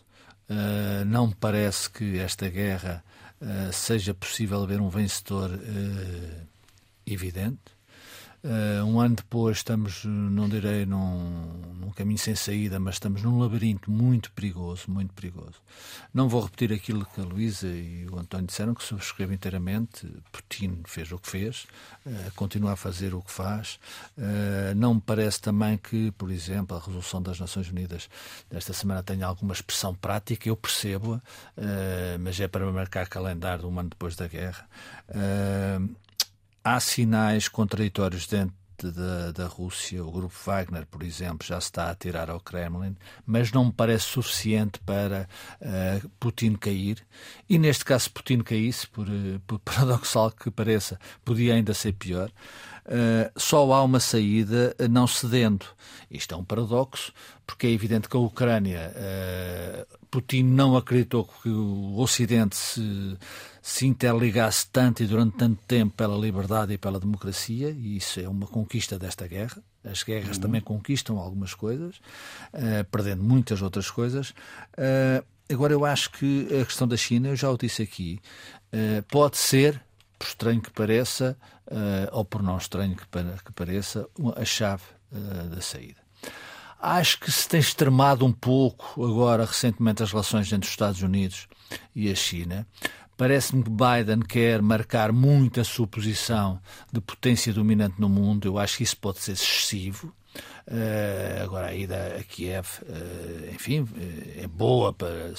Uh, 0.48 1.04
não 1.06 1.28
me 1.28 1.34
parece 1.34 1.88
que 1.88 2.18
esta 2.18 2.48
guerra 2.48 3.04
uh, 3.40 3.72
seja 3.72 4.12
possível 4.12 4.62
haver 4.62 4.80
um 4.80 4.88
vencedor 4.88 5.50
uh, 5.50 6.46
evidente. 7.06 7.79
Uh, 8.42 8.82
um 8.86 8.98
ano 8.98 9.16
depois 9.16 9.58
estamos, 9.58 10.02
não 10.04 10.48
direi 10.48 10.86
num, 10.86 11.52
num, 11.78 11.90
caminho 11.90 12.18
sem 12.18 12.34
saída, 12.34 12.80
mas 12.80 12.94
estamos 12.94 13.22
num 13.22 13.38
labirinto 13.38 13.90
muito 13.90 14.32
perigoso, 14.32 14.84
muito 14.88 15.12
perigoso. 15.12 15.56
Não 16.14 16.26
vou 16.26 16.42
repetir 16.42 16.72
aquilo 16.72 17.04
que 17.04 17.20
a 17.20 17.24
Luísa 17.24 17.66
e 17.66 18.06
o 18.10 18.18
António 18.18 18.46
disseram, 18.46 18.74
que 18.74 18.82
subscrevo 18.82 19.34
inteiramente. 19.34 20.10
Putin 20.32 20.80
fez 20.86 21.12
o 21.12 21.18
que 21.18 21.28
fez, 21.28 21.66
uh, 22.06 22.32
continua 22.34 22.72
a 22.72 22.76
fazer 22.76 23.14
o 23.14 23.20
que 23.20 23.30
faz. 23.30 23.78
Uh, 24.16 24.74
não 24.74 24.94
me 24.94 25.02
parece 25.02 25.38
também 25.38 25.76
que, 25.76 26.10
por 26.12 26.30
exemplo, 26.30 26.74
a 26.74 26.80
resolução 26.80 27.20
das 27.20 27.38
Nações 27.38 27.70
Unidas 27.70 28.08
desta 28.50 28.72
semana 28.72 29.02
tenha 29.02 29.26
alguma 29.26 29.52
expressão 29.52 29.94
prática, 29.94 30.48
eu 30.48 30.56
percebo-a, 30.56 31.20
mas 32.18 32.40
é 32.40 32.48
para 32.48 32.70
marcar 32.72 33.06
calendário 33.06 33.68
um 33.68 33.78
ano 33.78 33.90
depois 33.90 34.16
da 34.16 34.26
guerra 34.26 34.66
há 36.64 36.78
sinais 36.80 37.48
contraditórios 37.48 38.26
dentro 38.26 38.54
da, 38.90 39.32
da 39.32 39.46
Rússia. 39.46 40.02
O 40.04 40.10
grupo 40.10 40.34
Wagner, 40.46 40.86
por 40.86 41.02
exemplo, 41.02 41.46
já 41.46 41.60
se 41.60 41.66
está 41.66 41.90
a 41.90 41.94
tirar 41.94 42.30
ao 42.30 42.40
Kremlin, 42.40 42.96
mas 43.26 43.52
não 43.52 43.66
me 43.66 43.72
parece 43.72 44.04
suficiente 44.04 44.78
para 44.80 45.28
uh, 45.60 46.08
Putin 46.20 46.54
cair. 46.54 47.04
E 47.48 47.58
neste 47.58 47.84
caso, 47.84 48.04
se 48.04 48.10
Putin 48.10 48.38
caísse, 48.38 48.86
por, 48.86 49.08
uh, 49.08 49.40
por 49.46 49.58
paradoxal 49.60 50.30
que 50.30 50.50
pareça, 50.50 50.98
podia 51.24 51.54
ainda 51.54 51.74
ser 51.74 51.92
pior. 51.92 52.30
Uh, 52.86 53.30
só 53.36 53.72
há 53.72 53.82
uma 53.82 54.00
saída 54.00 54.74
não 54.90 55.06
cedendo. 55.06 55.66
Isto 56.10 56.34
é 56.34 56.36
um 56.36 56.44
paradoxo, 56.44 57.12
porque 57.46 57.66
é 57.66 57.70
evidente 57.70 58.08
que 58.08 58.16
a 58.16 58.20
Ucrânia, 58.20 58.92
Putin 60.10 60.42
não 60.42 60.76
acreditou 60.76 61.24
que 61.24 61.48
o 61.48 61.96
Ocidente 61.98 62.56
se 62.56 63.16
se 63.62 63.86
interligasse 63.86 64.66
tanto 64.70 65.02
e 65.02 65.06
durante 65.06 65.36
tanto 65.36 65.60
tempo 65.66 65.94
pela 65.94 66.16
liberdade 66.16 66.72
e 66.72 66.78
pela 66.78 66.98
democracia, 66.98 67.70
e 67.70 67.96
isso 67.96 68.20
é 68.20 68.28
uma 68.28 68.46
conquista 68.46 68.98
desta 68.98 69.26
guerra. 69.26 69.62
As 69.84 70.02
guerras 70.02 70.36
uhum. 70.36 70.42
também 70.42 70.60
conquistam 70.60 71.18
algumas 71.18 71.54
coisas, 71.54 71.96
uh, 72.54 72.84
perdendo 72.90 73.22
muitas 73.22 73.62
outras 73.62 73.90
coisas. 73.90 74.30
Uh, 74.30 75.24
agora, 75.50 75.72
eu 75.72 75.84
acho 75.84 76.10
que 76.12 76.48
a 76.60 76.64
questão 76.64 76.88
da 76.88 76.96
China, 76.96 77.28
eu 77.28 77.36
já 77.36 77.50
o 77.50 77.56
disse 77.56 77.82
aqui, 77.82 78.18
uh, 78.72 79.02
pode 79.04 79.36
ser, 79.36 79.80
por 80.20 80.26
estranho 80.26 80.60
que 80.60 80.70
pareça, 80.70 81.34
ou 82.12 82.26
por 82.26 82.42
não 82.42 82.58
estranho 82.58 82.94
que, 82.94 83.52
pareça, 83.52 84.06
a 84.36 84.44
chave 84.44 84.82
da 85.50 85.62
saída. 85.62 85.98
Acho 86.78 87.18
que 87.18 87.32
se 87.32 87.48
tem 87.48 87.58
extremado 87.58 88.26
um 88.26 88.32
pouco 88.32 89.02
agora, 89.02 89.46
recentemente, 89.46 90.02
as 90.02 90.10
relações 90.10 90.52
entre 90.52 90.66
os 90.66 90.72
Estados 90.72 91.00
Unidos 91.00 91.48
e 91.94 92.10
a 92.10 92.14
China. 92.14 92.66
Parece-me 93.16 93.62
que 93.62 93.70
Biden 93.70 94.20
quer 94.20 94.60
marcar 94.60 95.10
muito 95.10 95.58
a 95.58 95.64
sua 95.64 95.86
posição 95.86 96.60
de 96.92 97.00
potência 97.00 97.52
dominante 97.52 97.98
no 97.98 98.08
mundo. 98.08 98.46
Eu 98.46 98.58
acho 98.58 98.76
que 98.78 98.82
isso 98.82 98.96
pode 98.98 99.20
ser 99.20 99.32
excessivo. 99.32 100.14
Uh, 100.66 101.42
agora 101.42 101.68
a 101.68 101.74
ida 101.74 102.16
a 102.18 102.22
Kiev, 102.22 102.66
uh, 102.82 103.52
enfim, 103.52 103.88
é 104.36 104.46
boa 104.46 104.92
para, 104.92 105.32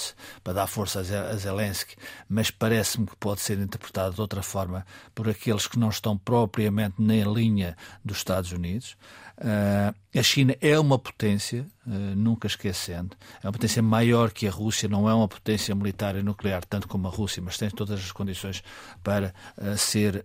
para 0.44 0.52
dar 0.52 0.66
força 0.66 1.00
a 1.00 1.36
Zelensky, 1.36 1.96
mas 2.28 2.50
parece-me 2.50 3.06
que 3.06 3.16
pode 3.16 3.40
ser 3.40 3.58
interpretada 3.58 4.10
de 4.10 4.20
outra 4.20 4.42
forma 4.42 4.84
por 5.14 5.28
aqueles 5.28 5.66
que 5.66 5.78
não 5.78 5.88
estão 5.88 6.18
propriamente 6.18 6.96
na 6.98 7.24
linha 7.24 7.76
dos 8.04 8.18
Estados 8.18 8.52
Unidos. 8.52 8.96
Uh, 9.42 9.92
a 10.16 10.22
China 10.22 10.56
é 10.60 10.78
uma 10.78 10.96
potência, 10.96 11.66
uh, 11.84 11.90
nunca 12.14 12.46
esquecendo, 12.46 13.16
é 13.42 13.46
uma 13.48 13.52
potência 13.52 13.82
maior 13.82 14.30
que 14.30 14.46
a 14.46 14.50
Rússia, 14.52 14.88
não 14.88 15.08
é 15.08 15.14
uma 15.14 15.26
potência 15.26 15.74
militar 15.74 16.14
e 16.14 16.22
nuclear 16.22 16.64
tanto 16.64 16.86
como 16.86 17.08
a 17.08 17.10
Rússia, 17.10 17.42
mas 17.42 17.58
tem 17.58 17.68
todas 17.68 17.98
as 17.98 18.12
condições 18.12 18.62
para 19.02 19.34
uh, 19.58 19.76
ser 19.76 20.24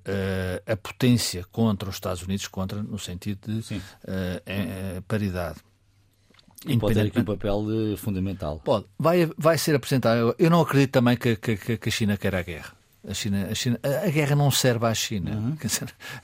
a 0.67 0.77
potência 0.77 1.43
contra 1.51 1.89
os 1.89 1.95
Estados 1.95 2.21
Unidos, 2.21 2.47
contra 2.47 2.83
no 2.83 2.99
sentido 2.99 3.59
de 3.59 3.81
paridade. 5.07 5.59
E 6.65 6.77
pode 6.77 6.93
ter 6.93 7.07
aqui 7.07 7.19
um 7.19 7.25
papel 7.25 7.65
fundamental. 7.97 8.61
Pode. 8.63 8.85
Vai, 8.99 9.29
vai 9.37 9.57
ser 9.57 9.75
apresentado. 9.75 10.35
Eu 10.37 10.49
não 10.49 10.61
acredito 10.61 10.91
também 10.91 11.17
que, 11.17 11.35
que, 11.35 11.77
que 11.77 11.89
a 11.89 11.91
China 11.91 12.17
queira 12.17 12.39
a 12.39 12.43
guerra. 12.43 12.76
A, 13.07 13.13
China, 13.13 13.47
a, 13.49 13.55
China, 13.55 13.79
a, 13.83 14.09
guerra 14.09 14.35
não 14.35 14.51
serve 14.51 14.85
à 14.85 14.93
China. 14.93 15.31
Uhum. 15.31 15.57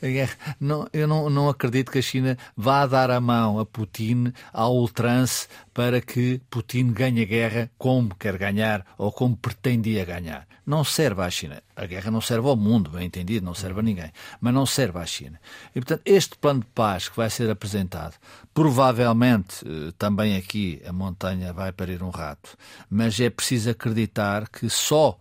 A 0.02 0.06
guerra, 0.06 0.34
não, 0.60 0.88
eu 0.92 1.08
não, 1.08 1.30
não 1.30 1.48
acredito 1.48 1.92
que 1.92 2.00
a 2.00 2.02
China 2.02 2.38
vá 2.58 2.86
dar 2.86 3.10
a 3.10 3.22
mão 3.22 3.58
a 3.58 3.66
Putin 3.66 4.34
ao 4.52 4.76
ultrance 4.76 5.48
para 5.74 6.02
que 6.02 6.42
Putin 6.50 6.92
ganhe 6.92 7.22
a 7.22 7.26
guerra 7.26 7.72
como 7.78 8.14
quer 8.16 8.38
ganhar 8.38 8.86
ou 8.98 9.12
como 9.12 9.38
pretendia 9.38 10.04
ganhar. 10.04 10.46
Não 10.66 10.84
serve 10.84 11.22
à 11.22 11.30
China. 11.30 11.62
A 11.76 11.86
guerra 11.86 12.12
não 12.12 12.22
serve 12.22 12.48
ao 12.48 12.56
mundo, 12.56 12.90
bem 12.90 13.06
entendido, 13.06 13.46
não 13.46 13.54
serve 13.54 13.80
a 13.80 13.84
ninguém. 13.84 14.12
Mas 14.40 14.54
não 14.54 14.66
serve 14.66 15.00
à 15.00 15.06
China. 15.06 15.40
E, 15.72 15.80
portanto, 15.80 16.02
este 16.06 16.38
plano 16.38 16.62
de 16.62 16.68
paz 16.68 17.10
que 17.10 17.18
vai 17.18 17.30
ser 17.30 17.50
apresentado, 17.50 18.16
provavelmente 18.54 19.66
eh, 19.66 19.94
também 19.98 20.38
aqui 20.38 20.82
a 20.86 20.94
montanha 20.94 21.52
vai 21.52 21.72
parir 21.72 22.02
um 22.04 22.10
rato, 22.10 22.58
mas 22.90 23.20
é 23.20 23.30
preciso 23.30 23.70
acreditar 23.72 24.48
que 24.48 24.70
só 24.70 25.18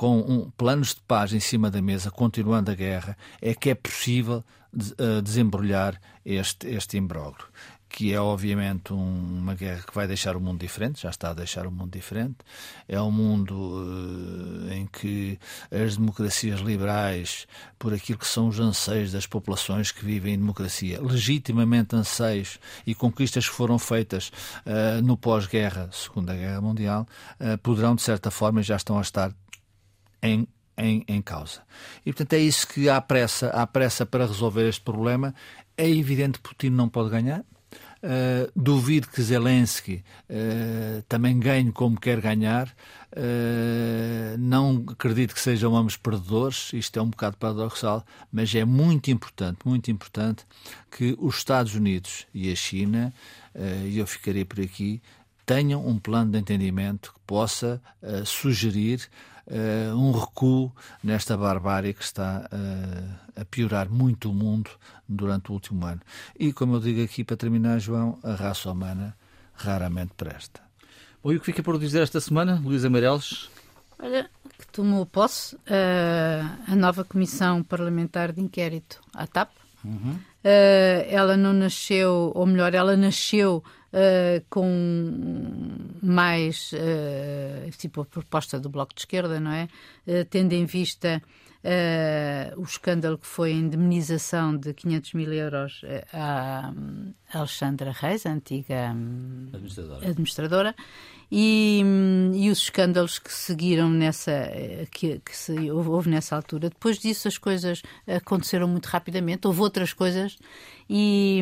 com 0.00 0.18
um, 0.20 0.50
planos 0.56 0.94
de 0.94 1.00
paz 1.02 1.34
em 1.34 1.40
cima 1.40 1.70
da 1.70 1.82
mesa, 1.82 2.10
continuando 2.10 2.70
a 2.70 2.74
guerra, 2.74 3.14
é 3.38 3.54
que 3.54 3.68
é 3.68 3.74
possível 3.74 4.42
uh, 4.72 5.20
desembrulhar 5.20 6.00
este, 6.24 6.68
este 6.68 6.96
imbróglio. 6.96 7.44
Que 7.86 8.14
é 8.14 8.18
obviamente 8.18 8.94
um, 8.94 9.40
uma 9.40 9.54
guerra 9.54 9.82
que 9.86 9.94
vai 9.94 10.06
deixar 10.06 10.36
o 10.36 10.40
mundo 10.40 10.58
diferente, 10.58 11.02
já 11.02 11.10
está 11.10 11.28
a 11.28 11.34
deixar 11.34 11.66
o 11.66 11.70
mundo 11.70 11.90
diferente. 11.90 12.38
É 12.88 12.98
um 12.98 13.10
mundo 13.10 13.54
uh, 13.54 14.72
em 14.72 14.86
que 14.86 15.38
as 15.70 15.98
democracias 15.98 16.60
liberais, 16.60 17.46
por 17.78 17.92
aquilo 17.92 18.20
que 18.20 18.26
são 18.26 18.48
os 18.48 18.58
anseios 18.58 19.12
das 19.12 19.26
populações 19.26 19.92
que 19.92 20.02
vivem 20.02 20.32
em 20.32 20.38
democracia, 20.38 20.98
legitimamente 20.98 21.94
anseios 21.94 22.58
e 22.86 22.94
conquistas 22.94 23.46
que 23.46 23.54
foram 23.54 23.78
feitas 23.78 24.32
uh, 24.64 25.02
no 25.02 25.14
pós-guerra, 25.14 25.90
Segunda 25.92 26.34
Guerra 26.34 26.62
Mundial, 26.62 27.06
poderão 27.62 27.94
de 27.94 28.00
certa 28.00 28.30
forma 28.30 28.62
já 28.62 28.76
estão 28.76 28.96
a 28.96 29.02
estar 29.02 29.30
em, 30.22 30.46
em, 30.76 31.04
em 31.06 31.22
causa. 31.22 31.62
E, 32.04 32.12
portanto, 32.12 32.32
é 32.34 32.38
isso 32.38 32.66
que 32.66 32.88
há 32.88 33.00
pressa, 33.00 33.48
há 33.48 33.66
pressa 33.66 34.04
para 34.06 34.26
resolver 34.26 34.68
este 34.68 34.82
problema. 34.82 35.34
É 35.76 35.88
evidente 35.88 36.38
que 36.38 36.48
Putin 36.48 36.70
não 36.70 36.88
pode 36.88 37.10
ganhar. 37.10 37.44
Uh, 38.02 38.50
duvido 38.56 39.08
que 39.08 39.20
Zelensky 39.20 40.02
uh, 40.30 41.02
também 41.06 41.38
ganhe 41.38 41.70
como 41.70 42.00
quer 42.00 42.18
ganhar. 42.18 42.66
Uh, 43.12 44.38
não 44.38 44.86
acredito 44.88 45.34
que 45.34 45.40
sejam 45.40 45.76
ambos 45.76 45.98
perdedores. 45.98 46.72
Isto 46.72 46.98
é 46.98 47.02
um 47.02 47.10
bocado 47.10 47.36
paradoxal, 47.36 48.02
mas 48.32 48.54
é 48.54 48.64
muito 48.64 49.10
importante, 49.10 49.58
muito 49.66 49.90
importante 49.90 50.46
que 50.90 51.14
os 51.18 51.36
Estados 51.36 51.74
Unidos 51.74 52.26
e 52.32 52.50
a 52.50 52.56
China, 52.56 53.12
e 53.84 53.98
eu 53.98 54.06
ficaria 54.06 54.46
por 54.46 54.60
aqui, 54.60 55.02
tenham 55.44 55.86
um 55.86 55.98
plano 55.98 56.32
de 56.32 56.38
entendimento 56.38 57.12
que 57.12 57.20
possa 57.26 57.82
sugerir 58.24 59.08
uh, 59.50 59.96
um 59.96 60.12
recuo 60.12 60.72
nesta 61.02 61.36
barbárie 61.36 61.92
que 61.92 62.02
está 62.02 62.48
uh, 62.52 63.40
a 63.40 63.44
piorar 63.44 63.90
muito 63.90 64.30
o 64.30 64.34
mundo 64.34 64.70
durante 65.08 65.50
o 65.50 65.54
último 65.54 65.84
ano. 65.84 66.00
E, 66.38 66.52
como 66.52 66.76
eu 66.76 66.80
digo 66.80 67.02
aqui 67.02 67.24
para 67.24 67.36
terminar, 67.36 67.78
João, 67.78 68.18
a 68.22 68.34
raça 68.34 68.70
humana 68.70 69.16
raramente 69.54 70.12
presta. 70.16 70.60
Bom, 71.22 71.32
e 71.32 71.36
o 71.36 71.40
que 71.40 71.46
fica 71.46 71.62
por 71.62 71.78
dizer 71.78 72.02
esta 72.02 72.20
semana, 72.20 72.60
Luís 72.64 72.84
Amarelos? 72.84 73.50
Olha, 73.98 74.30
que 74.58 74.66
tomou 74.68 75.04
posse 75.04 75.54
uh, 75.56 75.58
a 76.66 76.74
nova 76.74 77.04
Comissão 77.04 77.62
Parlamentar 77.62 78.32
de 78.32 78.40
Inquérito, 78.40 79.00
a 79.14 79.26
TAP. 79.26 79.59
Uhum. 79.84 80.18
ela 81.08 81.36
não 81.36 81.52
nasceu, 81.52 82.32
ou 82.34 82.46
melhor, 82.46 82.74
ela 82.74 82.96
nasceu 82.96 83.62
uh, 83.92 84.44
com 84.48 84.66
mais, 86.02 86.72
uh, 86.72 87.70
tipo 87.76 88.02
a 88.02 88.04
proposta 88.04 88.58
do 88.58 88.68
Bloco 88.68 88.94
de 88.94 89.02
Esquerda, 89.02 89.40
não 89.40 89.52
é? 89.52 89.68
Uh, 90.06 90.24
tendo 90.28 90.52
em 90.52 90.64
vista 90.64 91.22
o 92.56 92.62
escândalo 92.62 93.18
que 93.18 93.26
foi 93.26 93.52
a 93.52 93.54
indemnização 93.54 94.56
de 94.56 94.72
500 94.72 95.12
mil 95.12 95.30
euros 95.30 95.82
à 96.10 96.72
Alexandra 97.34 97.92
Reis, 97.92 98.24
a 98.24 98.30
antiga 98.30 98.94
hum, 98.94 99.50
administradora. 99.52 100.08
administradora 100.08 100.74
e, 101.30 101.82
e, 102.34 102.50
os 102.50 102.58
escândalos 102.58 103.18
que 103.18 103.32
seguiram 103.32 103.88
nessa 103.88 104.32
que, 104.90 105.20
que 105.20 105.36
se, 105.36 105.70
houve 105.70 106.10
nessa 106.10 106.34
altura. 106.34 106.68
Depois 106.70 106.98
disso 106.98 107.28
as 107.28 107.38
coisas 107.38 107.82
aconteceram 108.06 108.66
muito 108.66 108.86
rapidamente, 108.86 109.46
houve 109.46 109.60
outras 109.60 109.92
coisas 109.92 110.38
e, 110.88 111.40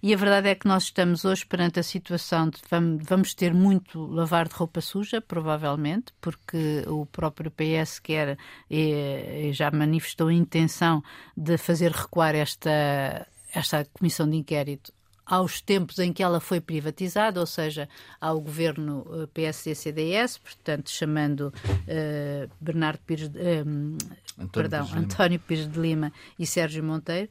e 0.00 0.14
a 0.14 0.16
verdade 0.16 0.48
é 0.48 0.54
que 0.54 0.68
nós 0.68 0.84
estamos 0.84 1.24
hoje 1.24 1.44
perante 1.44 1.80
a 1.80 1.82
situação 1.82 2.48
de 2.48 2.60
vamos, 2.70 3.02
vamos 3.04 3.34
ter 3.34 3.52
muito 3.52 4.06
lavar 4.06 4.46
de 4.46 4.54
roupa 4.54 4.80
suja, 4.80 5.20
provavelmente, 5.20 6.12
porque 6.20 6.84
o 6.86 7.04
próprio 7.06 7.50
PS 7.50 7.98
quer 7.98 8.38
e, 8.70 9.48
e 9.48 9.52
já 9.52 9.70
manifestou 9.72 10.28
a 10.28 10.32
intenção 10.32 11.02
de 11.36 11.58
fazer 11.58 11.90
recuar 11.90 12.34
esta 12.34 13.26
esta 13.52 13.86
comissão 13.86 14.28
de 14.28 14.36
inquérito 14.36 14.92
aos 15.26 15.60
tempos 15.60 15.98
em 15.98 16.12
que 16.12 16.22
ela 16.22 16.38
foi 16.38 16.60
privatizada, 16.60 17.40
ou 17.40 17.46
seja, 17.46 17.88
ao 18.20 18.40
governo 18.40 19.04
eh, 19.10 19.26
PSD-CDS, 19.34 20.38
portanto, 20.38 20.88
chamando 20.88 21.52
uh, 21.66 22.50
Bernardo 22.60 23.00
Pires, 23.04 23.28
um, 23.66 23.98
António, 24.38 24.50
perdão, 24.52 24.86
Pires 24.86 25.04
António 25.04 25.40
Pires 25.40 25.68
de 25.68 25.80
Lima 25.80 26.12
e 26.38 26.46
Sérgio 26.46 26.84
Monteiro. 26.84 27.28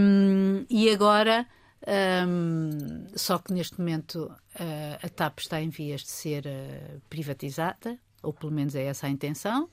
Um, 0.00 0.64
e 0.70 0.88
agora, 0.90 1.46
um, 2.28 3.06
só 3.16 3.38
que 3.38 3.52
neste 3.52 3.78
momento 3.80 4.32
uh, 4.54 4.98
a 5.02 5.08
TAP 5.08 5.40
está 5.40 5.60
em 5.60 5.68
vias 5.68 6.02
de 6.02 6.10
ser 6.10 6.46
uh, 6.46 7.00
privatizada, 7.10 7.98
ou 8.22 8.32
pelo 8.32 8.52
menos 8.52 8.76
é 8.76 8.84
essa 8.84 9.08
a 9.08 9.10
intenção 9.10 9.68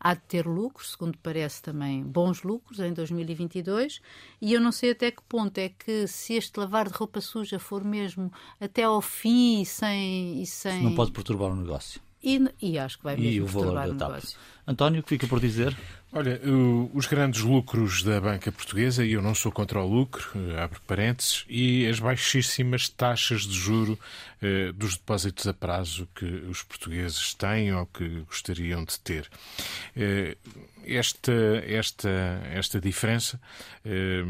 há 0.00 0.14
de 0.14 0.22
ter 0.22 0.46
lucros, 0.46 0.92
segundo 0.92 1.18
parece 1.22 1.62
também 1.62 2.02
bons 2.02 2.42
lucros 2.42 2.80
em 2.80 2.92
2022, 2.92 4.00
e 4.40 4.54
eu 4.54 4.60
não 4.60 4.72
sei 4.72 4.92
até 4.92 5.10
que 5.10 5.22
ponto 5.28 5.58
é 5.58 5.68
que 5.68 6.06
se 6.06 6.34
este 6.34 6.58
lavar 6.58 6.88
de 6.88 6.94
roupa 6.94 7.20
suja 7.20 7.58
for 7.58 7.84
mesmo 7.84 8.32
até 8.58 8.82
ao 8.82 9.02
fim 9.02 9.60
e 9.60 9.66
sem... 9.66 10.42
E 10.42 10.46
sem... 10.46 10.82
Não 10.82 10.94
pode 10.94 11.12
perturbar 11.12 11.50
o 11.50 11.56
negócio. 11.56 12.00
E, 12.22 12.40
e 12.60 12.78
acho 12.78 12.98
que 12.98 13.04
vai 13.04 13.16
mesmo 13.16 13.30
e 13.30 13.40
o 13.42 13.46
valor 13.46 13.94
da 13.94 14.08
TAP. 14.08 14.24
António, 14.66 15.00
o 15.00 15.02
que 15.02 15.08
fica 15.10 15.26
por 15.26 15.40
dizer? 15.40 15.76
Olha, 16.12 16.40
os 16.92 17.06
grandes 17.06 17.42
lucros 17.42 18.02
da 18.02 18.20
banca 18.20 18.50
portuguesa, 18.50 19.04
e 19.04 19.12
eu 19.12 19.22
não 19.22 19.32
sou 19.32 19.52
contra 19.52 19.80
o 19.80 19.86
lucro, 19.86 20.28
eh, 20.34 20.60
abre 20.60 20.80
parênteses, 20.84 21.44
e 21.48 21.86
as 21.86 22.00
baixíssimas 22.00 22.88
taxas 22.88 23.42
de 23.42 23.54
juro 23.54 23.96
eh, 24.42 24.72
dos 24.72 24.96
depósitos 24.96 25.46
a 25.46 25.54
prazo 25.54 26.08
que 26.14 26.24
os 26.24 26.62
portugueses 26.64 27.32
têm 27.34 27.72
ou 27.72 27.86
que 27.86 28.22
gostariam 28.22 28.84
de 28.84 28.98
ter. 28.98 29.30
Eh, 29.94 30.36
esta, 30.84 31.32
esta, 31.66 32.08
esta 32.52 32.80
diferença 32.80 33.40
eh, 33.84 34.24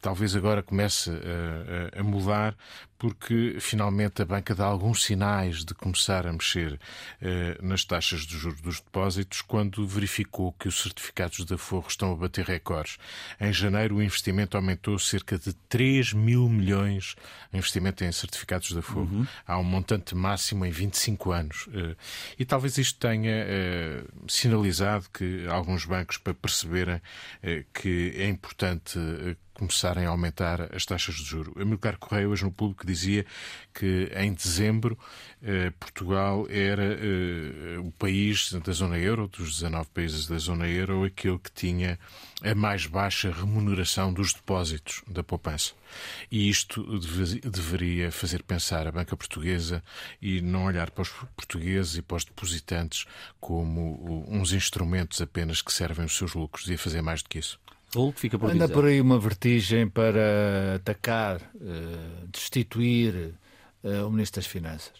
talvez 0.00 0.34
agora 0.34 0.62
comece 0.62 1.10
a, 1.10 2.00
a, 2.00 2.02
mudar 2.02 2.56
porque 3.02 3.56
finalmente 3.58 4.22
a 4.22 4.24
banca 4.24 4.54
dá 4.54 4.64
alguns 4.64 5.02
sinais 5.02 5.64
de 5.64 5.74
começar 5.74 6.24
a 6.24 6.32
mexer 6.32 6.78
eh, 7.20 7.58
nas 7.60 7.84
taxas 7.84 8.20
de 8.20 8.38
juros 8.38 8.60
dos 8.60 8.78
depósitos 8.78 9.42
quando 9.42 9.84
verificou 9.84 10.52
que 10.52 10.68
os 10.68 10.80
certificados 10.80 11.44
de 11.44 11.52
aforro 11.52 11.88
estão 11.88 12.12
a 12.12 12.16
bater 12.16 12.44
recordes. 12.44 12.98
Em 13.40 13.52
janeiro 13.52 13.96
o 13.96 14.02
investimento 14.02 14.56
aumentou 14.56 15.00
cerca 15.00 15.36
de 15.36 15.52
3 15.68 16.12
mil 16.12 16.48
milhões 16.48 17.16
investimento 17.52 18.04
em 18.04 18.12
certificados 18.12 18.68
de 18.68 18.78
aforro. 18.78 19.10
Uhum. 19.12 19.26
Há 19.48 19.58
um 19.58 19.64
montante 19.64 20.14
máximo 20.14 20.64
em 20.64 20.70
25 20.70 21.32
anos. 21.32 21.68
Eh, 21.74 21.96
e 22.38 22.44
talvez 22.44 22.78
isto 22.78 23.00
tenha 23.00 23.32
eh, 23.32 24.04
sinalizado 24.28 25.06
que 25.12 25.44
alguns 25.48 25.84
bancos, 25.84 26.18
para 26.18 26.34
perceberem 26.34 27.02
que 27.74 28.12
é 28.16 28.28
importante 28.28 28.96
começarem 29.54 30.06
a 30.06 30.08
aumentar 30.08 30.74
as 30.74 30.84
taxas 30.86 31.14
de 31.16 31.24
juro. 31.24 31.54
Amilcar 31.60 31.98
Correia, 31.98 32.28
hoje 32.28 32.44
no 32.44 32.52
público, 32.52 32.86
dizia 32.86 33.24
que 33.74 34.10
em 34.16 34.32
dezembro 34.32 34.98
eh, 35.42 35.70
Portugal 35.78 36.46
era 36.48 36.82
eh, 36.84 37.78
o 37.78 37.90
país 37.92 38.52
da 38.52 38.72
zona 38.72 38.98
euro, 38.98 39.28
dos 39.28 39.60
19 39.60 39.90
países 39.90 40.26
da 40.26 40.38
zona 40.38 40.66
euro, 40.68 41.04
aquele 41.04 41.38
que 41.38 41.52
tinha 41.52 41.98
a 42.42 42.54
mais 42.54 42.86
baixa 42.86 43.30
remuneração 43.30 44.12
dos 44.12 44.32
depósitos 44.32 45.02
da 45.06 45.22
poupança. 45.22 45.72
E 46.30 46.48
isto 46.48 46.98
deve, 46.98 47.40
deveria 47.40 48.10
fazer 48.10 48.42
pensar 48.42 48.86
a 48.86 48.92
banca 48.92 49.16
portuguesa 49.16 49.82
e 50.20 50.40
não 50.40 50.64
olhar 50.64 50.90
para 50.90 51.02
os 51.02 51.10
portugueses 51.36 51.96
e 51.96 52.02
para 52.02 52.16
os 52.16 52.24
depositantes 52.24 53.06
como 53.40 54.24
uns 54.28 54.52
instrumentos 54.52 55.20
apenas 55.20 55.60
que 55.60 55.72
servem 55.72 56.06
os 56.06 56.16
seus 56.16 56.34
lucros, 56.34 56.64
devia 56.64 56.78
fazer 56.78 57.02
mais 57.02 57.22
do 57.22 57.28
que 57.28 57.38
isso. 57.38 57.60
Ou 57.94 58.12
fica 58.12 58.38
por 58.38 58.50
Anda 58.50 58.64
dizer. 58.64 58.72
por 58.74 58.86
aí 58.86 59.00
uma 59.00 59.18
vertigem 59.18 59.88
para 59.88 60.76
atacar, 60.76 61.40
uh, 61.54 62.26
destituir 62.28 63.34
uh, 63.84 64.06
o 64.06 64.10
Ministro 64.10 64.40
das 64.40 64.50
Finanças, 64.50 64.94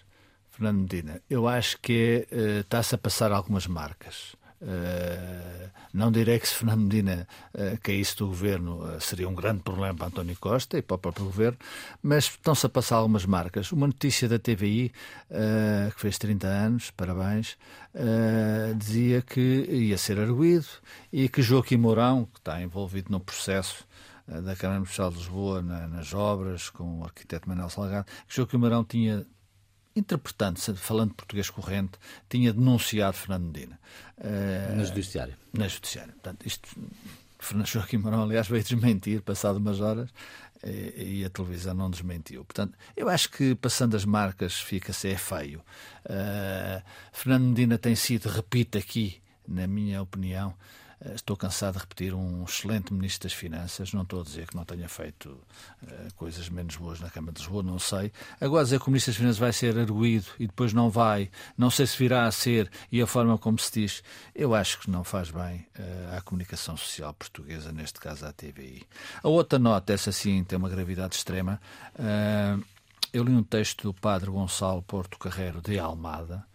Fernando 0.51 0.81
Medina. 0.81 1.23
Eu 1.29 1.49
acho 1.49 1.79
que 1.81 2.27
uh, 2.31 2.61
está-se 2.61 2.95
a 2.95 2.99
passar 2.99 3.33
algumas 3.33 3.67
marcas. 3.67 4.37
Uh, 4.63 5.71
não 5.93 6.13
direi 6.13 6.39
que 6.39 6.47
se 6.47 6.55
Fernando 6.55 6.83
Medina 6.83 7.27
uh, 7.53 7.77
caísse 7.83 8.17
do 8.17 8.29
governo 8.29 8.77
uh, 8.77 9.01
seria 9.01 9.29
um 9.29 9.35
grande 9.35 9.61
problema 9.61 9.93
para 9.93 10.07
António 10.07 10.37
Costa 10.39 10.79
e 10.79 10.83
para 10.83 10.95
o 10.95 10.99
próprio 10.99 11.27
governo, 11.27 11.59
mas 12.01 12.27
estão-se 12.27 12.65
a 12.65 12.69
passar 12.69 12.97
algumas 12.97 13.27
marcas. 13.27 13.73
Uma 13.73 13.89
notícia 13.89 14.29
da 14.29 14.39
TVI, 14.39 14.93
que 15.95 16.01
fez 16.01 16.17
30 16.19 16.47
anos, 16.47 16.91
parabéns, 16.93 17.57
dizia 18.77 19.21
que 19.21 19.41
ia 19.41 19.99
ser 19.99 20.19
arguído 20.21 20.67
e 21.13 21.29
que 21.29 21.43
Joaquim 21.43 21.77
Mourão, 21.77 22.27
que 22.33 22.39
está 22.39 22.63
envolvido 22.63 23.11
no 23.11 23.19
processo 23.19 23.87
da 24.27 24.55
Câmara 24.55 24.81
Municipal 24.81 25.11
de 25.11 25.19
Lisboa 25.19 25.63
na, 25.63 25.89
nas 25.89 26.15
obras 26.15 26.71
com 26.71 27.01
o 27.01 27.05
arquiteto 27.05 27.49
Manuel 27.49 27.69
Salgado, 27.69 28.07
que 28.29 28.37
Joaquim 28.37 28.59
Mourão 28.59 28.85
tinha 28.85 29.27
interpretando, 29.95 30.59
falando 30.77 31.15
português 31.15 31.51
corrente, 31.51 31.93
tinha 32.29 32.53
denunciado 32.53 33.17
Fernando 33.17 33.47
Medina. 33.47 33.79
Uh, 34.19 34.77
na 34.77 34.85
Judiciária. 34.85 35.39
Na 35.53 35.69
Judiciária. 35.69 36.13
Portanto, 36.13 36.47
isto, 36.47 36.69
Fernando 37.39 37.67
Joaquim 37.67 37.99
Marão, 37.99 38.23
aliás, 38.23 38.49
veio 38.49 38.63
desmentir, 38.63 39.21
passado 39.23 39.57
umas 39.57 39.81
horas, 39.81 40.11
e, 40.65 41.21
e, 41.21 41.25
a 41.25 41.31
televisão 41.31 41.75
não 41.75 41.91
desmentiu. 41.91 42.45
Portanto, 42.45 42.79
eu 42.97 43.09
acho 43.09 43.31
que, 43.31 43.55
passando 43.55 43.97
as 43.97 44.05
marcas, 44.05 44.61
fica-se 44.61 45.09
é 45.09 45.17
feio. 45.17 45.61
Uh, 46.07 46.83
Fernando 47.13 47.49
Medina 47.49 47.79
tem 47.79 47.97
sido, 47.97 48.29
repito 48.29 48.79
aqui, 48.79 49.21
na 49.47 49.67
minha 49.67 50.01
opinião, 50.01 50.51
eh, 50.51 50.82
estou 51.15 51.37
cansado 51.37 51.75
de 51.75 51.81
repetir 51.81 52.15
um 52.15 52.45
excelente 52.45 52.93
Ministro 52.93 53.29
das 53.29 53.37
Finanças. 53.37 53.93
Não 53.93 54.03
estou 54.03 54.21
a 54.21 54.25
dizer 54.25 54.47
que 54.47 54.57
não 54.57 54.65
tenha 54.65 54.89
feito 54.89 55.31
uh, 55.31 56.15
coisas 56.15 56.49
menos 56.49 56.77
boas 56.77 57.01
na 57.01 57.11
Câmara 57.11 57.33
de 57.33 57.41
Lisboa, 57.41 57.63
não 57.63 57.79
sei. 57.79 58.13
Agora 58.41 58.65
dizer 58.65 58.79
que 58.81 58.87
o 58.87 58.91
Ministro 58.91 59.13
das 59.13 59.19
Finanças 59.19 59.39
vai 59.39 59.53
ser 59.53 59.77
arguído 59.79 60.27
e 60.39 60.47
depois 60.47 60.73
não 60.73 60.91
vai, 60.91 61.31
não 61.59 61.71
sei 61.71 61.87
se 61.87 61.97
virá 61.99 62.27
a 62.27 62.31
ser 62.31 62.71
e 62.91 63.03
a 63.03 63.07
forma 63.07 63.37
como 63.37 63.59
se 63.59 63.73
diz, 63.81 64.03
eu 64.35 64.55
acho 64.55 64.79
que 64.79 64.91
não 64.91 65.03
faz 65.03 65.31
bem 65.31 65.67
uh, 65.79 66.17
à 66.17 66.21
comunicação 66.21 66.77
social 66.77 67.13
portuguesa, 67.15 67.73
neste 67.73 67.99
caso 67.99 68.25
à 68.25 68.33
TVI. 68.33 68.87
A 69.23 69.29
outra 69.29 69.59
nota, 69.59 69.93
essa 69.93 70.13
sim 70.13 70.45
tem 70.45 70.57
uma 70.59 70.69
gravidade 70.69 71.17
extrema. 71.17 71.61
Uh, 71.97 72.65
eu 73.13 73.25
li 73.25 73.33
um 73.33 73.43
texto 73.43 73.83
do 73.83 73.95
padre 73.95 74.31
Gonçalo 74.31 74.83
Porto 74.83 75.19
Carreiro 75.19 75.61
de 75.61 75.79
Almada. 75.79 76.47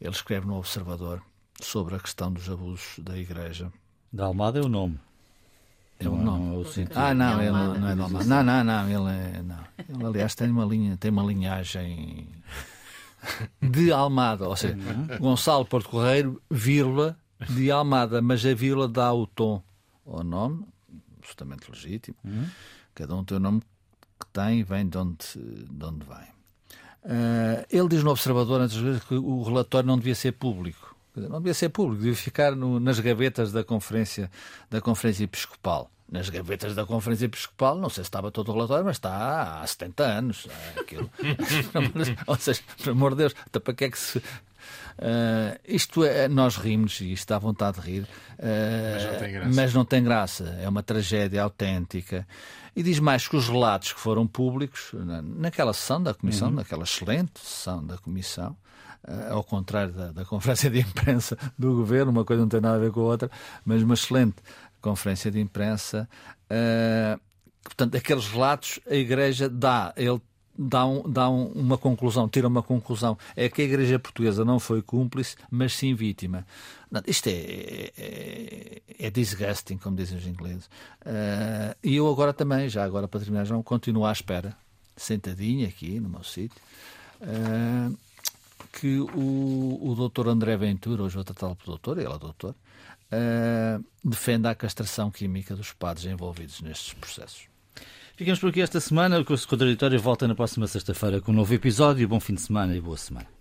Ele 0.00 0.10
escreve 0.10 0.46
no 0.46 0.56
Observador 0.56 1.20
sobre 1.60 1.96
a 1.96 1.98
questão 1.98 2.32
dos 2.32 2.48
abusos 2.48 3.00
da 3.00 3.18
Igreja 3.18 3.72
da 4.12 4.26
Almada 4.26 4.58
é 4.58 4.62
o 4.62 4.68
nome. 4.68 4.98
É 6.00 6.08
o 6.08 6.16
nome. 6.16 6.64
ah, 6.94 7.12
não, 7.12 7.42
ele 7.42 7.50
não, 7.50 7.74
não 7.74 7.88
é 7.88 7.96
da 7.96 8.02
Almada. 8.04 8.24
Não, 8.24 8.42
não, 8.42 8.64
não, 8.64 8.88
ele 8.88 9.16
é. 9.16 9.42
Não. 9.42 9.64
Ele, 9.88 10.06
aliás, 10.06 10.34
tem 10.34 10.50
uma, 10.50 10.64
linha, 10.64 10.96
tem 10.96 11.10
uma 11.10 11.24
linhagem 11.24 12.28
de 13.60 13.90
Almada, 13.92 14.48
ou 14.48 14.56
seja, 14.56 14.76
uhum. 14.76 15.18
Gonçalo 15.18 15.64
Porto 15.64 15.88
Correiro, 15.88 16.40
vírgula, 16.50 17.16
de 17.48 17.70
Almada, 17.70 18.22
mas 18.22 18.44
a 18.44 18.54
vírgula 18.54 18.88
dá 18.88 19.12
o 19.12 19.26
tom 19.26 19.62
ao 20.06 20.24
nome, 20.24 20.64
absolutamente 21.18 21.70
legítimo. 21.70 22.16
Uhum. 22.24 22.46
Cada 22.94 23.14
um 23.14 23.24
tem 23.24 23.36
o 23.36 23.40
nome 23.40 23.60
que 24.18 24.26
tem 24.32 24.60
e 24.60 24.62
vem 24.62 24.88
de 24.88 24.98
onde, 24.98 25.16
de 25.36 25.84
onde 25.84 26.04
vem. 26.04 26.38
Uh, 27.04 27.64
ele 27.70 27.88
diz 27.88 28.02
no 28.02 28.10
Observador, 28.10 28.60
antes 28.60 28.76
vezes, 28.76 29.02
que 29.04 29.14
o 29.14 29.42
relatório 29.42 29.86
não 29.86 29.96
devia 29.96 30.14
ser 30.14 30.32
público. 30.32 30.87
Não 31.18 31.38
devia 31.38 31.54
ser 31.54 31.68
público, 31.70 32.02
devia 32.02 32.16
ficar 32.16 32.54
no, 32.54 32.78
nas 32.78 33.00
gavetas 33.00 33.52
da 33.52 33.64
conferência, 33.64 34.30
da 34.70 34.80
conferência 34.80 35.24
episcopal. 35.24 35.90
Nas 36.10 36.30
gavetas 36.30 36.74
da 36.74 36.86
Conferência 36.86 37.26
Episcopal, 37.26 37.76
não 37.76 37.90
sei 37.90 38.02
se 38.02 38.08
estava 38.08 38.30
todo 38.30 38.48
o 38.48 38.54
relatório, 38.54 38.82
mas 38.82 38.96
está 38.96 39.60
há 39.60 39.66
70 39.66 40.02
anos. 40.04 40.48
É 40.74 40.80
aquilo. 40.80 41.10
Ou 42.26 42.36
seja, 42.36 42.62
por 42.78 42.88
amor 42.88 43.10
de 43.10 43.18
Deus, 43.18 43.34
até 43.44 43.60
para 43.60 43.74
que 43.74 43.84
é 43.84 43.90
que 43.90 43.98
se. 43.98 44.16
Uh, 44.16 45.58
isto 45.66 46.02
é, 46.02 46.26
nós 46.26 46.56
rimos 46.56 47.00
e 47.02 47.12
isto 47.12 47.28
dá 47.28 47.38
vontade 47.38 47.78
de 47.78 47.86
rir, 47.86 48.02
uh, 48.02 48.08
mas, 48.40 49.04
não 49.04 49.18
tem 49.18 49.32
graça. 49.32 49.50
mas 49.54 49.74
não 49.74 49.84
tem 49.84 50.02
graça. 50.02 50.58
É 50.62 50.68
uma 50.68 50.82
tragédia 50.82 51.42
autêntica. 51.42 52.26
E 52.74 52.82
diz 52.82 52.98
mais 52.98 53.28
que 53.28 53.36
os 53.36 53.46
relatos 53.46 53.92
que 53.92 54.00
foram 54.00 54.26
públicos 54.26 54.90
na, 54.94 55.20
naquela 55.20 55.74
sessão 55.74 56.02
da 56.02 56.14
Comissão, 56.14 56.48
uhum. 56.48 56.54
naquela 56.54 56.84
excelente 56.84 57.38
sessão 57.38 57.84
da 57.84 57.98
Comissão, 57.98 58.56
ao 59.30 59.42
contrário 59.42 59.92
da, 59.92 60.12
da, 60.12 60.24
conferência 60.24 60.70
de 60.70 60.80
imprensa 60.80 61.36
do 61.58 61.74
governo, 61.74 62.10
uma 62.10 62.24
coisa 62.24 62.42
não 62.42 62.48
tem 62.48 62.60
nada 62.60 62.76
a 62.76 62.80
ver 62.80 62.90
com 62.90 63.00
a 63.00 63.04
outra, 63.04 63.30
mas 63.64 63.82
uma 63.82 63.94
excelente 63.94 64.36
conferência 64.80 65.30
de 65.30 65.40
imprensa. 65.40 66.08
Uh, 66.50 67.20
portanto, 67.62 67.96
aqueles 67.96 68.26
relatos, 68.28 68.80
a 68.88 68.94
Igreja 68.94 69.48
dá, 69.48 69.92
ele 69.96 70.20
dá, 70.58 70.84
um, 70.84 71.08
dá 71.08 71.30
um, 71.30 71.46
uma 71.48 71.78
conclusão, 71.78 72.28
tira 72.28 72.48
uma 72.48 72.62
conclusão. 72.62 73.16
É 73.36 73.48
que 73.48 73.62
a 73.62 73.64
Igreja 73.64 73.98
Portuguesa 73.98 74.44
não 74.44 74.58
foi 74.58 74.82
cúmplice, 74.82 75.36
mas 75.50 75.74
sim 75.74 75.94
vítima. 75.94 76.44
Não, 76.90 77.02
isto 77.06 77.28
é, 77.28 77.92
é, 77.96 78.82
é, 78.98 79.10
disgusting, 79.10 79.76
como 79.76 79.96
dizem 79.96 80.18
os 80.18 80.26
ingleses. 80.26 80.66
Uh, 81.02 81.76
e 81.82 81.96
eu 81.96 82.08
agora 82.08 82.32
também, 82.32 82.68
já 82.68 82.82
agora 82.84 83.06
para 83.06 83.20
terminar, 83.20 83.44
já 83.44 83.60
continuo 83.62 84.04
à 84.04 84.12
espera, 84.12 84.56
sentadinho 84.96 85.68
aqui 85.68 86.00
no 86.00 86.08
meu 86.08 86.24
sítio. 86.24 86.60
Uh, 87.20 87.96
que 88.66 88.98
o, 88.98 89.78
o 89.80 89.94
doutor 89.94 90.28
André 90.28 90.56
Ventura, 90.56 91.02
hoje 91.02 91.14
vou 91.14 91.24
tratá-lo 91.24 91.56
por 91.56 91.66
doutor, 91.66 91.98
ele 91.98 92.12
é 92.12 92.18
doutor, 92.18 92.54
uh, 93.12 93.84
defenda 94.04 94.50
a 94.50 94.54
castração 94.54 95.10
química 95.10 95.54
dos 95.54 95.72
padres 95.72 96.06
envolvidos 96.06 96.60
nestes 96.60 96.92
processos. 96.94 97.48
Ficamos 98.16 98.40
por 98.40 98.50
aqui 98.50 98.60
esta 98.60 98.80
semana. 98.80 99.20
O 99.20 99.24
Curso 99.24 99.46
Contraditório 99.46 100.00
volta 100.00 100.26
na 100.26 100.34
próxima 100.34 100.66
sexta-feira 100.66 101.20
com 101.20 101.30
um 101.30 101.34
novo 101.36 101.54
episódio. 101.54 102.08
Bom 102.08 102.18
fim 102.18 102.34
de 102.34 102.40
semana 102.40 102.74
e 102.76 102.80
boa 102.80 102.96
semana. 102.96 103.37